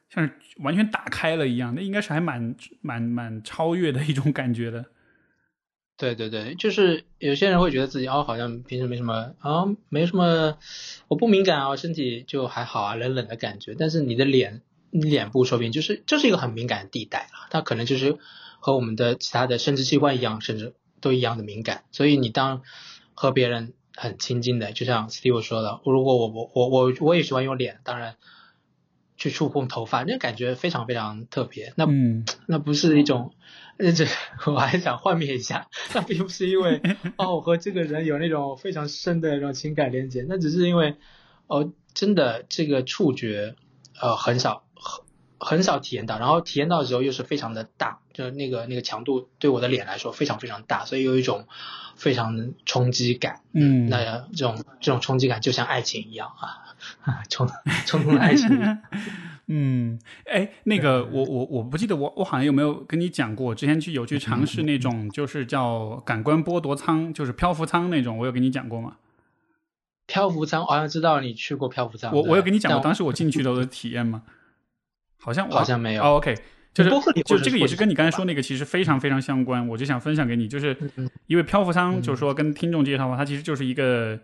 [0.09, 4.87] 像是完全打开了一样，那应该是还蛮蛮蛮超越的一种感觉的。
[5.97, 10.57] 对对对，就是有些人会觉得自己哦，好像平时没什么啊，没什么，
[11.09, 13.75] 我不敏感啊，身体就还好啊，冷冷的感觉。
[13.79, 18.17] 但是你的脸，脸部说不定就是就是一个很敏感的地带啊，它可能就是
[18.61, 21.83] 和我们的其他的生殖器官一样，甚至都一样的敏感。
[21.91, 22.63] 所以你当
[23.15, 28.15] 和别人很亲近的，就像 Steve 说的，如果我我我我我也喜欢用脸，当然
[29.17, 31.73] 去触碰头发，那感觉非常非常特别。
[31.77, 33.35] 那嗯 那不是一种。
[33.97, 34.05] 这
[34.45, 36.83] 我还想幻灭一下，那并不是因为
[37.17, 40.97] 哦，我和这个人有那种非常深的那种情感连接，那只是因为
[41.47, 43.55] 哦，真的这个触觉
[43.99, 44.65] 呃很少
[45.41, 51.47] 很很少体验到，然后体验到的时候又是非常的大，就是那个那个强度对我的脸来说非常非常大，所以有一种
[51.97, 53.41] 非常冲击感。
[53.53, 57.49] 嗯，那这种这种冲击感就像爱情一样啊， 冲
[57.87, 58.49] 冲动的爱情。
[59.53, 68.97] 嗯，哎，那个我我我不记得我我好像有没有跟你讲过，我之前去有去尝试那种就是叫感官剥夺舱，就是漂浮舱那种，我有跟你讲过吗？
[70.07, 72.15] 漂浮舱，好像知道你去过漂浮舱。
[72.15, 74.23] 我我有跟你讲过当时我进去的体验吗？
[75.21, 76.03] 好像好像没有。
[76.03, 76.35] OK，
[76.75, 76.91] 就是
[77.25, 80.77] 就这个也是跟你刚才说那个其实非常非常相关，我就想分享给你，就是
[81.27, 84.19] 因为漂浮舱就是说跟听众介绍的话，它其实就是一个。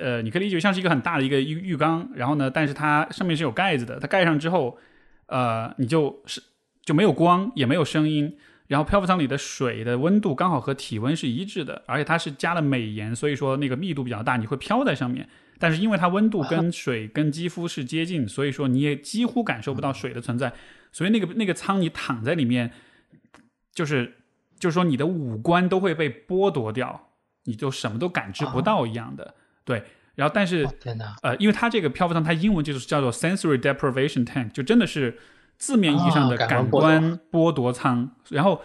[0.00, 4.76] 呃，你可以理解像是一个很大的一个浴浴缸，然后呢，但是它上面是有盖子的，它盖上之后，
[5.26, 6.42] 呃，你就是
[6.84, 8.36] 就没有光，也没有声音，
[8.66, 15.28] 然后漂浮舱里的水的温度刚好和体温是一致的，而且它是加了镁盐，所以说那个密度比较大，你会飘在上面，
[15.58, 20.52] 但是因为它温度跟水跟肌肤是接近，所以说你也几乎感受不到水的存在，
[20.92, 22.72] 所以那个那个舱你躺在里面，
[23.72, 24.16] 就是
[24.58, 27.10] 就是说你的五官都会被剥夺掉，
[27.44, 29.34] 你就什么都感知不到一样的，
[29.64, 29.82] 对。
[30.14, 30.66] 然后但是
[31.22, 35.18] 呃，因为它这个漂浮舱它英文就是叫做 sensory deprivation tank，就真的是
[35.58, 38.10] 字面意义上的感官剥夺舱。
[38.30, 38.62] 然后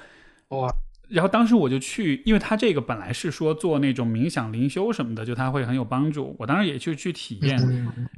[0.49, 0.69] 哇。
[1.11, 6.35] 然后当时我就去，因为他这个本来是说做那种冥想灵修什么的，就他会很有帮助。
[6.39, 7.59] 我当时也去去体验，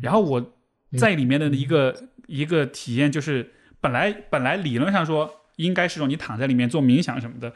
[0.02, 0.54] 然后我
[0.98, 3.52] 在里面的一个一个体验就是，
[3.82, 7.54] 本来本来理论上说应该是说你躺在里面做冥想什么的，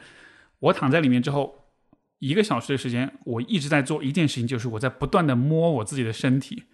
[0.58, 1.66] 我躺在里面之后
[2.18, 6.64] 一个小时的时间，我一直在做一件事情，就是我在不断的摸我自己的身体。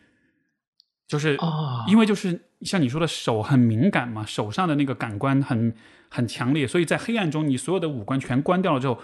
[1.07, 1.39] 就是
[1.87, 5.75] 因为就是像你说的手很敏感嘛，手上的那个感官很
[6.09, 8.99] 很强烈，所以在黑暗中你所有的五官全关掉了之后，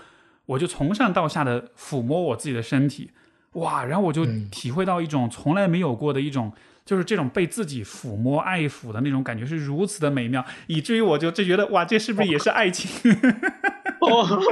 [0.46, 3.10] 我就从上到下的抚摸我自己的身体，
[3.52, 6.52] 哇，然后我就体会到一种从来没有过的一种，
[6.86, 13.12] 就是这种被自己抚摸爱抚的那种感觉是如此的美妙，以至于我就就觉得哇，这是不是也是爱情？
[14.00, 14.26] 哦。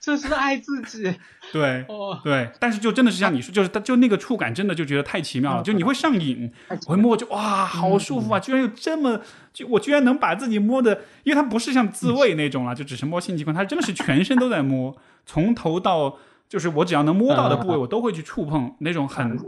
[0.00, 1.14] 这是爱自己，
[1.54, 1.86] 对，
[2.24, 6.52] 对，但是就真的是像你说，就是他就那个触感，真的就觉得太奇妙了，就你会上瘾，
[6.88, 8.40] 我会摸就哇，好舒服啊！
[8.40, 9.20] 居然有这么，
[9.52, 16.18] 就我居然能把自己摸的，因为它不是像自慰那种了，就只是摸性器官，它真的是全身都在摸， 从头到
[16.48, 19.38] 就是我只要能摸到的部位，我都会去触碰那种很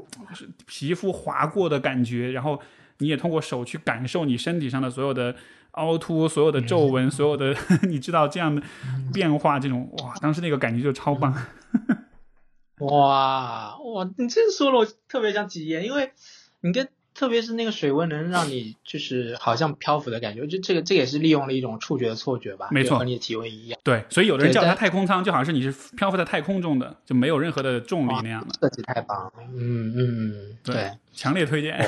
[0.66, 2.60] 皮肤划过的感觉，然后
[2.98, 5.34] 你也通过手去感受你身体上的所有的。
[5.76, 7.56] 凹凸，所有的皱纹，所有的
[7.88, 8.62] 你知道这样的
[9.12, 11.34] 变化，这种哇，当时那个感觉就超棒。
[12.80, 16.12] 哇哇，你这说了，我特别想体验，因为
[16.60, 22.68] 你跟特别是那个水温能让你就是好像漂浮的感觉，就这个这也是利用了一种触觉的错觉吧？
[22.70, 23.80] 没错，和你的体温一样。
[23.82, 28.54] 对，所以有的人叫它太空舱，就好像是你是漂浮在太空中的，就没有任何的重力那样的。
[28.60, 31.78] 设计太棒了，嗯嗯，对，强烈推荐。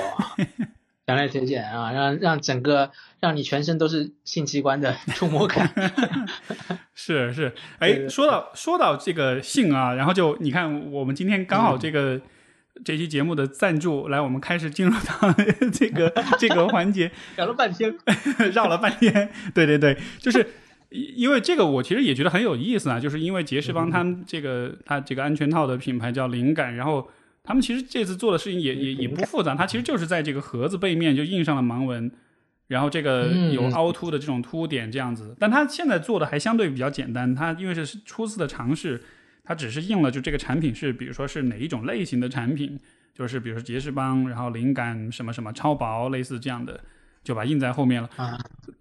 [1.08, 5.72] 强烈推荐啊，让让整个让你全身都是性器官的触摸感。
[6.94, 12.20] 是是，哎，说到说到这个性啊，然后就你看，我们今天刚好这个
[12.84, 15.34] 这期节目的赞助，来，我们开始进入到
[15.72, 17.94] 这个这个环节， 聊了半天，
[18.52, 20.46] 绕了半天，对对对，就是
[20.90, 27.08] 因为这个，我其实也觉得很有意思啊，就是因为杰士邦他们这个他这个安全套的品牌叫灵感，然后。
[27.48, 32.12] 他们其实这次做的事情也也也不复杂，它其实就是在这个盒子背面就印上了盲文，
[32.66, 35.34] 然后这个有凹凸的这种凸点这样子。
[35.40, 39.00] 但它现在做的还相对比较简单，它因为是初次的尝试，
[39.44, 42.78] 它只是印了就这个产品是比如说是哪一种类型的产品，
[43.14, 46.78] 就是比如说杰士邦，然后灵感什么什么超薄类似这样的，
[47.24, 48.10] 就把印在后面了。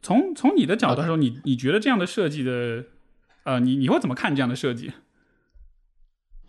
[0.02, 2.84] 从从你的角度来说，你你觉得这样的设计的，
[3.44, 4.92] 呃，你你会怎么看这样的设计？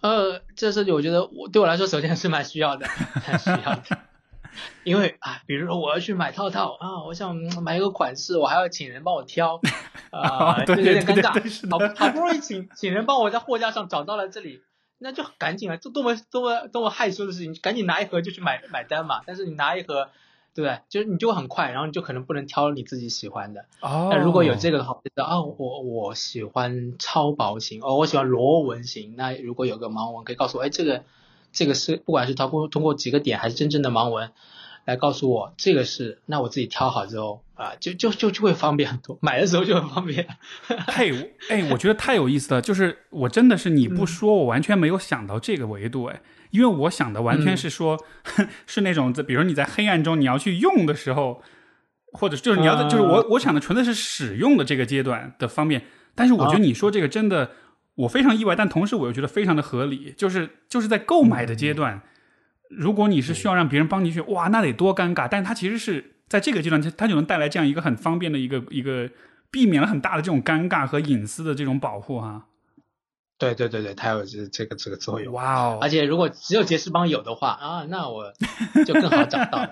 [0.01, 2.87] 呃，这设计我觉得我对我来说首先是蛮需要的，
[3.27, 3.83] 蛮需要的，
[4.85, 9.61] 因为啊，比如说我要去买套套啊，我想买一个款式，我还要请人帮我挑，
[10.11, 14.62] 啊，有点尴尬，好好不容易请请人帮我在货架上找到了这里，
[14.99, 20.11] 那就赶紧了，这多么多么多么害羞的事情，赶紧拿一盒就去买买单嘛，但是你拿一盒。
[20.59, 20.80] 对不对？
[20.89, 23.66] 就是你就很快，然后你就可能不能挑你自己喜欢的。
[23.80, 24.09] 哦。
[24.10, 29.14] 那如果有这个的话，就知道啊，我我喜欢超薄型，哦，我喜欢螺纹型。
[29.16, 31.05] 那如果有个盲文可以告诉我，哎，这个
[31.52, 34.32] 这个是不管是通过通过几个点还是真正的盲文
[34.89, 40.27] 来告诉我这个是，那我自己挑好之后啊，就就就就会方便很多，买的时候就很方便。
[40.89, 46.23] 嘿哎，我觉得太有意思了，就是我真的是你不说，我完全没有想到这个维度哎。
[46.52, 48.02] 因为我想的完全是说，
[48.66, 51.43] 是那种在，比如你在黑暗中你要去用的时候，
[52.15, 55.85] 或者就是你要在，就是我我想的纯粹是使用的这个阶段的方面。
[56.15, 57.51] 但是我觉得你说这个真的，
[57.97, 60.15] 我非常意外，但同时我又觉得非常的合理。
[60.16, 62.01] 就是就是在购买的阶段，
[62.70, 65.28] 如果你是需要让别人帮你去，哇，那得多尴尬。
[65.31, 69.09] 但它其实是在这个阶段，它它就能带来这样一个很方便的一个一个，
[69.51, 72.47] 避免了很大的这种尴尬和隐私的这种保护哈。
[73.39, 75.32] 对对对对，它有这这个这个作用。
[75.32, 75.78] 哇哦！
[75.81, 78.32] 而且如果只有杰士邦有的话啊，那我
[78.85, 79.70] 就更好找到了。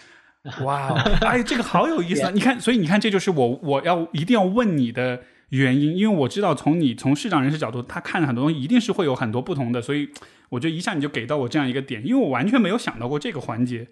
[0.64, 0.94] 哇哦！
[1.22, 2.30] 哎，这个好有意思啊！
[2.34, 10.10] 你看，所以你看，这就是我我要一定要问你的原因，因为我知道从你从市场人士角度，他看很多东西一定是会有很多不同的，所以
[10.50, 13.88] 我觉得一下你就给到我这样一个点，因为我完全没有想到过这个环节。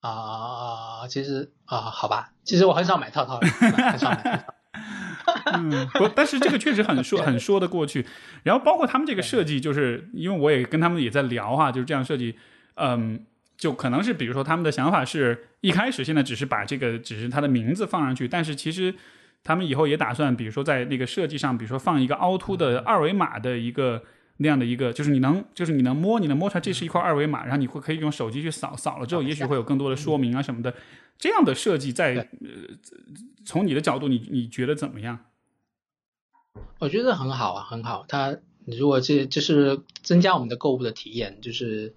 [0.00, 4.46] 啊，其实啊，好吧，其实我很少买套套，很少买。
[5.54, 8.04] 嗯，不，但是这个确实很说 很说得过去。
[8.42, 12.36] 然后包括他们这个设计，就是因为我也跟他们也在聊哈，就是这样设计，
[12.74, 13.24] 嗯，
[13.56, 18.94] 就可能是比如说他们的想法是一开始现在只是把这个只是它的名字放上去，但是其实
[19.42, 24.02] 他们以后也打算，比如说在那个设计上，比如说放一个凹凸的二维码的一个
[24.38, 30.74] 那样的一个，就是你能，就是你能摸，你能摸出来这是一块二维码，然后你会可以用手机去扫，扫了之后，也许会有更多的说明啊什么的。
[31.16, 32.74] 这样的设计在呃，
[33.44, 35.20] 从你的角度，你你觉得怎么样？
[36.80, 38.04] 我觉得很好啊，很好。
[38.08, 38.36] 它
[38.66, 41.94] 如果这就是增加我们的购物的体验，就是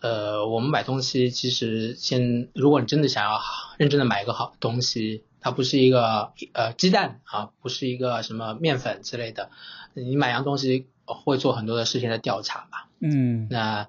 [0.00, 3.38] 呃，我们买东西其实先，如果你真的想要
[3.76, 9.50] 认真的买一个好东西，它不是一个呃鸡蛋啊，不是一个什么面粉之类的，
[9.92, 12.88] 你买样东西会做很多的事情的调查吧？
[13.00, 13.88] 嗯，那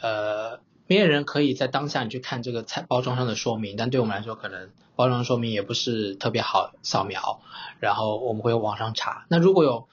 [0.00, 4.70] 呃，没有人可以在当下你去看这个菜包装上的说明，但对我们来说可能。
[4.94, 7.40] 包装说明也不是特别好扫描，
[7.80, 9.24] 然后我们会网上查。
[9.30, 9.88] 那如果有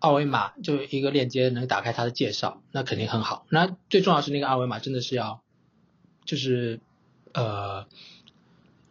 [0.00, 3.46] 二维码，就一个链接能打开它的介绍，那肯定很好。
[3.48, 5.40] 那最重要是那个二维码真的是要，
[6.26, 6.80] 就是
[7.32, 7.86] 呃，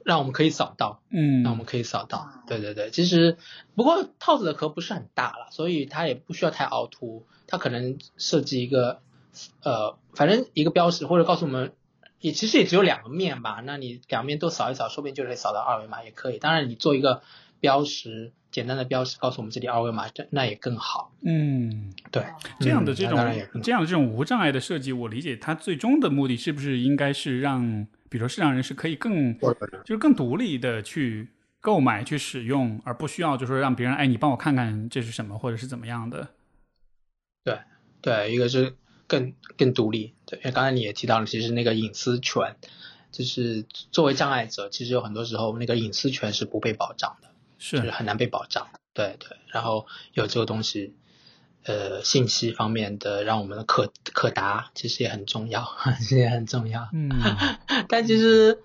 [0.08, 2.30] 让我们可以扫到，嗯，让我们可以扫到。
[2.48, 3.38] 对对对，其实
[3.76, 9.02] 不过套子的壳不是很大了，所以它也不需要太凹凸，它可能设计一个
[9.64, 11.74] 呃，反正一个标识或者告诉我们。
[12.20, 16.40] 也其实也只有两个面吧，那你两面都扫一扫，说不定就可以扫到二维码也可以。
[16.40, 17.22] 当然，你做一个
[17.60, 21.12] 标识，简单的标识，告诉我们这里二维码，这那也更好。
[21.22, 22.24] 嗯，对，
[22.60, 23.18] 这样的这种
[23.62, 31.30] 这样的这种无障碍的设计，我理解它最终的目的是不是应该是让，比如说视障人士可以更就是更独立的去
[31.62, 36.30] 购买去使用，而不需要就是说让别人哎你帮我看看这是什么或者是怎么样的。
[37.44, 37.60] 对
[38.02, 38.76] 对，一个是。
[39.10, 42.58] 更更独立，对，因为刚才你也提到了，其实那个隐私权，
[43.10, 47.27] 就是作为障碍者，其实有很多时候那个隐私权是不被保障的，
[47.60, 49.38] 是很难被保障，对对。
[49.48, 50.94] 然后有这个东西，
[51.64, 55.68] 呃，信息方面的让我们的可可达，其实也很重要，
[56.00, 56.88] 其实也很重要。
[56.94, 57.10] 嗯，
[57.90, 58.60] 但其实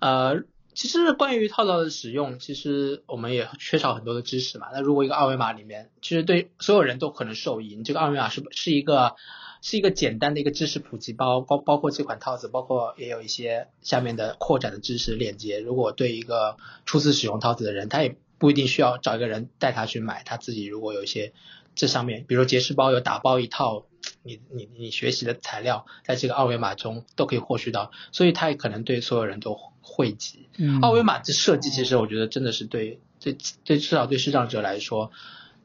[0.00, 0.42] 呃，
[0.74, 4.68] 其实关于套套的使用，其实我们也缺少很多的知识嘛。
[4.72, 9.16] 那如果一个二维码里面，其实对所有人都可能受益，你这个二维码是是一个。
[9.60, 15.58] 是一个简单的一个知识普及包，包包括这款套子，包括也有一些下面的扩展的知识链接。
[15.58, 16.56] 如果对一个
[16.86, 21.32] 初次使用套子的人，他也不一定需要找一个人带他去买，他自己如果有一些
[21.74, 23.86] 这上面，比如说节食包有打包一套，
[24.22, 30.48] 你你你学习的材料，在这个二维码中都可以获取到，所以他也可能对所有人都汇集。
[30.56, 35.10] 嗯二维码这设计，其实我觉得真的是对对对，至少对视障者来说。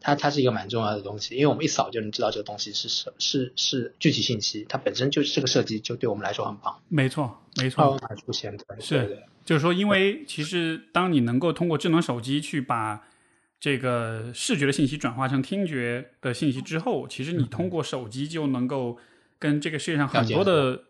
[0.05, 6.77] 它它是一个蛮重要的东西，因为我们一扫就能知道这个东西是是是是具体信息，它本身就是这个设计就对我们来说很棒。
[6.89, 7.85] 没错，没错。
[7.85, 13.07] 二维码出现的是，就是说，因为其实当你能够通过智能手机去把
[13.59, 18.97] 这个视觉的信息转化成听觉的信息之后，其实你通过手机就能够
[19.39, 20.83] 跟这个世界上很多的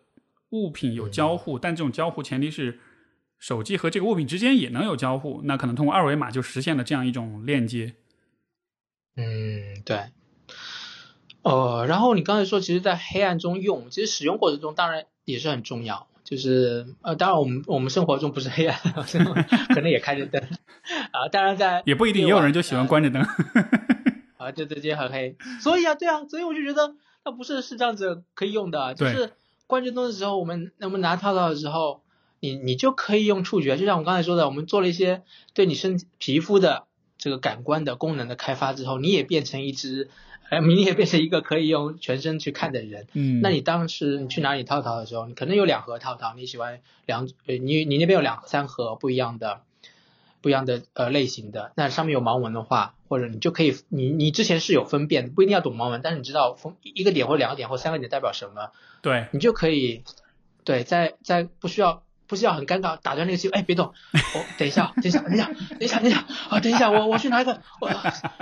[0.50, 2.80] 物品有交互，但这种交互前提是
[3.40, 7.96] 手机和这个物品之间也能有交互，那可能通过二维码就实现了这样一种链接。
[9.16, 10.06] 嗯，对，
[11.44, 18.80] 呃，然后你刚才说，其实，在黑暗中用，其实使用过程中当然也是很重要，就是呃，当然我们我们生活中不是黑暗，
[19.69, 20.41] 可能也开着灯
[21.11, 23.22] 啊，当然在也不一定，也有人就喜欢关着灯
[24.38, 29.34] 啊，就直接很黑，所以啊，对啊，所以我就觉得它不是是这样子可以用的，就是
[29.68, 32.01] 关着灯的时候，我们我们拿套套的时候，
[32.39, 35.22] 你你就可以用触觉，就像我刚才说的，我们做了一些
[35.53, 36.85] 对你身皮肤的。
[37.15, 40.10] 这个感官的功能的开发之后，你也变成一只，
[40.54, 43.08] 哎，你也变成一个可以用全身去看的人。
[43.14, 49.62] 嗯，那你当时你去哪里套套的时候，你可能有两盒套套，你喜欢两，呃，你你那边有两三盒不一样的，
[50.42, 58.70] 不一样的呃类型的，那上面有盲文的话，或者你就可以，你你之前是有分辨，不一定要懂盲文，但是你知道分一个点或两个点或三个点代表什么，
[59.02, 60.04] 对，你就可以，
[60.64, 62.03] 对，在在不需要。
[62.28, 67.90] 不是要很尴尬，打断那个机会，哎，别动，我等一下，等一下，等一下，等一下，等一下，啊，等一下，我我去拿一个，我，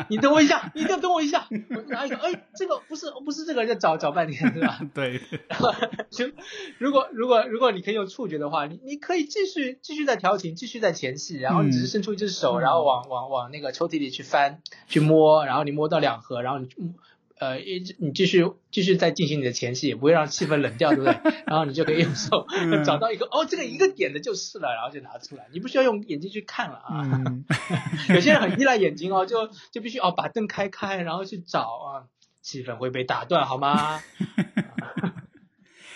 [0.10, 4.80] 你等我一下，你一定要等我一下，我拿一个，哎，这个不是不是这个，要找找半天，对吧？
[4.94, 5.22] 对。
[5.48, 5.74] 然后
[6.10, 6.26] 就
[6.78, 16.70] 如果如果如果你可以用触觉的话，你你可以继续继续在调情，继续在前戏，然后你只是伸出一只手，然后往往往那个抽屉里去翻去摸，然后你摸到两盒，然后你。
[17.42, 21.20] 呃，一你继续继续再进行你的前戏，也不会让气氛冷掉，对不对？
[21.48, 22.46] 然后你就可以用手
[22.86, 27.24] 找到一个，哦，这个一个点的就是了，然后就拿出来，你不需要用眼睛去看了啊。
[28.10, 32.06] 有些人很依赖眼睛哦，就就必须哦把灯开开，然后去找啊，
[32.44, 34.00] 气氛会被打断，好吗？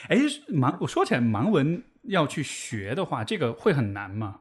[0.09, 0.17] 哎，
[0.49, 4.39] 盲，我说起来盲文要去学的话，这个会很难吗？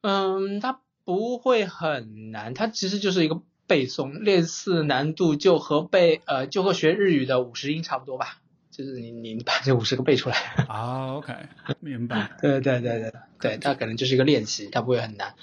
[0.00, 3.42] 嗯，它不会很难，它其实就是一个。
[3.68, 8.38] 背诵类似难度就和背呃就和学日语的五十音差不多吧，
[8.72, 10.36] 就是你你把这五十个背出来
[10.66, 11.34] 啊，OK，
[11.80, 12.30] 明白。
[12.40, 15.34] 对对对对对，它可能就是一个练习，它不会很难。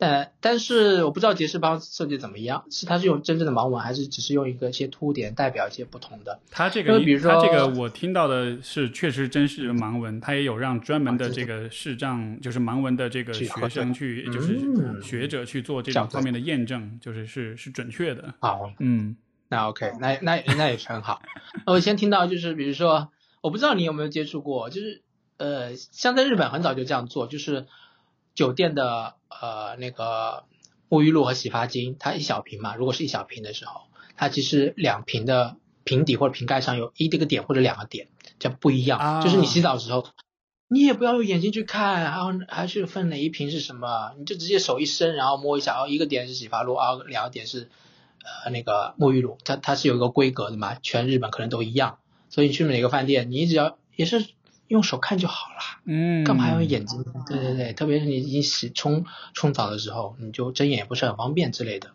[0.00, 6.40] 但但是我不知道杰士邦设计怎么样，是它是用真正的盲文，还是只是用一个一些凸点代表一些不同的？
[6.50, 18.32] 它这个，比如说它这个我听到的是确实真是盲文，它也有让专门的啊这这个视障，就是盲文的这个学生去，嗯就是学者去做这种方面的验证，就是是是准确的。
[18.40, 19.14] 好，嗯
[19.50, 21.20] 那 OK，那那那也是很好。
[21.66, 23.10] 那我先听到就是，比如说，
[23.42, 25.02] 我不知道你有没有接触过，就是
[25.36, 27.66] 呃，像在日本很早就这样做，就是
[28.34, 30.44] 酒店的呃那个
[30.88, 33.82] 沐浴露和洗发精，它一小瓶嘛，如果是一小瓶的时候，
[34.16, 38.08] 它其实两瓶的瓶底或者瓶盖上有一这个点或者两个点，
[38.38, 38.98] 这样不一样。
[38.98, 40.06] 啊就是你洗澡的时候，
[40.68, 47.68] 你也不要用眼睛去看，然后还是分哪一瓶是什么，你就直接手一伸，然后摸一下，哦，一个点是洗发露，啊，两个点是
[48.44, 51.98] 呃那个沐浴露，它它是有一个规格的嘛，全日本可能都一样，
[52.28, 54.26] 所以你去每个饭店，你只要也是
[54.70, 57.04] 用手看就好了，嗯，干嘛要用眼睛？
[57.26, 61.90] 对对对，特别是你已经洗冲冲澡的时候，你就睁眼也不是很方便之类的。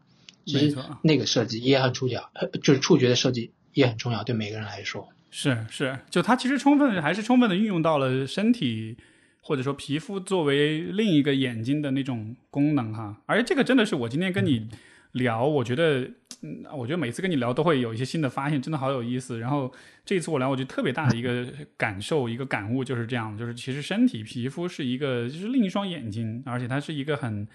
[0.45, 5.07] 其实那个设计也很触角，呃就是触觉的设计也很重要，对每个人来说。
[5.31, 8.97] 是是，就它其实充分还是充分的运用到了身体
[9.41, 13.21] 或者说皮肤作为另一个眼睛的那种功能哈。
[13.25, 14.67] 而这个真的是我今天跟你
[15.15, 16.01] 聊，我觉得，
[16.41, 19.39] 嗯，我觉得每次跟你聊都会有一些新的发现，真的好有意思。
[19.39, 19.69] 然后
[20.05, 27.47] 这一次我聊，我觉得特别大的一个 感受、一个感悟就是这样，就是其实身体皮肤是一个就是另一双眼睛，而且它是一个很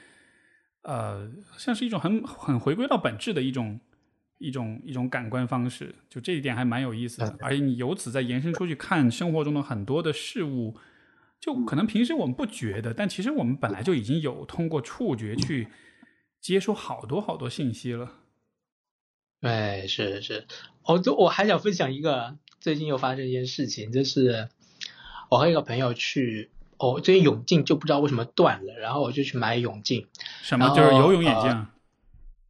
[0.82, 3.80] 呃，像是一种很很回归到本质的一种。
[4.42, 10.74] 一种一种感官方式，就这一点还蛮有意思的，而且你由此再延伸出去看生活中的很多的事物，
[11.38, 15.68] 就可能平时我们不觉得，但其实我们本来就已经有通过触觉去
[16.40, 18.12] 接收好多好多信息了。
[19.40, 20.46] 对，是是，
[20.84, 24.48] 我就我还想分享一个最近又发生一件事情，就是
[25.30, 30.08] 我和一个朋友去，哦、最近泳镜就不知道为什么断了，然后我就去买泳镜，
[30.42, 31.74] 什么就是游泳眼镜啊？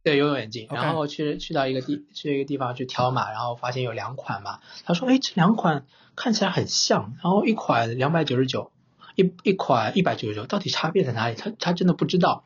[0.03, 5.85] 对，游泳眼镜，然后去去到一个地去一个地方去挑嘛，然后发现有两款嘛，他说，哎，这两款
[6.15, 8.71] 看起来很像，然后一款两百九十九，
[9.15, 11.35] 一一款一百九十九，到底差别在哪里？
[11.35, 12.43] 他他真的不知道。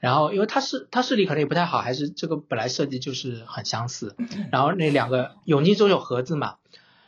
[0.00, 4.16] 然后因为它是它视力可能也不太好，还是这个本来设计就是很相似，
[4.52, 6.56] 然后那两个泳镜都有盒子嘛，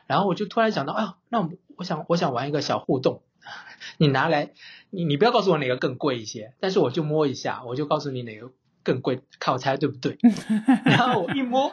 [0.07, 3.23] 然后我就突然想到，哎呦，那我我想我想玩一个小互动，
[3.99, 4.53] 你拿来，
[4.91, 8.51] 你你不要告诉我哪个更贵一些，但是我就摸一下，我就告诉你哪个
[8.83, 10.19] 更贵，看我猜对不对。
[10.85, 11.73] 然后我一摸，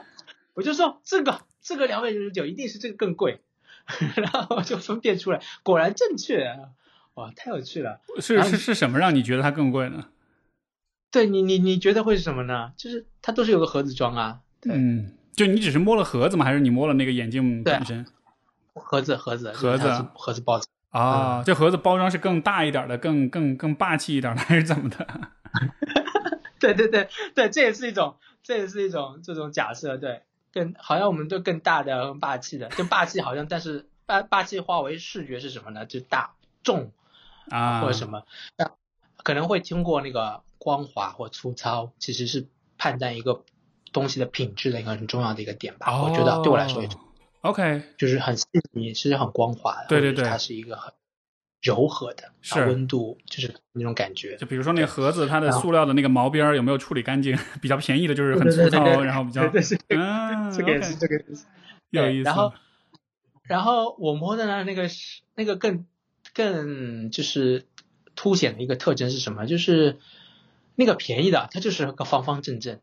[0.54, 3.42] 我就说这个这个两百九十九一定是这个更贵，
[4.18, 6.60] 然后我就分辨出来，果然正确，
[7.14, 8.02] 哇，太有趣了。
[8.20, 10.08] 是是是什么让你觉得它更贵呢？
[11.14, 12.74] 对你你你觉得会是什么呢？
[12.76, 16.44] 就是它都是有个盒子装啊，对嗯，就你只是摸了盒子吗？
[16.44, 18.06] 还是你摸了那个眼镜本身？
[18.74, 20.68] 盒子盒子盒子盒子包装。
[20.90, 25.08] 啊，这盒子包装是更大一点的，更更更霸气一点的，还是怎么的？
[26.60, 35.86] 对对对对，这也是一种，这也是一种这种假设，对，更好像我们都更大的、更霸气的，就霸气好像，但是霸霸气化为视觉是什么呢？
[35.86, 36.34] 就大
[36.64, 36.92] 众
[37.50, 38.24] 啊，或者什么，
[38.58, 38.72] 那
[39.24, 43.44] 可能会经过那个光滑或粗糙，其实是判断一个
[43.92, 46.02] 东西的品质的一个很重要的一个点吧。
[46.02, 50.94] 我觉得对我来说也哦 OK，就是很细腻，其实很光滑的，对对对它是一个很
[51.62, 54.38] 柔和的，是温度就是那种感觉。
[54.38, 57.38] 就比如说那个盒子，它的塑料的那个毛边儿有没有处理干净？
[57.62, 61.46] 比较便宜的就是很粗糙，对对对对然后比较对对是嗯，这个也是这个意思。
[61.90, 62.24] 有意思。
[62.24, 62.54] 然后，
[63.44, 65.86] 然后我摸的呢，那个是那个更
[66.34, 67.66] 更就是
[68.16, 69.46] 凸显的一个特征是什么？
[69.46, 70.00] 就是
[70.76, 72.80] 那个便宜的，它就是个方方正正，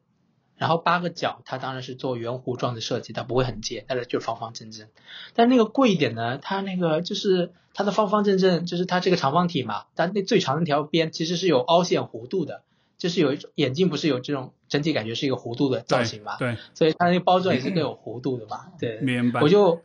[0.57, 4.89] 然后八个角，它当然是做圆弧状的设计，它不会很尖，但是就是方方正正。
[5.35, 12.63] 但那个贵一点呢，它那个就是它的方方正正，就是它这个长方体嘛，它那最长的那条边其实是有凹陷弧度的，
[12.99, 19.01] 就是有一种眼镜不是有这种整体感觉是一个弧度的造型嘛，对，所以它那个包装也是更有弧度的嘛， 对。
[19.01, 19.41] 明白。
[19.41, 19.83] 我就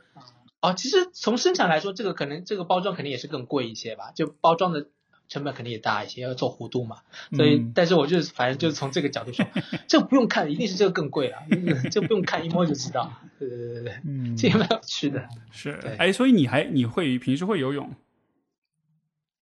[0.61, 4.87] 哦，其实从生产来说，这个可能这个包装肯定也是更贵一些吧，就包装的
[5.27, 7.01] 成本肯定也大一些，要做弧度嘛。
[7.35, 9.45] 所以，嗯但是我就是反正就是从这个角度说，
[9.87, 11.37] 这不用看，一定是这个更贵了，
[11.91, 13.11] 这不用看，一摸就知道。
[13.39, 15.27] 对对对对对，嗯，这也蛮有趣的。
[15.51, 17.93] 是对哎，所以你还你会平时会游泳？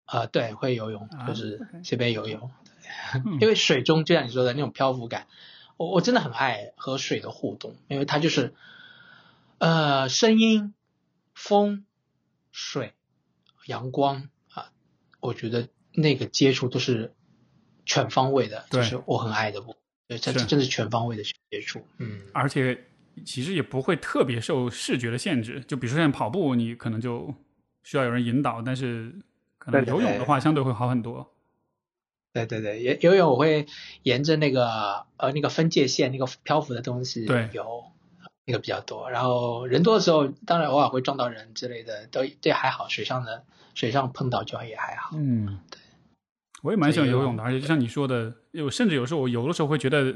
[0.06, 2.52] 啊、对，会游泳，啊就是随便游泳，
[3.26, 5.28] 嗯因为水中就像你说的那种漂浮感，
[5.78, 8.54] 我我真的很爱和水的互动，因为它就是
[9.58, 10.74] 呃声音、
[11.34, 11.86] 风、
[12.52, 12.94] 水、
[13.66, 14.24] 阳光啊，
[15.22, 17.14] 我觉得那个接触都是
[17.86, 19.62] 全方位的，对就是我很爱的
[20.08, 22.78] 对，这真的是全方位的接触，嗯，而且
[23.26, 25.62] 其实也不会特别受视觉的限制。
[25.62, 27.34] 就比如说像跑步，你可能就
[27.84, 29.16] 需要有人引导，但是
[29.58, 31.34] 可能游泳的话相对会好很多。
[32.34, 33.68] 对对对，游游泳我会
[34.04, 37.84] 沿着那个呃那个分界线那个漂浮的东西对游，
[38.52, 39.10] 那个比较多。
[39.10, 45.12] 然后人多的时候，当然偶尔会撞到人之类的，都这还好，水上的水上碰到就也还好。
[45.16, 45.80] 嗯，对，
[46.64, 50.16] 我也蛮喜欢游泳的，而且就像你说的，有甚至有时候我游的时候会觉得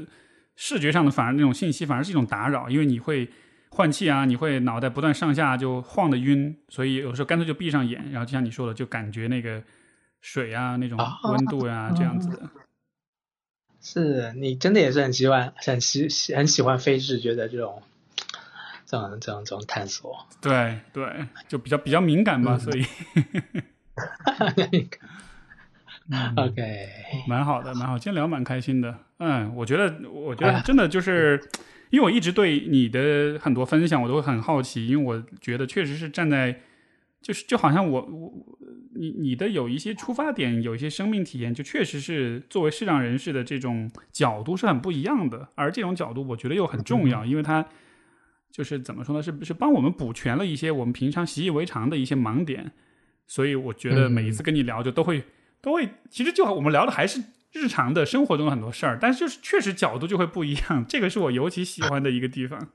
[0.54, 3.30] 视觉上的反而那种信息反而是一种打扰，因为你会
[3.70, 9.62] 换气啊，你会脑袋不断上下就晃的晕，所以有时候干脆就闭上眼，然后就像你说的，就感觉那个
[10.20, 12.50] 水啊那种啊温度呀、这样子的。
[13.78, 17.82] 是你真的也是很喜欢很喜喜很喜欢非视觉的这种
[18.86, 20.26] 这种这种这种探索。
[20.40, 22.60] 对对，就比较比较敏感吧，嗯。
[22.60, 22.84] 所以
[26.36, 26.88] OK，
[27.26, 27.98] 蛮好的，蛮好。
[27.98, 31.42] 今天聊蛮开心的，嗯，我觉得，我觉得啊真的就是，
[31.90, 36.60] 因为我一直对你的很多分享我都会很好奇，因为我觉得确实是站在，
[37.20, 38.32] 就是就好像我我
[38.94, 47.66] 你你的有一些出发点，有一些生命体验，就确实是作为视障人士的这种角度是很不一样的，而这种角度我觉得又很重要，因为它
[48.50, 52.72] 就是怎么说呢，是是帮我们补全了一些我们平常习以为常的一些盲点，
[53.26, 55.24] 所以我觉得每一次跟你聊就都会。
[55.62, 57.20] 都会，其实就我们聊的还是
[57.50, 62.68] 日常的生活中的很多事儿，但是就是确实角度就会不一样，这个是我尤其喜欢的一个地方。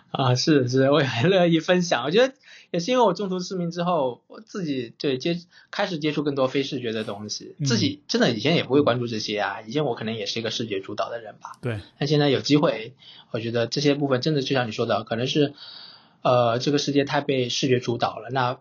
[0.12, 2.04] 啊，是是，我也很乐意分享。
[2.04, 2.34] 我觉得
[2.70, 5.38] 也是因为我中途失明之后，我自己对接
[5.70, 9.60] 开始接触更多非视觉的东西，嗯自己真的以前也不会关注这些啊。
[9.62, 12.94] 以前我可能也是一个视觉主导的人吧，对，但现在有机会，
[13.30, 15.54] 我觉得这些部分真的就像你说的，可能是
[16.22, 18.28] 呃这个世界太被视觉主导了。
[18.30, 18.58] 那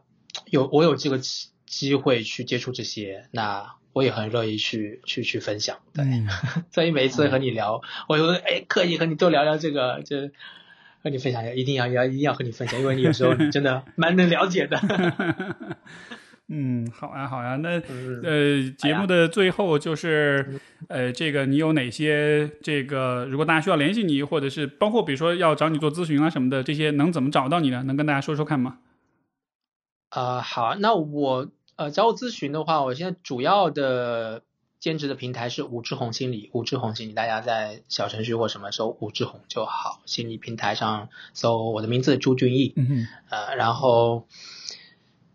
[0.50, 5.80] 有我有这个机机会去接触这些，那我也很乐意去去去分享。
[5.94, 6.28] 对，嗯，
[6.72, 10.18] 所以每一次和你聊，我有哎刻意和你多聊聊这个，就
[11.04, 14.80] 和你分享一下，一定要要一定要和你分享，因为你有时候你 真的蛮能了解的。
[16.54, 17.56] 嗯，好呀，好呀。
[17.56, 20.60] 那嗯呃，节目的最后就是
[20.90, 27.84] 呃，这个你有哪些这个，如果大家需要联系你，或者是包括比如说要找你做咨询啊什么的，这些能怎么找到你呢？
[27.84, 28.80] 能跟大家说说看吗？
[30.10, 34.44] 啊、好，那我呃找我咨询的话，我现在主要的
[34.82, 44.26] 兼职的平台是武志红心理，武志红心理，大家在小程序或什么搜武志红就好，心理平台上搜我的名字朱俊义，嗯哼，呃，然后，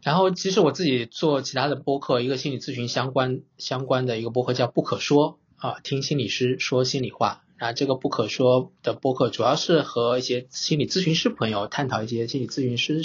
[0.02, 7.44] 然后其实我自己做其他的播客，一个心理咨询相关相关的一个播客叫不可说啊，听心理师说心里话。
[7.59, 13.01] 那这个不可说的播客主要是和一些心理咨询师朋友探讨一些心理咨询师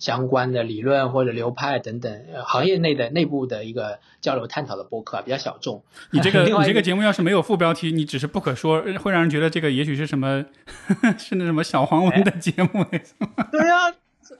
[0.00, 5.84] 相关的理论或者流派等等，呃行业内的内部的一个交流探讨的播客，比较小众。
[6.10, 10.44] 你这个 你这个节目要是没有副标题，你只是不可说，会让人觉得这个也许是什么
[11.16, 12.84] 是那什么小黄文的节目。
[13.52, 14.36] 对呀、这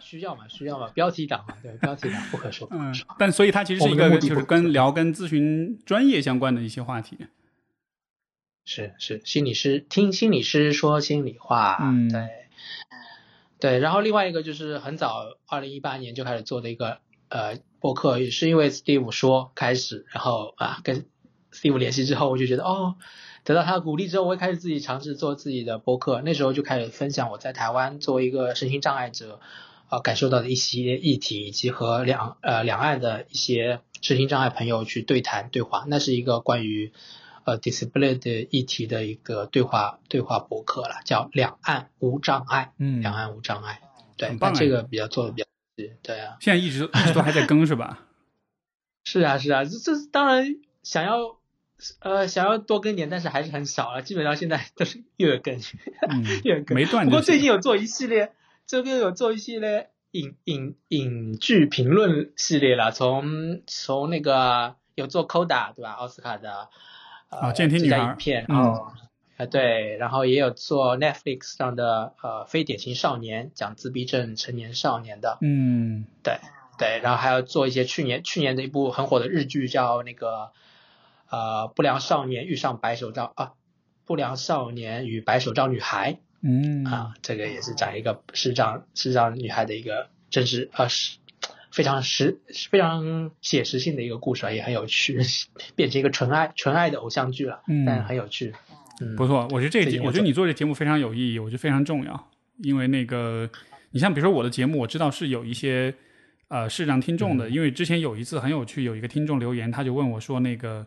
[0.00, 7.16] 需要嘛，需要嘛，标题党嘛，对，标题党不可说，嗯。，但所以它其实是一个就是跟聊跟咨询专业相关的一些话题。
[8.64, 12.28] 是是，心理师听心理师说心里话，嗯对
[13.66, 13.78] 对。
[13.78, 16.98] 然后另外一个就是很早，二零一八年就开始做的一个
[17.28, 21.06] 呃播客，也是因为 Steve 说开始，然后啊跟
[21.52, 22.96] Steve 联系之后，我就觉得哦，
[23.44, 26.20] 得到他的鼓励之后，我会开始自己尝试做自己的播客。
[26.22, 29.40] 那时候就开始分享我在台湾作为一个身心障碍者
[29.88, 35.84] 啊、感受到的一些议题，以及和两呃两岸的一些身心障碍朋友去对谈对话。
[35.86, 36.92] 那是一个关于
[37.46, 43.80] 呃 disability 议题的一个对话对话博客了，叫两岸无障碍，嗯两岸无障碍。
[44.16, 45.48] 对，很棒哎那这个比较做的比较
[45.78, 48.02] 是，对啊，现在一直一直都还在更是吧？
[49.04, 51.38] 是啊是啊，这这当然想要
[52.00, 55.60] 呃想要多更点，但是还是很少了，基本上现在都是 月更
[56.08, 56.74] 嗯，月更。
[56.74, 57.46] 没断就不过最近。
[57.46, 58.32] 有做一系列，
[58.66, 66.70] 这边有做一系列影影影剧评论系列了，从从那个有做 Coda 对吧，奥斯卡的
[67.30, 68.92] 呃啊监听女孩影片，嗯然后
[69.36, 76.06] 呃对，然后也有做 Netflix 上的呃非典型少年，讲自闭症成年少年的，嗯。
[76.22, 76.38] 对
[76.78, 80.52] 对，然后还要做一些去年去年的一部很火的日剧，叫那个
[81.30, 83.52] 呃不良少年遇上白手杖啊，
[84.04, 86.18] 不良少年与白手杖女孩。
[86.42, 86.84] 嗯。
[86.84, 91.18] 啊，这个也是讲一个视障视障女孩的一个真实呃是
[91.76, 92.38] 非常实
[92.70, 95.20] 非常写实性的一个故事啊，也很有趣，
[95.76, 98.54] 变成一个纯爱纯爱的偶像剧了，嗯但是很有趣。
[99.02, 102.30] 嗯，不错，我觉得这个节，我觉得你做这节目非常有意义，我觉得非常重要。
[102.62, 103.46] 因为那个，
[103.90, 105.92] 你像比如说我的节目，我知道是有一些
[106.48, 110.86] 呃视障听众的，因为之前有一次很有趣，有一个听众留言，他就问我说那个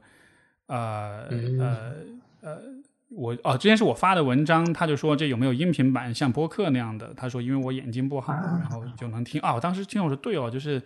[0.65, 1.93] 呃嗯呃
[2.41, 2.61] 呃，
[3.09, 7.13] 我哦，之前是我发的文章，他就说这有没有音频版像播客那样的？
[7.15, 9.41] 他说因为我眼睛不好，然后就能听。
[9.41, 10.81] 哦，我当时听我说对哦，就是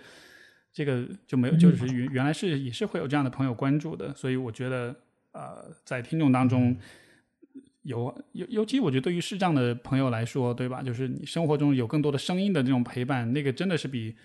[0.71, 4.95] 这个就没有，就是原原来是也是会有这样的朋友关注的，所以我觉得
[5.33, 6.75] 呃，在听众当中
[7.81, 10.81] 有尤尤其我觉得对于视障的朋友来说，对吧？
[10.81, 14.15] 就是你生活中有更多的声音的这种陪伴，那个真的是比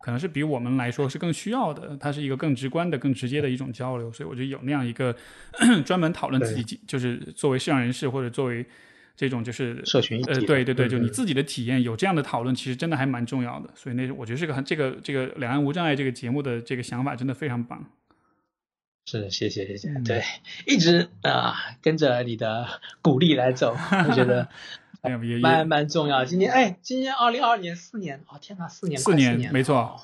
[0.00, 5.14] 可能是比我们来说是更需要的，它是一个更直观的、更直接的一种交流，所以我觉得有那样一个
[5.84, 8.64] 专门讨论自己，就是作为视障人士或者作为。
[9.18, 13.70] 这种就是社群呃，对对对，就你自己的体验有这样的讨论，其实真的还蛮重要的。
[13.74, 17.82] 所以那我觉得这个很这个这个两岸无障碍这个节目的这个想法真的非常棒。
[19.06, 20.22] 是，谢谢谢谢，对，
[20.66, 22.66] 一直啊跟着你的
[23.00, 23.74] 鼓励来走，
[24.06, 24.50] 我觉得
[25.40, 26.24] 蛮蛮重要。
[26.24, 30.00] 今年哎，今年二零二二年四年，哦天哪，四年四年没错，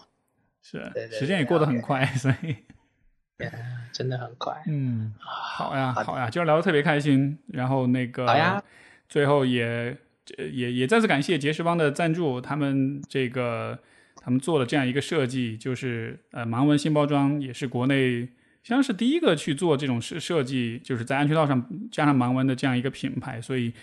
[0.62, 2.57] 是时间也过得很快，所以
[3.93, 4.62] 真的很快。
[4.66, 8.62] 嗯，好呀好呀，今儿聊得特别开心，然后那个好呀。
[9.09, 9.95] 最后也
[10.39, 13.79] 也也再次感谢杰士邦的赞助，他们这个
[14.16, 18.27] 他们做了这样一个设计，就是呃盲文新包装也是国内
[18.62, 23.39] 像是第一个去做这种设设计，就是在安全套上加上盲文的这样一个品牌。
[23.39, 23.74] 所以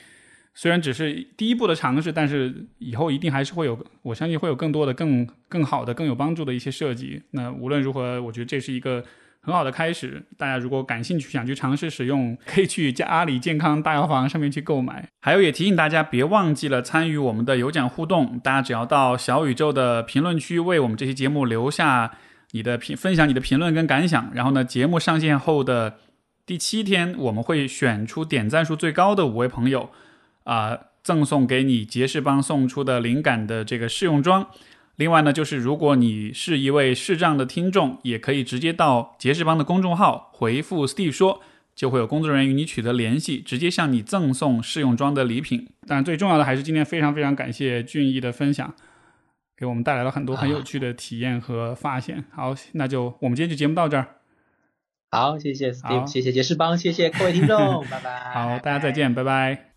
[0.53, 7.21] 虽然只是第一步的尝试，但是以后一定还是会有，我相信会有更多的更更好的更有帮助的一些设计。
[7.31, 9.03] 那无论如何，我觉得这是一个。
[9.41, 15.07] 很好的开始，大家如果感兴趣想去尝试使用，可以去阿里健康大药房上面去购买。
[15.21, 18.37] 还有也提醒大家，别忘记了参与我们的有奖互动。
[18.43, 22.11] 大家只要到小宇宙的评论区为我们这期节目留下
[22.51, 24.29] 你的评，分享你的评论跟感想。
[24.33, 25.95] 然后呢，节目上线后的
[26.45, 29.89] 第七天，我们会选出点赞数最高的五位朋友，
[30.49, 34.47] 啊，赠送给你杰士邦送出的灵感的这个试用装。
[34.95, 41.41] 另外呢，就是如果你是一位视障的听众，也可以直接到杰士邦的公众号回复 Steve 说，
[41.75, 45.69] 就会有工作人员与你取得联系，直接向你赠送试用装的礼品。
[45.87, 48.73] 但最重要的还是今天非常非常感谢俊逸的分享，
[49.55, 52.25] 给我们带来了很多很有趣的体验和发现。
[52.31, 54.15] 好，那就我们今天就节目到这儿。
[55.11, 58.31] 好，谢谢 Steve，谢谢杰士邦，谢谢各位听众， 拜拜。
[58.33, 59.68] 好，大家再见，拜拜。